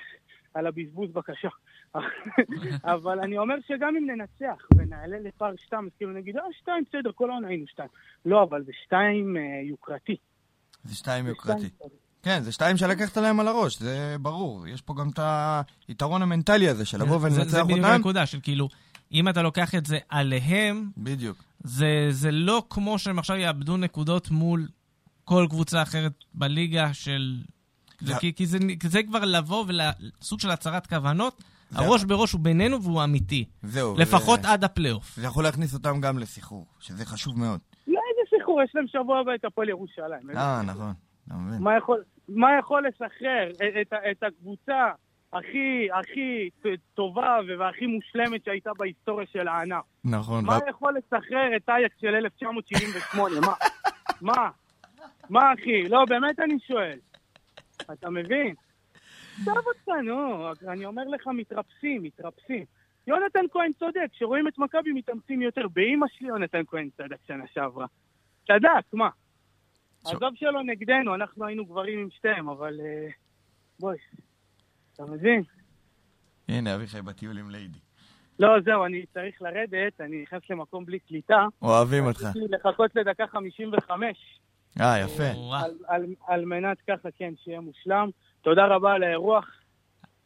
[0.53, 1.49] על הבזבוז בקשה.
[2.95, 7.11] אבל אני אומר שגם אם ננצח ונעלה לפער שתיים, אז כאילו נגיד, אה, שתיים, בסדר,
[7.15, 7.89] כל העונה היינו שתיים.
[8.25, 10.15] לא, אבל זה שתיים אה, יוקרתי.
[10.83, 11.69] זה שתיים זה יוקרתי.
[12.23, 14.67] כן, זה שתיים שלקחת להם על הראש, זה ברור.
[14.67, 15.19] יש פה גם את
[15.87, 17.91] היתרון המנטלי הזה של לבוא זה- זה ולנצח בדיוק אותם.
[17.93, 18.69] הנקודה של כאילו,
[19.11, 21.43] אם אתה לוקח את זה עליהם, בדיוק.
[21.63, 24.67] זה, זה לא כמו שהם עכשיו יאבדו נקודות מול
[25.23, 27.41] כל קבוצה אחרת בליגה של...
[28.01, 32.31] זה, זה- כי, כי, זה, זה כבר לבוא ולסוג של הצהרת כוונות, זה- הראש בראש
[32.31, 33.45] הוא בינינו והוא אמיתי.
[33.63, 33.95] זהו.
[33.97, 35.15] לפחות זה, עד הפלייאוף.
[35.15, 37.59] זה יכול להכניס אותם גם לסחרור, שזה חשוב מאוד.
[37.87, 40.29] לא, איזה סחרור, יש להם שבוע הבא את הפועל ירושלים.
[40.35, 40.61] אה.
[40.65, 40.93] נכון.
[41.27, 41.61] אתה מבין?
[41.63, 44.91] מה יכול, מה יכול לשחרר את, את, את הקבוצה
[45.33, 46.49] הכי, הכי
[46.93, 49.83] טובה והכי מושלמת שהייתה בהיסטוריה של הענף?
[50.03, 50.45] נכון.
[50.45, 53.39] מה ו- יכול לשחרר את אייקס של 1978?
[53.41, 53.53] מה?
[54.21, 54.49] מה?
[55.29, 55.83] מה, אחי?
[55.89, 56.97] לא, באמת אני שואל.
[57.91, 58.53] אתה מבין?
[59.41, 60.51] עזוב אותך, נו.
[60.67, 62.65] אני אומר לך, מתרפסים, מתרפסים.
[63.07, 65.67] יונתן כהן צודק, כשרואים את מכבי מתאמצים יותר.
[65.67, 67.85] באימא שלי יונתן כהן צדק שנה שעברה.
[68.47, 69.09] צדק, מה?
[70.05, 72.79] עזוב שלא נגדנו, אנחנו היינו גברים עם שתיהם, אבל...
[72.79, 73.07] אה,
[73.79, 73.97] בואי,
[74.93, 75.43] אתה מבין?
[76.47, 77.79] הנה, אביחי בטיול עם ליידי.
[78.39, 81.45] לא, זהו, אני צריך לרדת, אני נכנס למקום בלי קליטה.
[81.61, 82.23] אוהבים אותך.
[82.23, 84.39] רציתי לחכות לדקה 55.
[84.81, 85.23] אה, יפה.
[85.23, 85.65] וואו.
[85.65, 88.09] על, על, על מנת ככה, כן, שיהיה מושלם.
[88.43, 89.45] תודה רבה על האירוח.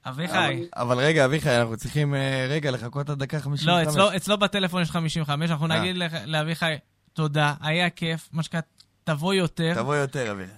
[0.05, 3.67] אביחי, אבל רגע, אביחי, אנחנו צריכים אה, רגע לחכות עד דקה 55.
[3.67, 5.79] לא, אצלו, אצלו בטלפון יש 55, אנחנו אה.
[5.79, 6.73] נגיד לך- לאביחי,
[7.13, 8.29] תודה, היה כיף.
[8.33, 8.59] מה שנקרא,
[9.03, 9.73] תבוא יותר.
[9.75, 10.53] תבוא יותר, אביחי.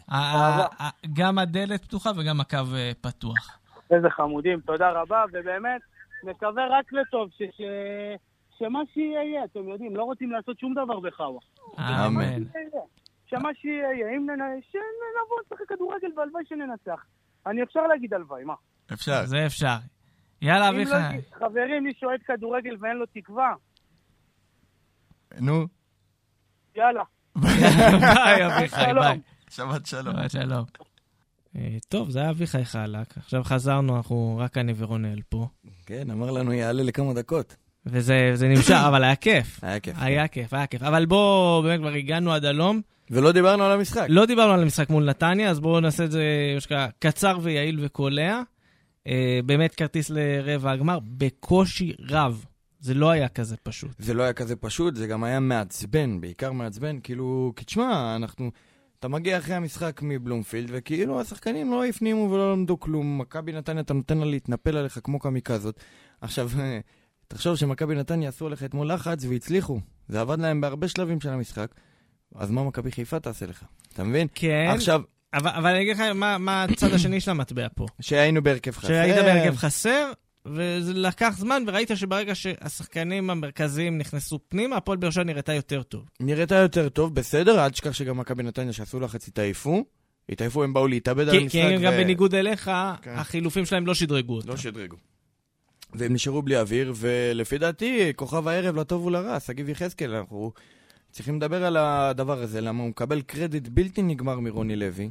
[1.14, 3.58] גם הדלת פתוחה וגם הקו אה, פתוח.
[3.92, 5.82] איזה חמודים, תודה רבה, ובאמת,
[6.24, 7.42] נקווה רק לטוב, ש...
[8.60, 11.40] שמה שיהיה יהיה, אתם יודעים, לא רוצים לעשות שום דבר בחאווה.
[11.78, 12.44] אמן.
[13.30, 14.40] שמה שיהיה יהיה, אם ננ...
[14.72, 17.06] שנבוא לשחק כדורגל והלוואי שננצח.
[17.48, 18.54] אני אפשר להגיד הלוואי, מה?
[18.94, 19.26] אפשר.
[19.26, 19.76] זה אפשר.
[20.42, 21.18] יאללה, לא, אביחי.
[21.40, 23.54] חברים, מי שאוהד כדורגל ואין לו תקווה,
[25.40, 25.68] נו,
[26.76, 27.04] יאללה.
[27.42, 28.94] ביי, אביחי.
[28.94, 29.20] ביי.
[29.50, 30.16] שבת שלום.
[30.16, 30.66] שבת שלום.
[31.56, 33.18] אה, טוב, זה היה אביחי חלק.
[33.18, 35.48] עכשיו חזרנו, אנחנו רק אני ורונל פה.
[35.86, 37.56] כן, אמר לנו יעלה לכמה דקות.
[37.86, 39.64] וזה זה נמשך, אבל היה כיף.
[39.64, 39.96] היה כיף.
[40.00, 40.84] היה כיף, היה כיף.
[40.84, 42.82] אבל בואו, באמת כבר הגענו עד הלום.
[43.12, 44.06] ולא דיברנו על המשחק.
[44.10, 46.24] לא דיברנו על המשחק מול נתניה, אז בואו נעשה את זה,
[46.60, 48.42] שנקרא, קצר ויעיל וקולע.
[49.08, 52.46] אה, באמת כרטיס לרבע הגמר, בקושי רב.
[52.80, 53.92] זה לא היה כזה פשוט.
[54.00, 58.52] זה לא היה כזה פשוט, זה גם היה מעצבן, בעיקר מעצבן, כאילו, כי תשמע, אנחנו...
[59.00, 63.18] אתה מגיע אחרי המשחק מבלומפילד, וכאילו השחקנים לא הפנימו ולא למדו כלום.
[63.18, 65.80] מכבי נתניה, אתה נותן לה להתנפל עליך כמו קמיקזות.
[66.22, 66.50] עכשיו,
[67.28, 69.80] תחשוב שמכבי נתניה עשו עליך אתמול לחץ והצליחו.
[70.08, 71.72] זה עבד להם בהרבה שלבים של המשחק.
[72.36, 73.64] אז מה מכבי חיפה תעשה לך?
[73.94, 74.28] אתה מבין?
[74.36, 75.02] כן, עכשיו,
[75.34, 77.86] אבל, אבל אני אגיד לך מה, מה הצד השני של המטבע פה.
[78.02, 78.88] שהיינו בהרכב חסר.
[78.88, 80.12] שהיית בהרכב חסר,
[80.46, 86.10] וזה לקח זמן, וראית שברגע שהשחקנים המרכזיים נכנסו פנימה, הפועל באר שבע נראתה יותר טוב.
[86.20, 89.84] נראית יותר טוב, בסדר, אל תשכח שגם מכבי נתניה שעשו לחץ התעייפו.
[90.30, 91.52] התעייפו, הם באו להתאבד על המשחק.
[91.52, 92.72] כי הם גם ו- בניגוד אליך,
[93.02, 93.14] כן.
[93.16, 94.50] החילופים שלהם לא שדרגו אותם.
[94.50, 94.98] לא שדרגו.
[95.94, 100.52] והם נשארו בלי אוויר, ולפי דעתי, כוכב הערב לטוב ולרע, שגיב יחזקאל, אנחנו
[101.12, 105.10] צריכים לדבר על הדבר הזה, למה הוא מקבל קרדיט בלתי נגמר מרוני לוי.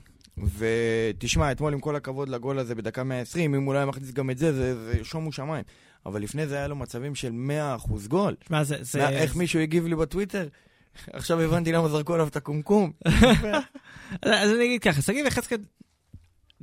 [0.58, 4.30] ותשמע, אתמול עם כל הכבוד לגול הזה בדקה 120, אם הוא לא היה מכניס גם
[4.30, 5.64] את זה, זה, זה שומו שמיים.
[6.06, 7.32] אבל לפני זה היה לו מצבים של
[7.86, 8.34] 100% גול.
[8.48, 8.76] שמע, זה...
[8.80, 8.98] זה...
[8.98, 10.48] מה, איך מישהו הגיב לי בטוויטר?
[11.12, 12.92] עכשיו הבנתי למה זרקו עליו את הקומקום.
[14.22, 15.60] אז אני אגיד ככה, שגיב יחזקאל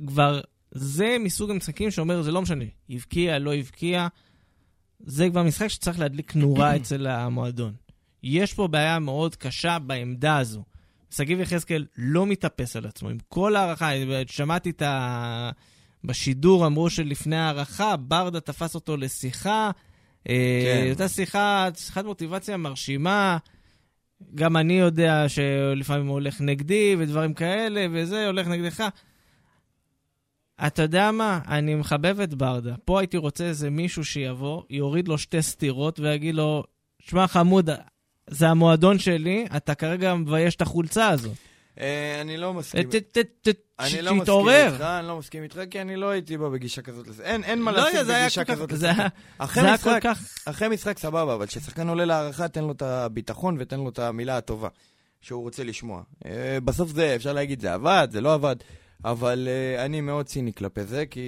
[0.06, 4.08] כבר, זה מסוג המשחקים שאומר, זה לא משנה, הבקיע, לא הבקיע,
[5.00, 7.72] זה כבר משחק שצריך להדליק נורה אצל המועדון.
[8.22, 10.62] יש פה בעיה מאוד קשה בעמדה הזו.
[11.10, 13.90] שגיב יחזקאל לא מתאפס על עצמו, עם כל הערכה,
[14.26, 15.50] שמעתי את ה...
[16.04, 19.70] בשידור אמרו שלפני הערכה, ברדה תפס אותו לשיחה.
[20.24, 20.32] כן.
[20.64, 20.82] כן.
[20.82, 23.38] הייתה שיחה, שיחת מוטיבציה מרשימה.
[24.34, 28.84] גם אני יודע שלפעמים הוא הולך נגדי ודברים כאלה, וזה הולך נגדך.
[30.66, 31.40] אתה יודע מה?
[31.48, 32.74] אני מחבב את ברדה.
[32.84, 36.64] פה הייתי רוצה איזה מישהו שיבוא, יוריד לו שתי סטירות ויגיד לו,
[36.98, 37.70] שמע חמוד,
[38.30, 41.30] זה המועדון שלי, אתה כרגע מבייש את החולצה הזו.
[41.80, 42.82] אה, אני לא מסכים.
[43.48, 43.48] ת-
[43.80, 44.72] אני לא מסכים.
[44.72, 47.22] איתך, אני לא מסכים איתך, כי אני לא הייתי בא בגישה כזאת לזה.
[47.24, 49.00] אין, מה לא לעשות היה בגישה כזאת זה לשחקן.
[49.02, 49.08] היה-
[49.38, 50.38] אחרי כל משחק, כך...
[50.44, 54.36] אחרי משחק סבבה, אבל כששחקן עולה להערכה, תן לו את הביטחון ותן לו את המילה
[54.36, 54.68] הטובה
[55.20, 56.02] שהוא רוצה לשמוע.
[56.26, 58.56] אה, בסוף זה, אפשר להגיד, זה עבד, זה לא עבד,
[59.04, 61.20] אבל אה, אני מאוד ציני כלפי זה, כי...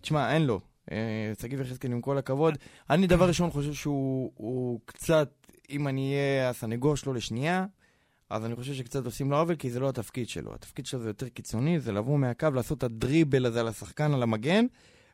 [0.00, 0.60] תשמע, אין לו.
[0.92, 0.96] אה,
[1.42, 2.58] שגיב יחזקאל, עם כל הכבוד,
[2.90, 5.28] אני דבר ראשון חושב שהוא הוא קצת,
[5.70, 7.66] אם אני אהיה הסנגור שלו לשנייה,
[8.30, 10.54] אז אני חושב שקצת עושים לו עוול, כי זה לא התפקיד שלו.
[10.54, 14.22] התפקיד שלו זה יותר קיצוני, זה לבוא מהקו, לעשות את הדריבל הזה על השחקן, על
[14.22, 14.64] המגן,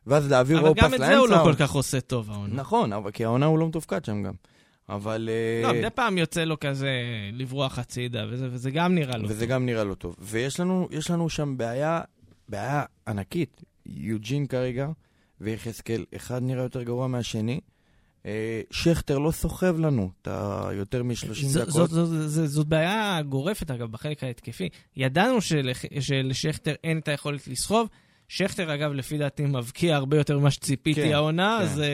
[0.07, 1.05] ואז להעביר אבל או פס גם לאמצע.
[1.05, 2.53] את זה הוא לא כל כך עושה טוב, העונה.
[2.55, 4.33] נכון, אבל כי העונה הוא לא מתופקד שם גם.
[4.89, 5.29] אבל...
[5.63, 6.89] לא, אה, מדי פעם יוצא לו כזה
[7.33, 9.29] לברוח הצידה, וזה- וזה גם נראה לו.
[9.29, 10.15] וזה גם נראה לא טוב.
[10.19, 12.01] ויש לנו, לנו שם בעיה,
[12.49, 13.61] בעיה ענקית.
[13.85, 14.87] יוג'ין כרגע
[15.41, 17.59] ויחזקאל, אחד נראה יותר גרוע מהשני.
[18.25, 20.27] אה, שכטר לא סוחב לנו את
[20.67, 21.71] היותר מ-30 ז- דקות.
[21.73, 24.69] זאת- זאת- זאת- זאת בעיה גורפת, אגב, בחלק ההתקפי.
[24.97, 25.37] ידענו
[25.99, 27.87] שלשכטר אין את היכולת לסחוב.
[28.27, 31.67] שכטר, אגב, לפי דעתי, מבקיע הרבה יותר ממה שציפיתי כן, העונה, כן.
[31.75, 31.87] זה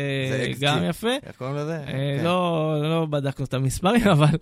[0.55, 0.61] XG.
[0.61, 1.07] גם יפה.
[1.23, 1.77] איך קוראים לזה?
[1.79, 2.21] אה, כן.
[2.23, 4.38] לא לא בדקנו את המספרים, אבל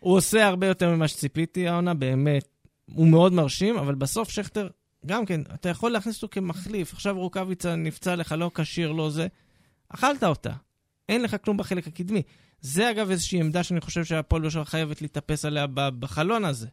[0.00, 2.48] הוא עושה הרבה יותר ממה שציפיתי העונה, באמת.
[2.94, 4.68] הוא מאוד מרשים, אבל בסוף שכטר,
[5.06, 6.92] גם כן, אתה יכול להכניס אותו כמחליף.
[6.92, 9.26] עכשיו רוקאביצה נפצע לך, לא כשיר, לא זה.
[9.88, 10.52] אכלת אותה.
[11.08, 12.22] אין לך כלום בחלק הקדמי.
[12.60, 16.66] זה אגב איזושהי עמדה שאני חושב שהפועל באר שבע חייבת להתאפס עליה בחלון הזה.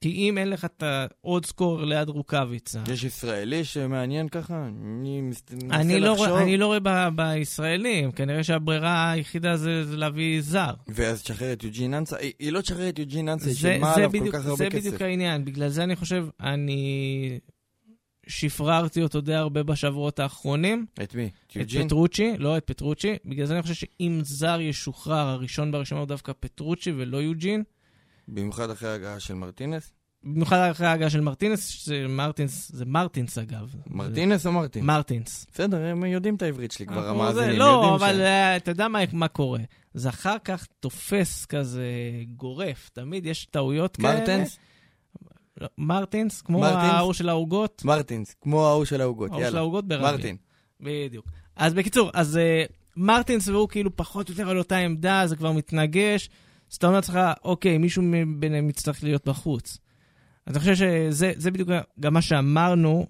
[0.00, 4.66] כי אם אין לך את העוד סקור ליד רוקאביצה, יש ישראלי שמעניין ככה?
[4.66, 6.28] אני מנסה אני לא, לחשוב.
[6.28, 10.70] רואה, אני לא רואה ב- בישראלים, כנראה שהברירה היחידה זה, זה להביא זר.
[10.88, 12.16] ואז תשחרר את יוג'ין אנסה.
[12.16, 14.44] היא- היא לא תשחרר את יוג'ין אנסה, היא זה, שילמה זה, עליו כל בדיוק, כך
[14.46, 14.78] הרבה זה כסף.
[14.78, 17.38] בדיוק העניין, בגלל זה אני חושב, אני
[18.26, 20.86] שפררתי אותו די הרבה בשבועות האחרונים.
[21.02, 21.30] את מי?
[21.46, 21.70] את?
[21.84, 23.16] פטרוצ'י, לא את פטרוצ'י.
[23.24, 27.62] בגלל זה אני חושב שאם זר ישוחרר, הראשון ברשימה הוא דווקא פטרוצ'י ולא יוג'ין.
[28.28, 29.92] במיוחד אחרי ההגעה של מרטינס?
[30.24, 33.74] במיוחד אחרי ההגעה של מרטינס, מרטינס, זה מרטינס אגב.
[33.86, 34.84] מרטינס או מרטין?
[34.84, 35.46] מרטינס.
[35.52, 37.58] בסדר, הם יודעים את העברית שלי כבר, המאזינים.
[37.58, 39.60] לא, אבל אה, אתה יודע מה, קורה.
[39.94, 41.84] זה אחר כך תופס כזה
[42.36, 44.18] גורף, תמיד יש טעויות כאלה.
[44.18, 44.58] מרטנס?
[45.60, 46.64] לא, מרטינס, כמו?
[46.64, 47.82] ההוא של העוגות.
[47.84, 49.58] מרטינס, כמו ההוא של העוגות, ההוא של יאללה.
[49.58, 50.04] העוגות ברבים.
[50.14, 50.36] מרטין.
[50.80, 51.26] בדיוק.
[51.56, 52.64] אז בקיצור, אז אה,
[52.96, 56.30] מרטינס והוא כאילו פחות או יותר על אותה עמדה, זה כבר מתנגש.
[56.70, 58.02] אז אתה אומר לעצמך, אוקיי, מישהו
[58.38, 59.78] ביניהם יצטרך להיות בחוץ.
[60.46, 61.68] אז אני חושב שזה זה בדיוק
[62.00, 63.06] גם מה שאמרנו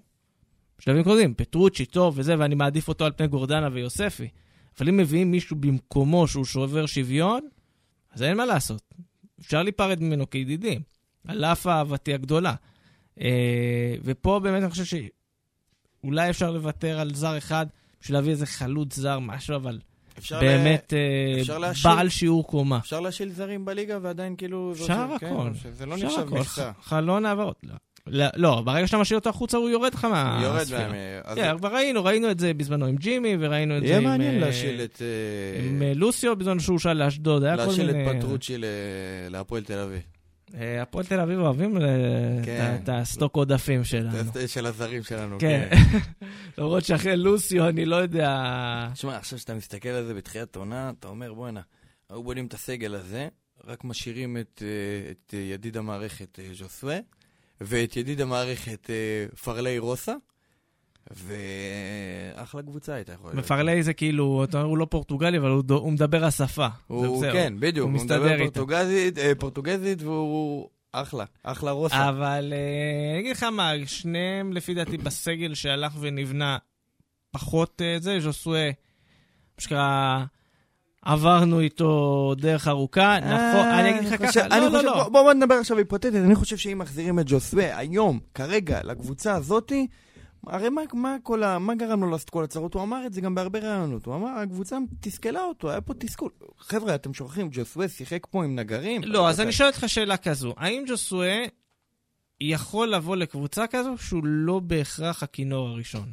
[0.79, 4.27] בשלבים קודמים, פטרוצ'י טוב וזה, ואני מעדיף אותו על פני גורדנה ויוספי.
[4.79, 7.41] אבל אם מביאים מישהו במקומו שהוא שובר שוויון,
[8.11, 8.93] אז אין מה לעשות.
[9.39, 10.81] אפשר להיפרד ממנו כידידים,
[11.27, 12.53] על אף אהבתי הגדולה.
[13.21, 14.99] אה, ופה באמת אני חושב
[16.03, 17.65] שאולי אפשר לוותר על זר אחד
[18.01, 19.79] בשביל להביא איזה חלוץ זר, משהו, אבל
[20.17, 22.77] אפשר באמת אה, אפשר להשאיר- בעל שיעור קומה.
[22.77, 24.71] אפשר להשאיל זרים בליגה ועדיין כאילו...
[24.71, 25.49] אפשר כן, הכל.
[25.63, 26.35] שזה לא אפשר נחשב.
[26.35, 26.71] מכסה.
[26.81, 27.59] חלון העברות.
[27.63, 27.73] לא.
[28.07, 30.43] לא, לא, ברגע שאתה משאיר אותו החוצה, הוא יורד לך מהספירה.
[30.43, 33.97] יורד אז כן, כבר ראינו, ראינו את זה בזמנו עם ג'ימי, וראינו את זה יהיה
[33.97, 34.03] עם...
[34.03, 35.01] מעניין אה, להשאיל את...
[35.01, 38.11] אה, עם לוסיו, בזמן שהוא שאל לאשדוד, היה כל להשאיל מיני...
[38.11, 38.55] את פטרוצ'י
[39.29, 40.01] להפועל תל אביב.
[40.53, 41.81] אה, הפועל תל אביב אוהבים אה,
[42.45, 42.77] כן.
[42.83, 44.17] את הסטוק עודפים שלנו.
[44.47, 45.67] של הזרים שלנו, כן.
[45.71, 45.97] כן.
[46.57, 48.89] למרות שאחרי לוסיו, אני לא יודע...
[48.93, 51.61] תשמע, עכשיו שאתה מסתכל על זה בתחילת עונה, אתה אומר, בואנה,
[52.09, 53.27] היו בונים את הסגל הזה,
[53.67, 56.97] רק משאירים את, אה, את ידיד המערכת ז'וסווה,
[57.61, 58.89] ואת ידיד המערכת
[59.43, 60.13] פרלי רוסה,
[61.11, 63.45] ואחלה קבוצה הייתה יכולה להיות.
[63.45, 66.67] מפרלי זה כאילו, אתה אומר, הוא לא פורטוגלי, אבל הוא הוא מדבר השפה.
[66.87, 67.29] הוא, זה-.
[67.33, 68.37] כן, בדיוק, הוא הוא מדבר.
[68.37, 72.09] פורטוגזית, אה, פורטוגזית, והוא אחלה, אחלה רוסה.
[72.09, 76.57] אבל אה, אני אגיד לך מה, שניהם לפי דעתי בסגל שהלך ונבנה
[77.31, 78.65] פחות אה, זה, ז'וסואה,
[79.57, 80.23] מה שנקרא,
[81.01, 83.35] עברנו איתו דרך ארוכה, נכון,
[83.67, 84.93] אני אגיד לך ככה, לא, לא, לא.
[85.09, 89.87] בוא- בוא נדבר עכשיו היפותטית, אני חושב שאם מחזירים את ג'וסווה היום, כרגע, לקבוצה הזאתי,
[90.47, 92.73] הרי מה, מה, כל ה, מה גרם לו לעשות כל הצרות?
[92.73, 94.05] הוא אמר את זה גם בהרבה רעיונות.
[94.05, 96.31] הוא אמר, הקבוצה תסכלה אותו, היה פה תסכול.
[96.59, 99.01] חבר'ה, אתם שוכחים, ג'וסווה שיחק פה עם נגרים?
[99.03, 101.45] לא, אז אני שואל אותך שאלה כזו, האם ג'וסואה
[102.41, 106.11] יכול לבוא לקבוצה כזו שהוא לא בהכרח הכינור הראשון?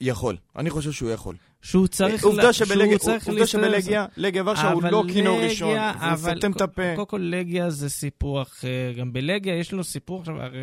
[0.00, 1.36] יכול, אני חושב שהוא יכול.
[1.62, 2.24] שהוא צריך...
[2.24, 6.82] עובדה לה- שבלגיה, עובדה שבלגיה, לגיה ורשה הוא לא כינור ראשון, אבל וסותם את הפה.
[6.96, 8.92] קודם כל לגיה זה סיפור אחר.
[8.98, 10.58] גם בלגיה יש לנו סיפור עכשיו, הרי...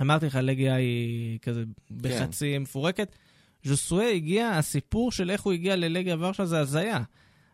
[0.00, 3.16] אמרתי לך, לגיה היא כזה בחצי מפורקת.
[3.64, 7.02] ז'וסואה הגיע, הסיפור של איך הוא הגיע ללגיה ורשה זה הזיה.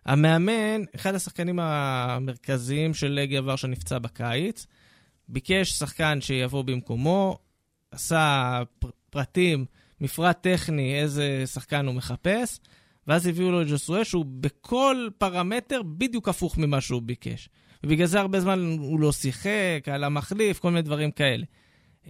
[0.06, 4.66] המאמן, אחד השחקנים המרכזיים של לגיה ורשה נפצע בקיץ,
[5.28, 7.38] ביקש שחקן שיבוא במקומו,
[7.90, 9.64] עשה פר- פרטים,
[10.00, 12.60] מפרט טכני, איזה שחקן הוא מחפש,
[13.06, 17.48] ואז הביאו לו את ג'וסואה, שהוא בכל פרמטר בדיוק הפוך ממה שהוא ביקש.
[17.84, 21.44] ובגלל זה הרבה זמן הוא לא שיחק, על המחליף, כל מיני דברים כאלה.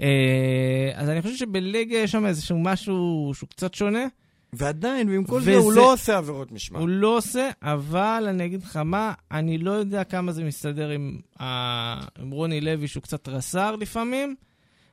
[0.00, 4.06] אה, אז אני חושב שבלגיה יש שם איזשהו משהו שהוא קצת שונה.
[4.52, 6.80] ועדיין, ועם כל וזה- זה, הוא לא עושה עבירות משמעת.
[6.80, 11.18] הוא לא עושה, אבל אני אגיד לך מה, אני לא יודע כמה זה מסתדר עם,
[11.40, 11.44] ה...
[12.22, 14.34] עם רוני לוי, שהוא קצת רס"ר לפעמים.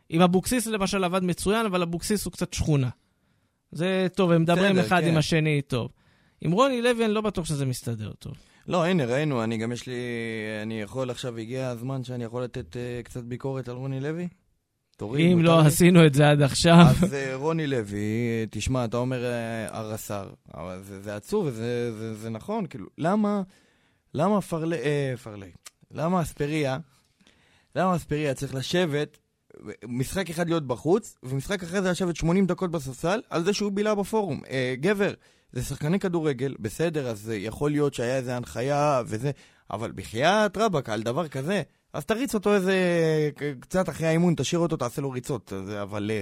[0.10, 2.89] עם אבוקסיס למשל עבד מצוין, אבל אבוקסיס הוא קצת שכונה.
[3.72, 5.08] זה טוב, הם מדברים אחד כן.
[5.08, 5.91] עם השני טוב.
[6.41, 8.34] עם רוני לוי אני לא בטוח שזה מסתדר טוב.
[8.68, 9.95] לא, הנה, ראינו, אני גם יש לי...
[10.64, 14.28] אני יכול עכשיו, הגיע הזמן שאני יכול לתת אה, קצת ביקורת על רוני לוי?
[14.98, 15.68] תוריד, אם לא לי?
[15.68, 20.82] עשינו את זה עד עכשיו, אז אה, רוני לוי, תשמע, אתה אומר אה, הרס"ר, אבל
[20.84, 23.41] זה, זה עצוב וזה זה, זה נכון, כאילו, למה,
[24.14, 25.52] למה פרלי, אה, פרלי,
[25.91, 26.78] למה אספריה,
[27.76, 29.18] למה אספריה צריך לשבת,
[29.88, 33.95] משחק אחד להיות בחוץ, ומשחק אחרי זה לשבת 80 דקות בספסל, על זה שהוא בילה
[33.95, 34.41] בפורום.
[34.50, 35.14] אה, גבר,
[35.52, 39.32] זה שחקני כדורגל, בסדר, אז יכול להיות שהיה איזה הנחיה וזה,
[39.72, 41.62] אבל בחייאת רבאק, על דבר כזה,
[41.94, 42.76] אז תריץ אותו איזה,
[43.60, 46.12] קצת אחרי האימון, תשאיר אותו, תעשה לו ריצות, זה, אבל...
[46.14, 46.22] אה,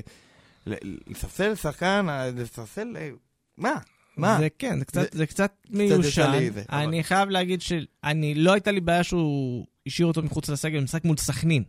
[1.07, 2.87] לספסל שחקן, אה, לספסל...
[2.97, 3.09] אה,
[3.57, 3.73] מה?
[4.17, 4.37] מה?
[4.39, 6.01] זה כן, זה קצת, זה- זה קצת מיושן.
[6.07, 10.49] ישני זה, אבל- אני חייב להגיד שאני, לא הייתה לי בעיה שהוא השאיר אותו מחוץ
[10.49, 11.63] לסגל במשחק מול סכנין.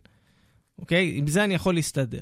[0.79, 1.11] אוקיי?
[1.15, 2.21] עם זה אני יכול להסתדר.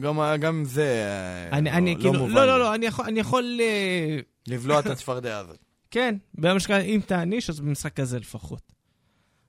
[0.00, 1.08] גם, גם זה
[1.52, 2.46] אני, לא, אני לא כאילו, מובן לא.
[2.46, 3.60] לא, לא, אני יכול, אני יכול,
[4.48, 5.58] לבלוע את הצפרדע הזאת.
[5.90, 6.16] כן,
[6.58, 8.73] שקרה, אם תעניש, אז במשחק כזה לפחות.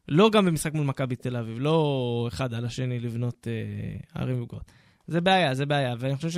[0.08, 4.72] לא גם במשחק מול מכבי תל אביב, לא אחד על השני לבנות אה, ערים וגות.
[5.08, 6.38] זה בעיה, זה בעיה, ואני חושב ש...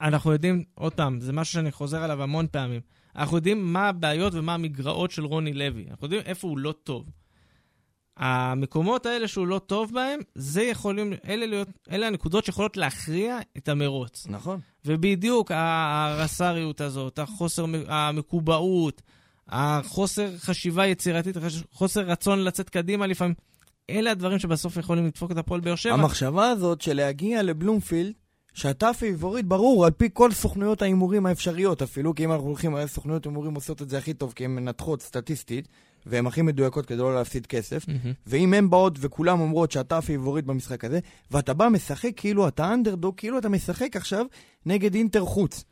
[0.00, 2.80] אנחנו יודעים, עוד פעם, זה משהו שאני חוזר עליו המון פעמים.
[3.16, 5.86] אנחנו יודעים מה הבעיות ומה המגרעות של רוני לוי.
[5.90, 7.06] אנחנו יודעים איפה הוא לא טוב.
[8.16, 13.68] המקומות האלה שהוא לא טוב בהם, זה יכולים, אלה, להיות, אלה הנקודות שיכולות להכריע את
[13.68, 14.26] המרוץ.
[14.30, 14.60] נכון.
[14.84, 19.02] ובדיוק הרס"ריות הזאת, החוסר המקובעות,
[19.48, 21.36] החוסר חשיבה יצירתית,
[21.72, 23.34] חוסר רצון לצאת קדימה לפעמים,
[23.90, 25.94] אלה הדברים שבסוף יכולים לדפוק את הפועל באר שבע.
[25.94, 28.12] המחשבה הזאת של להגיע לבלומפילד,
[28.54, 32.88] שאתה פייבוריט, ברור, על פי כל סוכנויות ההימורים האפשריות אפילו, כי אם אנחנו הולכים, הרי
[32.88, 35.68] סוכנויות הימורים עושות את זה הכי טוב, כי הן מנתחות סטטיסטית,
[36.06, 37.88] והן הכי מדויקות כדי לא להפסיד כסף.
[37.88, 38.12] מהמם.
[38.26, 40.98] ואם הן באות וכולם אומרות שאתה הפייבוריט במשחק הזה,
[41.30, 44.26] ואתה בא משחק כאילו אתה אנדרדוג, כאילו אתה משחק עכשיו
[44.66, 45.64] נגד אינטר חוץ.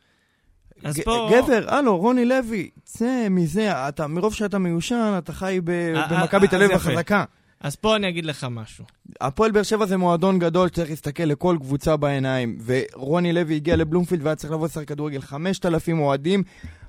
[0.83, 5.59] אז ג- פה- גבר, הלו, רוני לוי, צא מזה, אתה, מרוב שאתה מיושן, אתה חי
[5.63, 6.89] ב- אה, במכבי אה, תל אז אביב יפה.
[6.91, 7.23] החזקה.
[7.61, 8.85] אז פה אני אגיד לך משהו.
[9.21, 14.23] הפועל באר שבע זה מועדון גדול שצריך להסתכל לכל קבוצה בעיניים, ורוני לוי הגיע לבלומפילד
[14.23, 15.21] והיה צריך לבוא לשחק כדורגל.
[15.21, 16.43] 5,000 אוהדים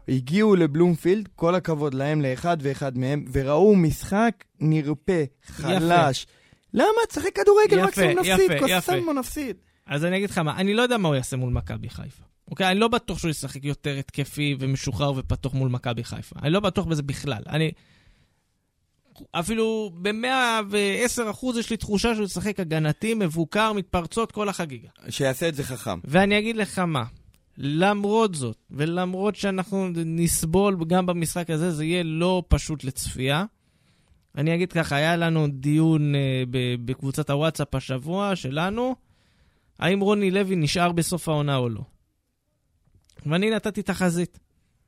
[0.09, 5.13] הגיעו לבלומפילד, כל הכבוד להם, לאחד ואחד מהם, וראו משחק נרפה,
[5.47, 6.27] חלש.
[6.75, 6.87] למה?
[7.09, 8.93] תשחק כדורגל, יפה, מקסימום נפסיד, יפה, יפה.
[8.93, 9.57] קוסמו נפסיד.
[9.87, 12.23] אז אני אגיד לך מה, אני לא יודע מה הוא יעשה מול מכבי חיפה.
[12.51, 12.71] אוקיי?
[12.71, 16.37] אני לא בטוח שהוא ישחק יותר התקפי ומשוחרר ופתוח מול מכבי חיפה.
[16.43, 17.43] אני לא בטוח בזה בכלל.
[17.47, 17.71] אני...
[19.33, 24.89] אפילו ב-110% יש לי תחושה שהוא ישחק הגנתי, מבוקר, מתפרצות, כל החגיגה.
[25.09, 25.99] שיעשה את זה חכם.
[26.05, 27.05] ואני אגיד לך מה,
[27.59, 33.45] למרות זאת, ולמרות שאנחנו נסבול גם במשחק הזה, זה יהיה לא פשוט לצפייה.
[34.39, 36.43] אני אגיד ככה, היה לנו דיון אה,
[36.85, 38.95] בקבוצת הוואטסאפ השבוע שלנו,
[39.79, 41.81] האם רוני לוי נשאר בסוף העונה או לא.
[43.27, 44.39] ואני נתתי תחזית.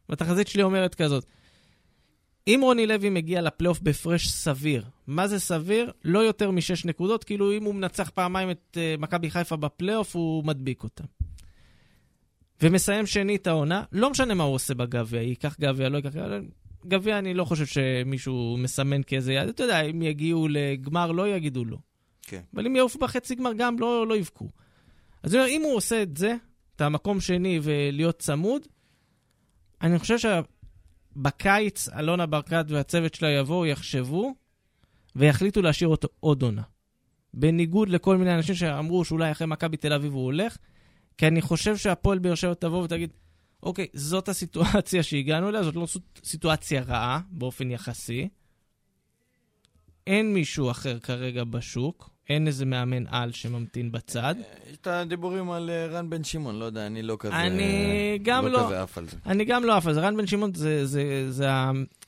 [0.09, 1.25] והתחזית שלי אומרת כזאת,
[2.47, 5.93] אם רוני לוי מגיע לפלייאוף בהפרש סביר, מה זה סביר?
[6.05, 10.45] לא יותר משש נקודות, כאילו אם הוא מנצח פעמיים את uh, מכבי חיפה בפלייאוף, הוא
[10.45, 11.05] מדביק אותם.
[12.63, 16.39] ומסיים שני את העונה, לא משנה מה הוא עושה בגביע, ייקח גביע, לא ייקח גביע,
[16.87, 21.65] גביע אני לא חושב שמישהו מסמן כאיזה יד, אתה יודע, אם יגיעו לגמר לא יגידו
[21.65, 21.77] לא.
[22.23, 22.41] כן.
[22.55, 24.49] אבל אם יעופו בחצי גמר גם לא, לא יבכו.
[25.23, 26.35] אז אני אומר, אם הוא עושה את זה,
[26.77, 28.63] את המקום שני ולהיות צמוד,
[29.83, 34.35] אני חושב שבקיץ אלונה ברקת והצוות שלה יבואו, יחשבו,
[35.17, 36.63] ויחליטו להשאיר אותו עוד עונה.
[37.35, 40.57] בניגוד לכל מיני אנשים שאמרו שאולי אחרי מכבי תל אביב הוא הולך,
[41.19, 43.13] כי אני חושב שהפועל באר שבע תבוא ותגיד,
[43.63, 48.29] אוקיי, זאת הסיטואציה שהגענו אליה, זאת לא סיט- סיטואציה רעה באופן יחסי.
[50.07, 54.35] אין מישהו אחר כרגע בשוק, אין איזה מאמן על שממתין בצד.
[54.71, 57.37] יש את הדיבורים על אה, רן בן שמעון, לא יודע, אני לא כזה...
[57.37, 58.65] אני גם לא.
[58.67, 59.17] כזה עף על זה.
[59.27, 60.01] אני גם לא עף על זה.
[60.01, 61.49] רן בן שמעון זה, זה, זה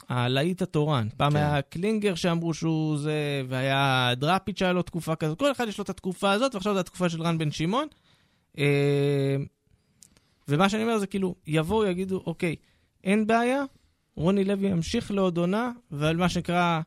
[0.09, 1.09] הלהיט התורן.
[1.16, 1.37] פעם כן.
[1.37, 5.39] היה קלינגר שאמרו שהוא זה, והיה דראפיץ' שהיה לו תקופה כזאת.
[5.39, 7.87] כל אחד יש לו את התקופה הזאת, ועכשיו זו התקופה של רן בן שמעון.
[8.59, 9.37] אה,
[10.49, 12.57] ומה שאני אומר זה כאילו, יבואו, יגידו, אוקיי,
[13.05, 13.62] אין בעיה,
[14.16, 16.81] רוני לוי ימשיך לעוד עונה, ועל מה שנקרא,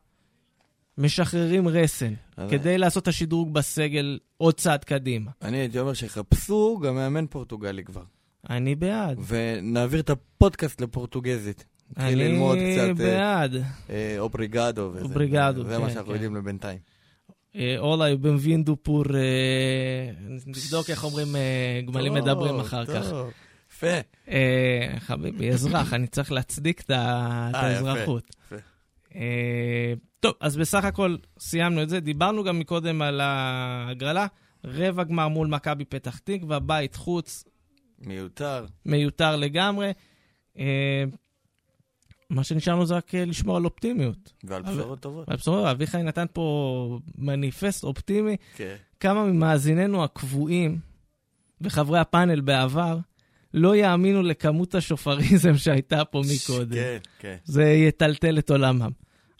[0.98, 5.30] משחררים רסן, אז- כדי לעשות את השדרוג בסגל עוד צעד קדימה.
[5.42, 8.02] אני הייתי אומר שיחפשו גם מאמן פורטוגלי כבר.
[8.50, 9.18] אני בעד.
[9.26, 11.64] ונעביר את הפודקאסט לפורטוגזית.
[11.90, 13.56] נתחיל ללמוד אני קצת אה, בעד.
[13.90, 15.04] אה, אובריגדו וזה.
[15.04, 16.14] אובריגדו, זה מה כן, שאנחנו כן.
[16.14, 16.78] יודעים לבינתיים.
[17.56, 19.04] אה, אולה, בנבינדו פור...
[19.14, 20.10] אה,
[20.46, 21.28] נבדוק איך אומרים
[21.86, 23.06] גמלים מדברים אחר כך.
[23.70, 23.96] יפה.
[24.98, 26.90] חביבי, אזרח, אני צריך להצדיק את
[27.54, 28.36] האזרחות.
[28.46, 28.71] יפה.
[29.14, 32.00] אה, טוב, אז בסך הכל סיימנו את זה.
[32.00, 34.26] דיברנו גם מקודם על ההגרלה.
[34.64, 37.44] רבע גמר מול מכבי פתח תקווה, בית חוץ,
[37.98, 38.66] מיותר.
[38.86, 39.92] מיותר לגמרי.
[40.58, 41.04] אה,
[42.30, 44.32] מה שנשאר לנו זה רק אה, לשמור על אופטימיות.
[44.44, 45.28] ועל בשורות טובות.
[45.28, 48.36] הבשורה, אביחי נתן פה מניפסט אופטימי.
[48.56, 48.76] כן.
[49.00, 50.78] כמה ממאזיננו הקבועים
[51.60, 52.98] וחברי הפאנל בעבר
[53.54, 56.74] לא יאמינו לכמות השופריזם שהייתה פה מקודם.
[56.74, 57.36] כן, כן.
[57.44, 58.90] זה יטלטל את עולמם.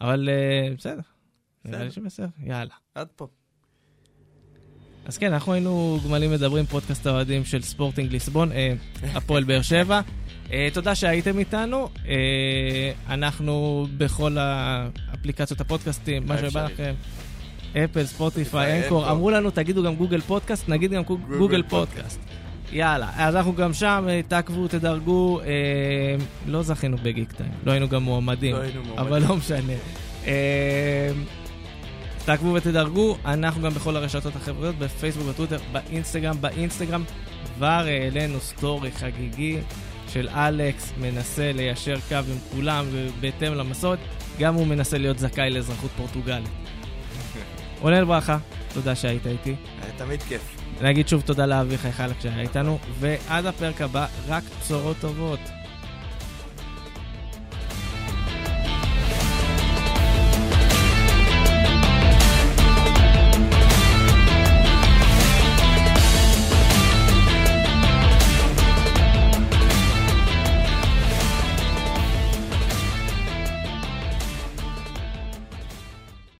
[0.03, 1.01] אבל אה, בסדר.
[1.65, 2.03] נראה לי בסדר.
[2.05, 2.75] שבסדר, יאללה.
[2.95, 3.27] עד פה.
[5.05, 8.73] אז כן, אנחנו היינו גמלים מדברים, פודקאסט האוהדים של ספורטינג ליסבון, אה,
[9.15, 10.01] הפועל באר שבע.
[10.53, 11.89] אה, תודה שהייתם איתנו.
[13.09, 16.65] אנחנו בכל האפליקציות הפודקאסטים, מה שבא.
[16.65, 16.95] לכם.
[17.73, 19.11] אפל, ספוטיפיי, Anchor.
[19.11, 21.03] אמרו לנו, תגידו גם גוגל פודקאסט, נגיד גם
[21.39, 22.21] גוגל פודקאסט.
[22.73, 25.41] יאללה, אז אנחנו גם שם, אה, תעקבו, תדרגו.
[25.41, 25.47] אה,
[26.47, 28.99] לא זכינו בגיק טיים, לא היינו גם מועמדים, לא היינו מועמדים.
[28.99, 29.73] אבל לא משנה.
[30.27, 31.11] אה,
[32.25, 37.05] תעקבו ותדרגו, אנחנו גם בכל הרשתות החברתיות, בפייסבוק, בטוויטר, באינסטגרם, באינסטגרם
[37.57, 39.59] כבר העלינו סטורי חגיגי
[40.09, 42.87] של אלכס, מנסה ליישר קו עם כולם
[43.21, 43.99] בהתאם למסורת,
[44.39, 46.49] גם הוא מנסה להיות זכאי לאזרחות פורטוגלית.
[47.81, 48.39] רונן ברכה,
[48.75, 49.55] תודה שהיית איתי.
[49.83, 50.62] היה תמיד כיף.
[50.83, 55.62] נגיד שוב תודה לאביחי חלק שהיה איתנו, ועד הפרק הבא, רק בשורות טובות.